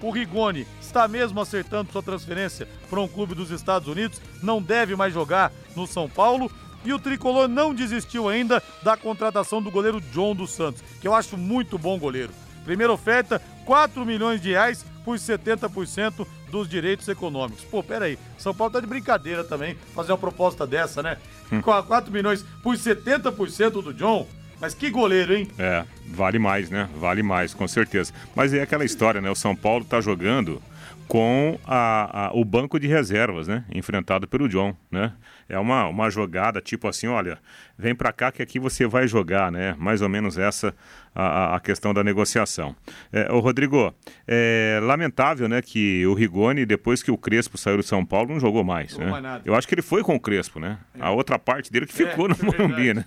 o 0.00 0.10
Rigoni 0.10 0.66
está 0.80 1.06
mesmo 1.08 1.40
acertando 1.40 1.92
sua 1.92 2.02
transferência 2.02 2.68
para 2.90 3.00
um 3.00 3.08
clube 3.08 3.34
dos 3.34 3.50
Estados 3.50 3.88
Unidos, 3.88 4.20
não 4.42 4.60
deve 4.60 4.96
mais 4.96 5.14
jogar 5.14 5.52
no 5.74 5.86
São 5.86 6.08
Paulo. 6.08 6.50
E 6.84 6.92
o 6.92 6.98
tricolor 6.98 7.46
não 7.46 7.72
desistiu 7.72 8.28
ainda 8.28 8.60
da 8.82 8.96
contratação 8.96 9.62
do 9.62 9.70
goleiro 9.70 10.00
John 10.12 10.34
dos 10.34 10.50
Santos, 10.50 10.82
que 11.00 11.06
eu 11.06 11.14
acho 11.14 11.36
muito 11.36 11.78
bom 11.78 11.96
goleiro. 11.96 12.32
Primeira 12.64 12.92
oferta, 12.92 13.40
4 13.64 14.04
milhões 14.04 14.40
de 14.40 14.50
reais 14.50 14.84
por 15.04 15.16
70% 15.16 16.26
dos 16.50 16.68
direitos 16.68 17.08
econômicos. 17.08 17.64
Pô, 17.64 17.82
peraí, 17.82 18.18
São 18.38 18.54
Paulo 18.54 18.72
tá 18.72 18.80
de 18.80 18.86
brincadeira 18.86 19.42
também 19.42 19.76
fazer 19.94 20.12
uma 20.12 20.18
proposta 20.18 20.66
dessa, 20.66 21.02
né? 21.02 21.16
Com 21.48 21.62
4 21.62 22.12
milhões 22.12 22.44
por 22.62 22.76
70% 22.76 23.82
do 23.82 23.92
John. 23.94 24.26
Mas 24.60 24.74
que 24.74 24.90
goleiro, 24.90 25.34
hein? 25.34 25.48
É, 25.58 25.84
vale 26.06 26.38
mais, 26.38 26.70
né? 26.70 26.88
Vale 26.96 27.22
mais, 27.22 27.52
com 27.52 27.66
certeza. 27.66 28.12
Mas 28.34 28.54
é 28.54 28.62
aquela 28.62 28.84
história, 28.84 29.20
né? 29.20 29.28
O 29.28 29.34
São 29.34 29.56
Paulo 29.56 29.84
tá 29.84 30.00
jogando 30.00 30.62
com 31.08 31.58
a, 31.66 32.28
a, 32.28 32.32
o 32.32 32.44
banco 32.44 32.78
de 32.78 32.86
reservas, 32.86 33.48
né? 33.48 33.64
Enfrentado 33.74 34.26
pelo 34.28 34.48
John, 34.48 34.74
né? 34.90 35.12
É 35.48 35.58
uma, 35.58 35.86
uma 35.86 36.10
jogada 36.10 36.60
tipo 36.60 36.88
assim, 36.88 37.06
olha, 37.06 37.38
vem 37.78 37.94
para 37.94 38.12
cá 38.12 38.30
que 38.32 38.42
aqui 38.42 38.58
você 38.58 38.86
vai 38.86 39.06
jogar, 39.06 39.50
né? 39.50 39.74
Mais 39.78 40.02
ou 40.02 40.08
menos 40.08 40.38
essa 40.38 40.74
a, 41.14 41.56
a 41.56 41.60
questão 41.60 41.92
da 41.92 42.02
negociação. 42.02 42.74
É, 43.12 43.30
o 43.30 43.38
Rodrigo, 43.40 43.94
é 44.26 44.80
lamentável, 44.82 45.48
né, 45.48 45.60
que 45.60 46.06
o 46.06 46.14
Rigoni, 46.14 46.64
depois 46.64 47.02
que 47.02 47.10
o 47.10 47.18
Crespo 47.18 47.58
saiu 47.58 47.76
do 47.76 47.82
São 47.82 48.04
Paulo, 48.04 48.32
não 48.32 48.40
jogou 48.40 48.64
mais, 48.64 48.92
Jogou 48.92 49.06
né? 49.06 49.12
mais 49.12 49.22
nada. 49.22 49.42
Eu 49.44 49.54
acho 49.54 49.68
que 49.68 49.74
ele 49.74 49.82
foi 49.82 50.02
com 50.02 50.14
o 50.14 50.20
Crespo, 50.20 50.58
né? 50.58 50.78
A 50.98 51.10
outra 51.10 51.38
parte 51.38 51.70
dele 51.70 51.86
que 51.86 51.92
ficou 51.92 52.26
É, 52.26 52.28
no 52.28 52.34
é 52.34 52.44
Morumbi, 52.44 52.94
né? 52.94 53.04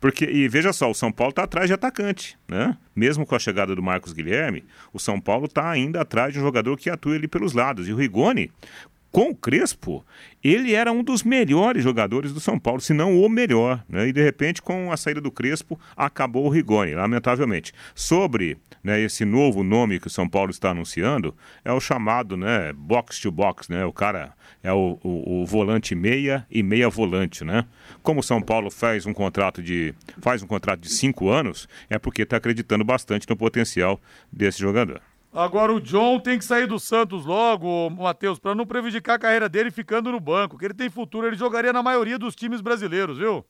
Porque, 0.00 0.24
e 0.24 0.48
veja 0.48 0.72
só, 0.72 0.90
o 0.90 0.94
São 0.94 1.12
Paulo 1.12 1.30
está 1.30 1.44
atrás 1.44 1.68
de 1.68 1.74
atacante, 1.74 2.36
né? 2.48 2.76
Mesmo 2.94 3.26
com 3.26 3.34
a 3.34 3.38
chegada 3.38 3.74
do 3.74 3.82
Marcos 3.82 4.12
Guilherme, 4.12 4.64
o 4.92 4.98
São 4.98 5.20
Paulo 5.20 5.46
está 5.46 5.70
ainda 5.70 6.00
atrás 6.00 6.32
de 6.32 6.38
um 6.38 6.42
jogador 6.42 6.76
que 6.76 6.90
atua 6.90 7.14
ali 7.14 7.28
pelos 7.28 7.52
lados. 7.52 7.88
E 7.88 7.92
o 7.92 7.96
Rigoni, 7.96 8.50
com 9.14 9.30
o 9.30 9.34
Crespo, 9.36 10.04
ele 10.42 10.74
era 10.74 10.90
um 10.90 11.00
dos 11.04 11.22
melhores 11.22 11.84
jogadores 11.84 12.32
do 12.32 12.40
São 12.40 12.58
Paulo, 12.58 12.80
se 12.80 12.92
não 12.92 13.16
o 13.22 13.28
melhor. 13.28 13.80
Né? 13.88 14.08
E 14.08 14.12
de 14.12 14.20
repente, 14.20 14.60
com 14.60 14.90
a 14.90 14.96
saída 14.96 15.20
do 15.20 15.30
Crespo, 15.30 15.78
acabou 15.96 16.44
o 16.44 16.48
Rigoni, 16.48 16.94
lamentavelmente. 16.96 17.72
Sobre 17.94 18.58
né, 18.82 19.00
esse 19.00 19.24
novo 19.24 19.62
nome 19.62 20.00
que 20.00 20.08
o 20.08 20.10
São 20.10 20.28
Paulo 20.28 20.50
está 20.50 20.70
anunciando, 20.70 21.32
é 21.64 21.72
o 21.72 21.78
chamado 21.80 22.36
né, 22.36 22.72
box 22.72 23.20
to 23.20 23.30
box, 23.30 23.70
né? 23.70 23.84
O 23.84 23.92
cara 23.92 24.32
é 24.64 24.72
o, 24.72 24.98
o- 25.04 25.42
o 25.42 25.46
volante 25.46 25.94
meia 25.94 26.44
e 26.50 26.60
meia 26.60 26.88
volante, 26.88 27.44
né? 27.44 27.64
Como 28.02 28.18
o 28.18 28.22
São 28.22 28.42
Paulo 28.42 28.68
faz 28.68 29.06
um 29.06 29.14
contrato 29.14 29.62
de 29.62 29.94
faz 30.20 30.42
um 30.42 30.46
contrato 30.48 30.80
de 30.80 30.88
cinco 30.90 31.28
anos, 31.30 31.68
é 31.88 32.00
porque 32.00 32.22
está 32.22 32.36
acreditando 32.38 32.82
bastante 32.82 33.28
no 33.30 33.36
potencial 33.36 34.00
desse 34.32 34.58
jogador. 34.58 35.00
Agora 35.34 35.72
o 35.72 35.80
John 35.80 36.20
tem 36.20 36.38
que 36.38 36.44
sair 36.44 36.68
do 36.68 36.78
Santos 36.78 37.26
logo, 37.26 37.90
Matheus, 37.90 38.38
para 38.38 38.54
não 38.54 38.64
prejudicar 38.64 39.16
a 39.16 39.18
carreira 39.18 39.48
dele 39.48 39.68
ficando 39.68 40.12
no 40.12 40.20
banco, 40.20 40.56
que 40.56 40.64
ele 40.64 40.74
tem 40.74 40.88
futuro, 40.88 41.26
ele 41.26 41.34
jogaria 41.34 41.72
na 41.72 41.82
maioria 41.82 42.16
dos 42.16 42.36
times 42.36 42.60
brasileiros, 42.60 43.18
viu? 43.18 43.44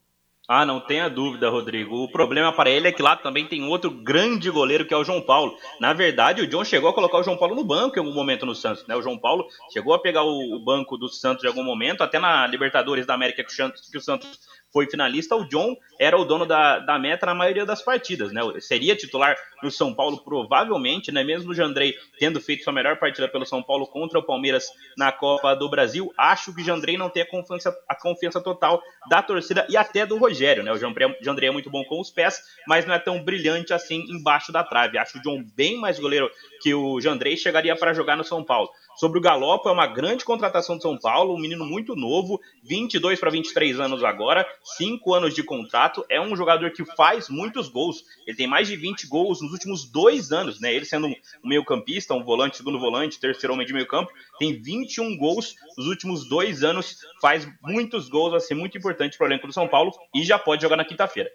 Ah, 0.49 0.65
não 0.65 0.81
tenha 0.81 1.09
dúvida, 1.09 1.51
Rodrigo. 1.51 2.05
O 2.05 2.11
problema 2.11 2.53
para 2.53 2.71
ele 2.71 2.89
é 2.89 2.93
que 2.93 3.03
lá 3.03 3.17
também 3.17 3.47
tem 3.47 3.63
outro 3.65 3.91
grande 3.91 4.51
goleiro 4.51 4.87
que 4.87 4.95
é 4.95 4.97
o 4.97 5.05
João 5.05 5.21
Paulo. 5.21 5.57
Na 5.79 5.93
verdade, 5.93 6.41
o 6.41 6.47
John 6.47 6.65
chegou 6.65 6.89
a 6.89 6.95
colocar 6.95 7.19
o 7.19 7.23
João 7.23 7.37
Paulo 7.37 7.55
no 7.55 7.65
banco 7.65 7.97
em 7.97 8.01
algum 8.01 8.15
momento 8.15 8.47
no 8.47 8.55
Santos, 8.55 8.87
né? 8.87 8.95
O 8.95 9.03
João 9.03 9.19
Paulo 9.19 9.47
chegou 9.71 9.95
a 9.95 9.99
pegar 9.99 10.23
o, 10.23 10.59
banco 10.65 10.97
do 10.97 11.09
Santos 11.09 11.45
em 11.45 11.49
algum 11.49 11.65
momento, 11.65 12.03
até 12.03 12.19
na 12.19 12.47
Libertadores 12.47 13.07
da 13.07 13.15
América 13.15 13.43
que 13.45 13.99
o 13.99 14.03
Santos 14.03 14.39
foi 14.75 14.91
finalista, 14.91 15.37
o 15.37 15.49
John 15.49 15.77
era 16.01 16.19
o 16.19 16.25
dono 16.25 16.45
da, 16.45 16.81
da 16.81 16.99
meta 16.99 17.27
na 17.27 17.35
maioria 17.35 17.65
das 17.65 17.81
partidas, 17.81 18.33
né? 18.33 18.41
Seria 18.59 18.97
titular 18.97 19.37
no 19.63 19.71
São 19.71 19.95
Paulo 19.95 20.19
provavelmente, 20.25 21.13
né? 21.13 21.23
Mesmo 21.23 21.53
o 21.53 21.55
Jandrei 21.55 21.95
tendo 22.19 22.41
feito 22.41 22.65
sua 22.65 22.73
melhor 22.73 22.99
partida 22.99 23.29
pelo 23.29 23.47
São 23.47 23.63
Paulo 23.63 23.87
contra 23.87 24.19
o 24.19 24.23
Palmeiras 24.25 24.67
na 24.99 25.13
Copa 25.13 25.55
do 25.55 25.71
Brasil, 25.71 26.13
acho 26.19 26.53
que 26.53 26.61
o 26.61 26.65
Jandrei 26.65 26.99
não 26.99 27.09
tem 27.09 27.23
a 27.23 27.27
confiança, 27.27 27.73
a 27.89 27.95
confiança 27.95 28.41
total 28.41 28.83
da 29.09 29.23
torcida 29.23 29.65
e 29.71 29.77
até 29.77 30.05
do 30.05 30.19
Rogério, 30.19 30.65
né? 30.65 30.73
O 30.73 30.77
Jandrei, 30.77 31.17
Jandrei 31.23 31.49
é 31.51 31.53
muito 31.53 31.71
bom 31.71 31.85
com 31.85 32.01
os 32.01 32.11
pés, 32.11 32.43
mas 32.67 32.85
não 32.85 32.95
é 32.95 32.99
tão 32.99 33.23
brilhante 33.23 33.73
assim 33.73 34.05
embaixo 34.09 34.51
da 34.51 34.65
trave. 34.65 34.99
Acho 34.99 35.19
o 35.19 35.23
John 35.23 35.45
bem 35.55 35.79
mais 35.79 36.01
goleiro 36.01 36.29
que 36.61 36.75
o 36.75 37.01
Jandrei 37.01 37.37
chegaria 37.37 37.77
para 37.77 37.95
jogar 37.95 38.17
no 38.17 38.25
São 38.25 38.43
Paulo. 38.43 38.71
Sobre 39.05 39.19
o 39.19 39.21
Galopo, 39.21 39.69
é 39.69 39.73
uma 39.73 39.87
grande 39.87 40.25
contratação 40.25 40.79
de 40.79 40.83
São 40.83 40.97
Paulo, 40.97 41.35
um 41.35 41.39
menino 41.39 41.67
muito 41.67 41.95
novo, 41.95 42.41
22 42.63 43.21
para 43.21 43.31
23 43.31 43.79
anos 43.79 44.03
agora, 44.03 44.47
5 44.79 45.13
anos 45.13 45.35
de 45.35 45.43
contrato. 45.43 46.03
É 46.09 46.19
um 46.19 46.35
jogador 46.35 46.71
que 46.71 46.87
faz 46.97 47.29
muitos 47.29 47.69
gols. 47.69 48.03
Ele 48.27 48.35
tem 48.35 48.47
mais 48.47 48.67
de 48.67 48.77
20 48.77 49.07
gols 49.07 49.43
nos 49.43 49.53
últimos 49.53 49.85
dois 49.85 50.33
anos, 50.33 50.59
né? 50.59 50.73
Ele 50.73 50.87
sendo 50.87 51.09
um 51.09 51.15
meio-campista, 51.45 52.15
um 52.15 52.25
volante, 52.25 52.57
segundo 52.57 52.81
volante, 52.81 53.21
terceiro 53.21 53.53
homem 53.53 53.67
de 53.67 53.75
meio-campo, 53.75 54.11
tem 54.39 54.55
21 54.63 55.19
gols 55.19 55.55
nos 55.77 55.87
últimos 55.87 56.27
dois 56.27 56.65
anos, 56.65 56.97
faz 57.21 57.47
muitos 57.63 58.09
gols, 58.09 58.31
vai 58.31 58.41
ser 58.41 58.55
muito 58.55 58.79
importante 58.79 59.19
para 59.19 59.27
o 59.27 59.29
elenco 59.29 59.47
do 59.47 59.53
São 59.53 59.69
Paulo 59.69 59.93
e 60.15 60.25
já 60.25 60.39
pode 60.39 60.63
jogar 60.63 60.77
na 60.77 60.85
quinta-feira. 60.87 61.31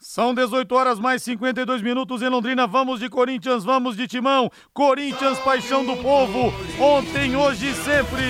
São 0.00 0.32
18 0.32 0.72
horas 0.76 1.00
mais 1.00 1.24
52 1.24 1.82
minutos 1.82 2.22
em 2.22 2.28
Londrina. 2.28 2.68
Vamos 2.68 3.00
de 3.00 3.08
Corinthians, 3.08 3.64
vamos 3.64 3.96
de 3.96 4.06
Timão. 4.06 4.48
Corinthians, 4.72 5.40
paixão 5.40 5.84
do 5.84 5.96
povo. 5.96 6.52
Ontem, 6.78 7.34
hoje 7.34 7.70
e 7.70 7.74
sempre. 7.74 8.22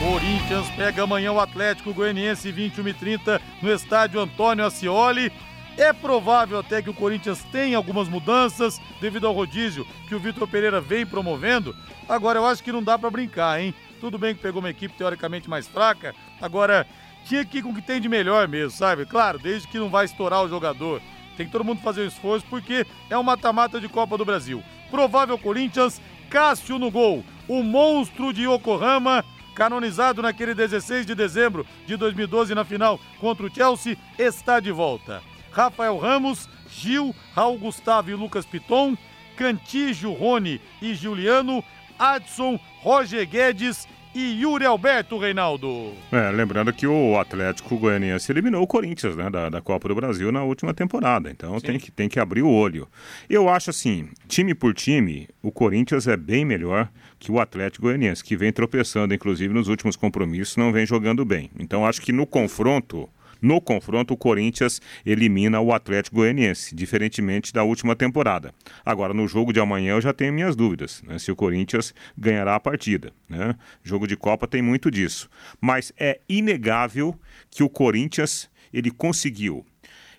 Corinthians 0.00 0.68
pega 0.70 1.04
amanhã 1.04 1.30
o 1.30 1.38
Atlético 1.38 1.94
Goianiense 1.94 2.50
21 2.50 2.88
e 2.88 2.94
30 2.94 3.40
no 3.62 3.72
estádio 3.72 4.20
Antônio 4.20 4.66
Ascioli. 4.66 5.30
É 5.78 5.92
provável 5.92 6.58
até 6.58 6.82
que 6.82 6.90
o 6.90 6.94
Corinthians 6.94 7.44
tenha 7.52 7.76
algumas 7.76 8.08
mudanças 8.08 8.80
devido 9.00 9.28
ao 9.28 9.34
rodízio 9.34 9.86
que 10.08 10.16
o 10.16 10.18
Vitor 10.18 10.48
Pereira 10.48 10.80
vem 10.80 11.06
promovendo. 11.06 11.72
Agora 12.08 12.40
eu 12.40 12.46
acho 12.46 12.60
que 12.60 12.72
não 12.72 12.82
dá 12.82 12.98
pra 12.98 13.08
brincar, 13.08 13.60
hein? 13.60 13.72
Tudo 14.00 14.18
bem 14.18 14.34
que 14.34 14.42
pegou 14.42 14.58
uma 14.58 14.70
equipe 14.70 14.96
teoricamente 14.96 15.48
mais 15.48 15.68
fraca. 15.68 16.12
Agora 16.40 16.84
tinha 17.26 17.44
que 17.44 17.58
ir 17.58 17.62
com 17.62 17.70
o 17.70 17.74
que 17.74 17.82
tem 17.82 18.00
de 18.00 18.08
melhor 18.08 18.46
mesmo, 18.48 18.70
sabe? 18.70 19.04
Claro, 19.04 19.38
desde 19.38 19.68
que 19.68 19.78
não 19.78 19.88
vai 19.88 20.04
estourar 20.04 20.44
o 20.44 20.48
jogador. 20.48 21.02
Tem 21.36 21.46
que 21.46 21.52
todo 21.52 21.64
mundo 21.64 21.82
fazer 21.82 22.02
um 22.02 22.06
esforço 22.06 22.46
porque 22.48 22.86
é 23.10 23.18
um 23.18 23.22
mata-mata 23.22 23.80
de 23.80 23.88
Copa 23.88 24.16
do 24.16 24.24
Brasil. 24.24 24.62
Provável 24.90 25.36
Corinthians, 25.36 26.00
Cássio 26.30 26.78
no 26.78 26.90
gol. 26.90 27.24
O 27.48 27.62
monstro 27.62 28.32
de 28.32 28.44
Yokohama, 28.44 29.24
canonizado 29.54 30.22
naquele 30.22 30.54
16 30.54 31.04
de 31.04 31.14
dezembro 31.14 31.66
de 31.86 31.96
2012 31.96 32.54
na 32.54 32.64
final 32.64 32.98
contra 33.20 33.46
o 33.46 33.54
Chelsea, 33.54 33.96
está 34.18 34.60
de 34.60 34.72
volta. 34.72 35.22
Rafael 35.52 35.98
Ramos, 35.98 36.48
Gil, 36.70 37.14
Raul 37.34 37.58
Gustavo 37.58 38.10
e 38.10 38.14
Lucas 38.14 38.46
Piton, 38.46 38.96
Cantígio, 39.36 40.12
Rony 40.12 40.60
e 40.80 40.94
Juliano, 40.94 41.62
Adson, 41.98 42.58
Roger 42.82 43.26
Guedes 43.26 43.86
e 44.16 44.40
Yuri 44.40 44.64
Alberto 44.64 45.18
Reinaldo. 45.18 45.92
É, 46.10 46.30
lembrando 46.30 46.72
que 46.72 46.86
o 46.86 47.18
Atlético 47.18 47.76
Goianiense 47.76 48.32
eliminou 48.32 48.62
o 48.62 48.66
Corinthians 48.66 49.14
né, 49.14 49.28
da, 49.28 49.50
da 49.50 49.60
Copa 49.60 49.88
do 49.88 49.94
Brasil 49.94 50.32
na 50.32 50.42
última 50.42 50.72
temporada. 50.72 51.30
Então 51.30 51.60
tem 51.60 51.78
que, 51.78 51.90
tem 51.90 52.08
que 52.08 52.18
abrir 52.18 52.40
o 52.40 52.50
olho. 52.50 52.88
Eu 53.28 53.48
acho 53.50 53.68
assim, 53.68 54.08
time 54.26 54.54
por 54.54 54.72
time, 54.72 55.28
o 55.42 55.52
Corinthians 55.52 56.08
é 56.08 56.16
bem 56.16 56.46
melhor 56.46 56.88
que 57.18 57.30
o 57.30 57.38
Atlético 57.38 57.82
Goianiense, 57.82 58.24
que 58.24 58.36
vem 58.36 58.50
tropeçando, 58.50 59.12
inclusive, 59.12 59.52
nos 59.52 59.68
últimos 59.68 59.96
compromissos, 59.96 60.56
não 60.56 60.72
vem 60.72 60.86
jogando 60.86 61.22
bem. 61.22 61.50
Então 61.58 61.84
acho 61.84 62.00
que 62.00 62.12
no 62.12 62.26
confronto. 62.26 63.08
No 63.46 63.60
confronto, 63.60 64.12
o 64.12 64.16
Corinthians 64.16 64.82
elimina 65.04 65.60
o 65.60 65.72
Atlético 65.72 66.16
Goianiense, 66.16 66.74
diferentemente 66.74 67.52
da 67.52 67.62
última 67.62 67.94
temporada. 67.94 68.52
Agora, 68.84 69.14
no 69.14 69.28
jogo 69.28 69.52
de 69.52 69.60
amanhã, 69.60 69.92
eu 69.92 70.00
já 70.00 70.12
tenho 70.12 70.32
minhas 70.32 70.56
dúvidas 70.56 71.00
né, 71.04 71.16
se 71.16 71.30
o 71.30 71.36
Corinthians 71.36 71.94
ganhará 72.18 72.56
a 72.56 72.60
partida. 72.60 73.12
Né? 73.28 73.54
Jogo 73.84 74.08
de 74.08 74.16
Copa 74.16 74.48
tem 74.48 74.60
muito 74.60 74.90
disso. 74.90 75.30
Mas 75.60 75.92
é 75.96 76.18
inegável 76.28 77.14
que 77.48 77.62
o 77.62 77.68
Corinthians 77.68 78.50
ele 78.72 78.90
conseguiu. 78.90 79.64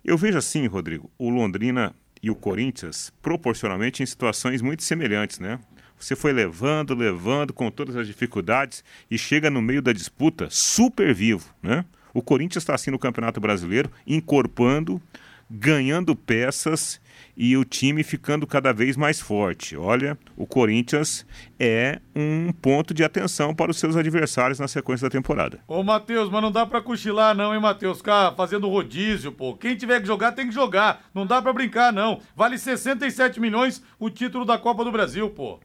Eu 0.05 0.17
vejo 0.17 0.37
assim, 0.37 0.65
Rodrigo, 0.65 1.11
o 1.17 1.29
Londrina 1.29 1.93
e 2.23 2.31
o 2.31 2.35
Corinthians 2.35 3.11
proporcionalmente 3.21 4.01
em 4.01 4.05
situações 4.05 4.61
muito 4.61 4.83
semelhantes, 4.83 5.37
né? 5.37 5.59
Você 5.99 6.15
foi 6.15 6.31
levando, 6.31 6.95
levando 6.95 7.51
com 7.51 7.69
todas 7.69 7.97
as 7.97 8.07
dificuldades 8.07 8.85
e 9.11 9.17
chega 9.17 9.49
no 9.49 9.61
meio 9.61 9.81
da 9.81 9.91
disputa 9.91 10.47
super 10.49 11.13
vivo, 11.13 11.53
né? 11.61 11.83
O 12.13 12.21
Corinthians 12.21 12.63
está 12.63 12.75
assim 12.75 12.91
no 12.91 12.99
Campeonato 12.99 13.39
Brasileiro, 13.39 13.91
encorpando 14.05 15.01
ganhando 15.49 16.15
peças 16.15 17.01
e 17.35 17.55
o 17.55 17.63
time 17.63 18.03
ficando 18.03 18.45
cada 18.45 18.73
vez 18.73 18.97
mais 18.97 19.19
forte. 19.19 19.77
Olha, 19.77 20.17
o 20.35 20.45
Corinthians 20.45 21.25
é 21.59 21.99
um 22.15 22.51
ponto 22.51 22.93
de 22.93 23.03
atenção 23.03 23.55
para 23.55 23.71
os 23.71 23.77
seus 23.77 23.95
adversários 23.95 24.59
na 24.59 24.67
sequência 24.67 25.07
da 25.07 25.11
temporada. 25.11 25.59
Ô, 25.67 25.83
Matheus, 25.83 26.29
mas 26.29 26.41
não 26.41 26.51
dá 26.51 26.65
pra 26.65 26.81
cochilar 26.81 27.35
não, 27.35 27.53
hein, 27.53 27.61
Matheus? 27.61 27.99
Ficar 27.99 28.33
fazendo 28.35 28.67
rodízio, 28.67 29.31
pô. 29.31 29.55
Quem 29.55 29.75
tiver 29.75 30.01
que 30.01 30.07
jogar 30.07 30.33
tem 30.33 30.47
que 30.47 30.53
jogar. 30.53 31.05
Não 31.13 31.25
dá 31.25 31.41
pra 31.41 31.53
brincar, 31.53 31.93
não. 31.93 32.19
Vale 32.35 32.57
67 32.57 33.39
milhões 33.39 33.83
o 33.99 34.09
título 34.09 34.45
da 34.45 34.57
Copa 34.57 34.83
do 34.83 34.91
Brasil, 34.91 35.29
pô. 35.29 35.59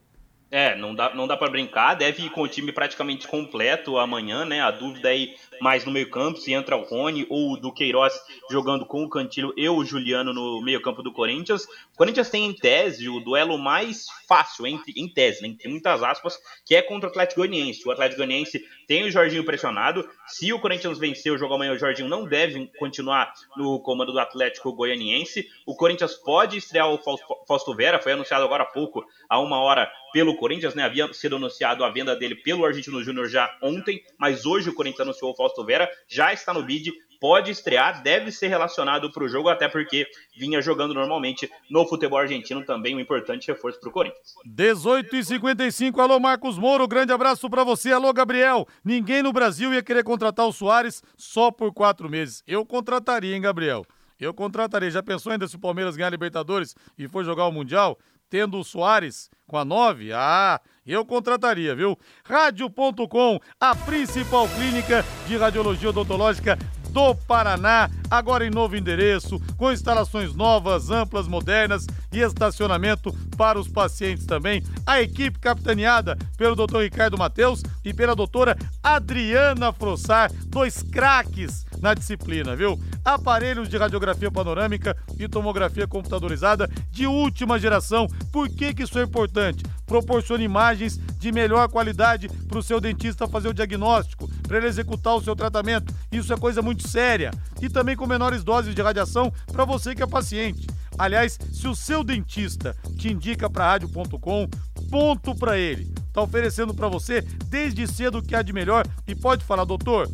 É, 0.55 0.77
não 0.77 0.95
dá, 0.95 1.15
não 1.15 1.27
dá 1.27 1.35
para 1.35 1.51
brincar, 1.51 1.95
deve 1.95 2.27
ir 2.27 2.29
com 2.29 2.43
o 2.43 2.49
time 2.49 2.73
praticamente 2.73 3.27
completo 3.27 3.97
amanhã, 3.97 4.45
né? 4.45 4.61
A 4.61 4.71
dúvida 4.71 5.09
aí 5.09 5.35
mais 5.63 5.85
no 5.85 5.93
meio-campo, 5.93 6.39
se 6.39 6.53
entra 6.53 6.77
o 6.77 6.83
Rony 6.83 7.25
ou 7.31 7.53
o 7.53 7.57
do 7.57 7.73
Queiroz 7.73 8.13
jogando 8.51 8.85
com 8.85 9.05
o 9.05 9.09
Cantilho 9.09 9.55
e 9.57 9.69
o 9.69 9.85
Juliano 9.85 10.33
no 10.33 10.61
meio-campo 10.61 11.03
do 11.03 11.13
Corinthians. 11.13 11.65
O 11.65 11.97
Corinthians 11.97 12.29
tem 12.29 12.45
em 12.45 12.53
tese 12.53 13.09
o 13.09 13.21
duelo 13.21 13.57
mais 13.57 14.07
fácil, 14.29 14.67
em, 14.67 14.81
em 14.97 15.09
tese, 15.09 15.41
né? 15.41 15.55
Tem 15.57 15.71
muitas 15.71 16.03
aspas, 16.03 16.37
que 16.67 16.75
é 16.75 16.83
contra 16.83 17.09
o 17.09 17.11
Atlético 17.11 17.41
Goianiense. 17.41 17.87
O 17.87 17.93
Atlético 17.93 18.19
Goianiense 18.19 18.61
tem 18.89 19.05
o 19.05 19.11
Jorginho 19.11 19.45
pressionado. 19.45 20.09
Se 20.27 20.53
o 20.53 20.59
Corinthians 20.59 20.99
vencer 20.99 21.33
o 21.33 21.39
jogo 21.39 21.55
amanhã, 21.55 21.73
o 21.73 21.79
Jorginho 21.79 22.09
não 22.09 22.25
deve 22.25 22.67
continuar 22.79 23.33
no 23.57 23.81
comando 23.81 24.13
do 24.13 24.19
Atlético 24.19 24.73
Goianiense. 24.73 25.47
O 25.65 25.77
Corinthians 25.77 26.15
pode 26.15 26.59
estrear 26.59 26.91
o 26.91 26.99
Fausto 27.47 27.75
Vera, 27.75 28.01
foi 28.01 28.13
anunciado 28.13 28.45
agora 28.45 28.65
há 28.65 28.67
pouco, 28.67 29.05
há 29.29 29.39
uma 29.39 29.61
hora 29.61 29.89
pelo 30.13 30.37
Corinthians, 30.37 30.75
né? 30.75 30.85
Havia 30.85 31.13
sido 31.13 31.37
anunciado 31.37 31.85
a 31.85 31.91
venda 31.91 32.15
dele 32.15 32.35
pelo 32.35 32.65
Argentino 32.65 33.03
Júnior 33.03 33.29
já 33.29 33.57
ontem, 33.63 34.03
mas 34.19 34.45
hoje 34.45 34.69
o 34.69 34.75
Corinthians 34.75 35.01
anunciou 35.01 35.33
o 35.33 35.37
Fausto 35.37 35.52
Vera, 35.65 35.91
já 36.09 36.33
está 36.33 36.55
no 36.55 36.63
bid, 36.63 36.93
pode 37.21 37.53
estrear, 37.53 38.03
deve 38.03 38.33
ser 38.33 38.49
relacionado 38.49 39.13
para 39.13 39.23
o 39.23 39.29
jogo, 39.29 39.49
até 39.49 39.69
porque 39.69 40.09
vinha 40.37 40.61
jogando 40.61 40.93
normalmente 40.93 41.49
no 41.71 41.87
futebol 41.87 42.19
argentino, 42.19 42.65
também 42.65 42.97
um 42.97 43.01
importante 43.01 43.47
reforço 43.47 43.79
para 43.79 43.89
o 43.89 43.93
Corinthians. 43.93 44.35
18 44.45 45.15
e 45.15 45.25
55 45.25 46.01
alô 46.01 46.19
Marcos 46.19 46.59
Moro, 46.59 46.89
grande 46.89 47.13
abraço 47.13 47.49
para 47.49 47.63
você, 47.63 47.93
alô 47.93 48.13
Gabriel. 48.13 48.67
Ninguém 48.85 49.23
no 49.23 49.33
Brasil 49.33 49.73
ia 49.73 49.83
querer 49.83 50.03
contratar 50.03 50.47
o 50.49 50.53
Soares 50.53 51.01
só 51.17 51.53
por 51.53 51.73
quatro 51.73 52.11
meses. 52.11 52.43
Eu 52.45 52.67
contrataria, 52.67 53.37
hein, 53.37 53.41
Gabriel? 53.41 53.85
Eu 54.19 54.35
contrataria. 54.35 54.91
Já 54.91 55.03
pensou 55.03 55.31
ainda 55.31 55.47
se 55.47 55.55
o 55.55 55.61
Palmeiras 55.61 55.97
ganhar 55.97 56.09
a 56.09 56.11
Libertadores 56.11 56.75
e 56.99 57.07
for 57.07 57.25
jogar 57.25 57.47
o 57.47 57.53
Mundial? 57.53 57.99
tendo 58.33 58.59
o 58.59 58.65
Soares 58.65 59.29
com 59.47 59.59
a 59.59 59.65
9, 59.65 60.11
ah, 60.15 60.59
eu 60.91 61.05
contrataria, 61.05 61.75
viu? 61.77 61.97
Rádio.com, 62.25 63.39
a 63.61 63.75
principal 63.77 64.49
clínica 64.49 65.05
de 65.29 65.37
radiologia 65.37 65.91
odontológica 65.91 66.59
do 66.91 67.15
Paraná, 67.15 67.91
agora 68.11 68.47
em 68.47 68.51
novo 68.51 68.77
endereço, 68.77 69.41
com 69.57 69.73
instalações 69.73 70.35
novas, 70.35 70.91
amplas, 70.91 71.27
modernas 71.27 71.87
e 72.13 72.21
estacionamento 72.21 73.13
para 73.37 73.59
os 73.59 73.67
pacientes 73.67 74.27
também. 74.27 74.63
A 74.87 75.01
equipe 75.01 75.39
capitaneada 75.39 76.19
pelo 76.37 76.55
Dr. 76.55 76.81
Ricardo 76.81 77.17
Mateus 77.17 77.63
e 77.83 77.95
pela 77.95 78.15
doutora 78.15 78.57
Adriana 78.83 79.73
Frossar, 79.73 80.31
dois 80.49 80.83
craques 80.83 81.65
na 81.81 81.95
disciplina, 81.95 82.55
viu? 82.55 82.79
Aparelhos 83.05 83.69
de 83.69 83.77
radiografia 83.77 84.31
panorâmica 84.31 84.97
e 85.19 85.27
tomografia 85.27 85.89
computadorizada 85.89 86.69
de 86.91 87.07
última 87.07 87.59
geração. 87.59 88.07
Por 88.31 88.49
que, 88.49 88.75
que 88.75 88.83
isso 88.83 88.99
é 88.99 89.03
importante? 89.03 89.65
Proporciona 89.93 90.43
imagens 90.43 90.99
de 91.19 91.31
melhor 91.31 91.69
qualidade 91.69 92.27
para 92.27 92.59
o 92.59 92.63
seu 92.63 92.81
dentista 92.81 93.29
fazer 93.29 93.49
o 93.49 93.53
diagnóstico, 93.53 94.27
para 94.49 94.57
ele 94.57 94.67
executar 94.67 95.15
o 95.15 95.21
seu 95.21 95.37
tratamento. 95.37 95.95
Isso 96.11 96.33
é 96.33 96.37
coisa 96.39 96.63
muito 96.63 96.89
séria. 96.89 97.31
E 97.61 97.69
também 97.69 97.95
com 97.95 98.07
menores 98.07 98.43
doses 98.43 98.75
de 98.75 98.81
radiação 98.81 99.31
para 99.53 99.67
você 99.67 99.95
que 99.95 100.03
é 100.03 100.07
paciente. 100.07 100.67
Aliás, 100.97 101.39
se 101.53 101.69
o 101.69 101.75
seu 101.75 102.03
dentista 102.03 102.75
te 102.97 103.13
indica 103.13 103.51
para 103.51 103.67
rádio.com, 103.67 104.49
ponto 104.91 105.35
para 105.35 105.59
ele. 105.59 105.93
Tá 106.11 106.23
oferecendo 106.23 106.73
para 106.73 106.89
você 106.89 107.21
desde 107.49 107.87
cedo 107.87 108.17
o 108.17 108.23
que 108.23 108.35
há 108.35 108.41
de 108.41 108.55
melhor 108.55 108.87
e 109.07 109.15
pode 109.15 109.45
falar, 109.45 109.65
doutor, 109.65 110.09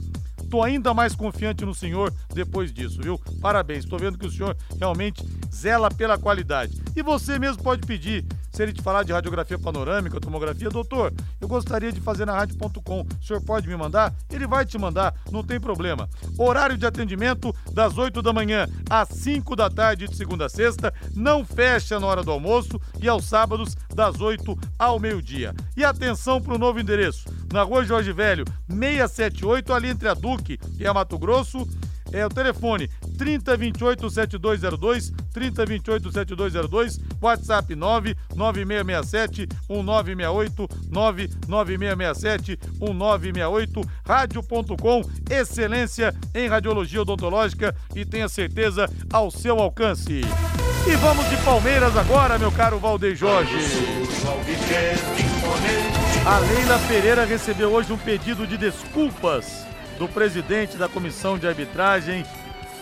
Tô 0.51 0.62
ainda 0.62 0.95
mais 0.95 1.14
confiante 1.14 1.64
no 1.64 1.74
senhor 1.74 2.12
depois 2.33 2.72
disso, 2.72 3.01
viu? 3.03 3.20
Parabéns, 3.41 3.85
tô 3.85 3.99
vendo 3.99 4.16
que 4.16 4.26
o 4.26 4.31
senhor 4.31 4.57
realmente 4.79 5.22
zela 5.53 5.91
pela 5.91 6.16
qualidade. 6.16 6.81
E 6.97 7.03
você 7.03 7.39
mesmo 7.39 7.62
pode 7.62 7.87
pedir, 7.87 8.24
se 8.59 8.62
ele 8.64 8.72
te 8.72 8.82
falar 8.82 9.04
de 9.04 9.12
radiografia 9.12 9.56
panorâmica, 9.56 10.18
tomografia, 10.18 10.68
doutor, 10.68 11.12
eu 11.40 11.46
gostaria 11.46 11.92
de 11.92 12.00
fazer 12.00 12.24
na 12.24 12.32
rádio.com. 12.32 13.02
O 13.02 13.24
senhor 13.24 13.40
pode 13.40 13.68
me 13.68 13.76
mandar? 13.76 14.12
Ele 14.28 14.48
vai 14.48 14.66
te 14.66 14.76
mandar, 14.76 15.14
não 15.30 15.44
tem 15.44 15.61
problema. 15.61 16.11
Horário 16.36 16.76
de 16.76 16.84
atendimento 16.84 17.54
das 17.72 17.96
8 17.96 18.20
da 18.20 18.32
manhã 18.32 18.66
às 18.90 19.11
5 19.11 19.54
da 19.54 19.70
tarde 19.70 20.09
de 20.09 20.16
segunda 20.16 20.46
a 20.46 20.48
sexta, 20.48 20.92
não 21.14 21.44
fecha 21.44 22.00
na 22.00 22.06
hora 22.09 22.24
do 22.24 22.32
almoço 22.32 22.80
e 23.00 23.09
aos 23.09 23.26
sábados 23.26 23.76
das 23.94 24.20
8 24.20 24.59
ao 24.76 24.98
meio-dia. 24.98 25.54
E 25.76 25.84
atenção 25.84 26.42
para 26.42 26.54
o 26.54 26.59
novo 26.59 26.80
endereço, 26.80 27.32
na 27.52 27.62
Rua 27.62 27.84
Jorge 27.84 28.12
Velho, 28.12 28.44
678, 28.68 29.72
ali 29.72 29.88
entre 29.90 30.09
a 30.09 30.14
Duque 30.14 30.59
e 30.76 30.84
a 30.84 30.92
Mato 30.92 31.16
Grosso. 31.16 31.64
É 32.12 32.24
o 32.24 32.28
telefone 32.28 32.88
3028 33.18 34.11
7202, 34.11 35.12
3028 35.32 36.12
7202, 36.12 37.00
WhatsApp 37.20 37.74
99667 37.74 39.48
1968, 39.68 40.68
99667 40.90 42.59
1968, 42.80 43.80
rádio.com, 44.06 45.02
excelência 45.30 46.14
em 46.34 46.48
radiologia 46.48 47.02
odontológica 47.02 47.74
e 47.94 48.04
tenha 48.04 48.28
certeza 48.28 48.88
ao 49.12 49.30
seu 49.30 49.59
alcance. 49.59 50.22
E 50.86 50.96
vamos 50.96 51.28
de 51.28 51.36
Palmeiras 51.38 51.96
agora, 51.96 52.38
meu 52.38 52.50
caro 52.50 52.78
Valdeir 52.78 53.14
Jorge. 53.14 53.56
A 56.24 56.38
Leila 56.38 56.78
Pereira 56.88 57.24
recebeu 57.24 57.72
hoje 57.72 57.92
um 57.92 57.98
pedido 57.98 58.46
de 58.46 58.56
desculpas 58.56 59.66
do 59.99 60.09
presidente 60.09 60.76
da 60.76 60.88
comissão 60.88 61.36
de 61.38 61.46
arbitragem. 61.46 62.24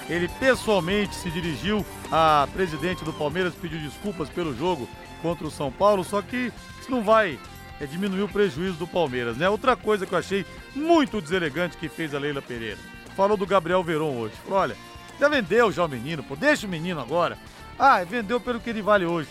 Ele 0.08 0.28
pessoalmente 0.28 1.14
se 1.14 1.30
dirigiu 1.30 1.84
à 2.12 2.46
presidente 2.52 3.04
do 3.04 3.12
Palmeiras, 3.12 3.54
pediu 3.54 3.80
desculpas 3.80 4.28
pelo 4.28 4.56
jogo 4.56 4.88
contra 5.20 5.46
o 5.46 5.50
São 5.50 5.72
Paulo, 5.72 6.04
só 6.04 6.22
que 6.22 6.52
isso 6.80 6.90
não 6.90 7.02
vai 7.02 7.38
é, 7.80 7.86
diminuir 7.86 8.22
o 8.22 8.28
prejuízo 8.28 8.74
do 8.74 8.86
Palmeiras, 8.86 9.36
né? 9.36 9.48
Outra 9.48 9.74
coisa 9.74 10.06
que 10.06 10.14
eu 10.14 10.18
achei 10.18 10.46
muito 10.74 11.20
deselegante 11.20 11.76
que 11.76 11.88
fez 11.88 12.14
a 12.14 12.18
Leila 12.18 12.40
Pereira. 12.40 12.78
Falou 13.16 13.36
do 13.36 13.46
Gabriel 13.46 13.82
Veron 13.82 14.16
hoje. 14.16 14.34
Falou, 14.44 14.60
olha, 14.60 14.76
já 15.18 15.28
vendeu 15.28 15.72
já 15.72 15.84
o 15.84 15.88
menino, 15.88 16.22
pô, 16.22 16.36
deixa 16.36 16.66
o 16.66 16.70
menino 16.70 17.00
agora. 17.00 17.36
Ah, 17.78 18.04
vendeu 18.04 18.40
pelo 18.40 18.60
que 18.60 18.70
ele 18.70 18.82
vale 18.82 19.04
hoje. 19.04 19.28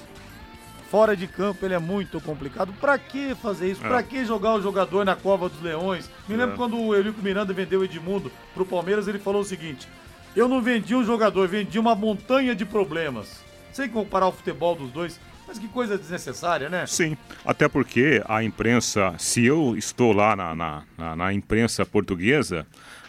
Fora 0.96 1.14
de 1.14 1.28
campo 1.28 1.66
ele 1.66 1.74
é 1.74 1.78
muito 1.78 2.22
complicado. 2.22 2.72
Pra 2.80 2.98
que 2.98 3.36
fazer 3.36 3.70
isso? 3.70 3.84
É. 3.84 3.88
Pra 3.90 4.02
que 4.02 4.24
jogar 4.24 4.54
o 4.54 4.62
jogador 4.62 5.04
na 5.04 5.14
cova 5.14 5.50
dos 5.50 5.62
leões? 5.62 6.10
Me 6.26 6.38
lembro 6.38 6.54
é. 6.54 6.58
quando 6.58 6.80
o 6.80 6.96
Eurico 6.96 7.22
Miranda 7.22 7.52
vendeu 7.52 7.82
o 7.82 7.84
Edmundo 7.84 8.32
pro 8.54 8.66
Palmeiras, 8.66 9.06
ele 9.06 9.20
falou 9.20 9.42
o 9.42 9.44
seguinte: 9.44 9.90
Eu 10.34 10.48
não 10.48 10.62
vendi 10.62 10.96
um 10.96 11.04
jogador, 11.04 11.50
vendi 11.50 11.78
uma 11.78 11.96
montanha 11.96 12.56
de 12.56 12.64
problemas. 12.64 13.44
Sem 13.74 13.90
comparar 13.90 14.30
o 14.30 14.32
futebol 14.32 14.74
dos 14.74 14.90
dois, 14.90 15.20
mas 15.46 15.60
que 15.60 15.68
coisa 15.68 15.98
desnecessária, 15.98 16.70
né? 16.70 16.86
Sim, 16.88 17.18
até 17.44 17.68
porque 17.68 18.24
a 18.26 18.42
imprensa, 18.42 19.16
se 19.18 19.44
eu 19.44 19.76
estou 19.76 20.14
lá 20.14 20.34
na, 20.34 20.56
na, 20.56 20.84
na, 20.98 21.16
na 21.18 21.34
imprensa 21.34 21.86
portuguesa, 21.86 22.66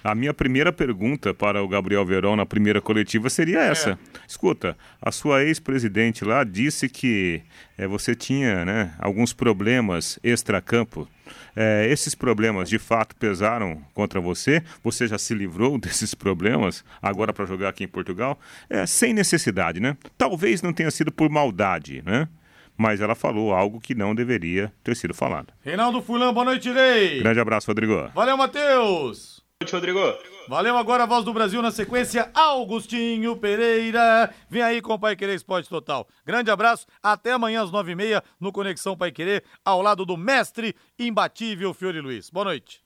a 0.07 0.15
minha 0.15 0.33
primeira 0.33 0.73
pergunta 0.73 1.35
para 1.35 1.61
o 1.61 1.67
Gabriel 1.67 2.05
Verão 2.07 2.37
na 2.37 2.47
primeira 2.47 2.81
coletiva 2.81 3.29
seria 3.29 3.59
é. 3.59 3.71
essa. 3.71 3.91
É. 3.91 3.99
Escuta, 4.29 4.77
a 5.03 5.11
sua 5.11 5.43
ex-presidente 5.43 6.25
lá 6.25 6.45
disse 6.45 6.89
que 6.89 7.43
é, 7.77 7.89
você 7.89 8.15
tinha 8.15 8.65
né, 8.65 8.95
alguns 9.01 9.33
problemas 9.33 10.17
extra-campo. 10.23 11.09
É, 11.57 11.89
esses 11.91 12.15
problemas 12.15 12.69
de 12.69 12.79
fato 12.79 13.17
pesaram 13.17 13.83
contra 13.95 14.21
você? 14.21 14.63
Você 14.85 15.09
já 15.09 15.19
se 15.19 15.35
livrou 15.35 15.77
desses 15.79 16.15
problemas 16.15 16.85
agora 17.03 17.33
para 17.33 17.45
jogar 17.45 17.71
aqui 17.71 17.83
em 17.83 17.89
Portugal? 17.89 18.39
É, 18.71 18.87
sem 18.87 19.13
necessidade, 19.13 19.81
né? 19.81 19.97
Talvez 20.17 20.63
não 20.63 20.73
tenha 20.73 20.91
sido 20.93 21.11
por 21.11 21.29
maldade, 21.29 22.03
né? 22.07 22.29
Mas 22.77 23.01
ela 23.01 23.17
falou 23.17 23.53
algo 23.53 23.81
que 23.81 23.95
não 23.95 24.15
deveria 24.15 24.73
ter 24.85 24.95
sido 24.95 25.15
falado. 25.15 25.53
Reinaldo 25.65 26.01
Fulano, 26.01 26.33
boa 26.33 26.45
noite, 26.45 26.71
Rei. 26.71 27.21
Grande 27.21 27.41
abraço, 27.41 27.67
Rodrigo. 27.67 28.09
Valeu, 28.15 28.37
Matheus 28.37 29.36
noite, 29.63 29.73
Rodrigo. 29.73 30.01
Valeu 30.49 30.77
agora 30.77 31.05
a 31.05 31.07
voz 31.07 31.25
do 31.25 31.33
Brasil 31.33 31.63
na 31.63 31.71
sequência, 31.71 32.31
Augustinho 32.35 33.37
Pereira. 33.37 34.31
Vem 34.49 34.63
aí 34.63 34.83
com 34.83 34.93
o 34.93 34.99
Pai 34.99 35.17
Querer 35.17 35.35
Esporte 35.35 35.69
Total. 35.69 36.07
Grande 36.25 36.51
abraço, 36.51 36.87
até 37.03 37.33
amanhã 37.33 37.63
às 37.63 37.71
nove 37.71 37.93
e 37.93 37.97
meia 37.97 38.23
no 38.39 38.53
Conexão 38.53 38.97
Pai 38.97 39.11
Querer, 39.11 39.43
ao 39.65 39.83
lado 39.83 40.05
do 40.05 40.17
mestre 40.17 40.77
imbatível 40.99 41.75
Fiore 41.75 42.01
Luiz. 42.01 42.31
Boa 42.31 42.45
noite. 42.45 42.81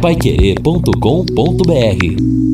Paiquerê.com.br 0.00 2.53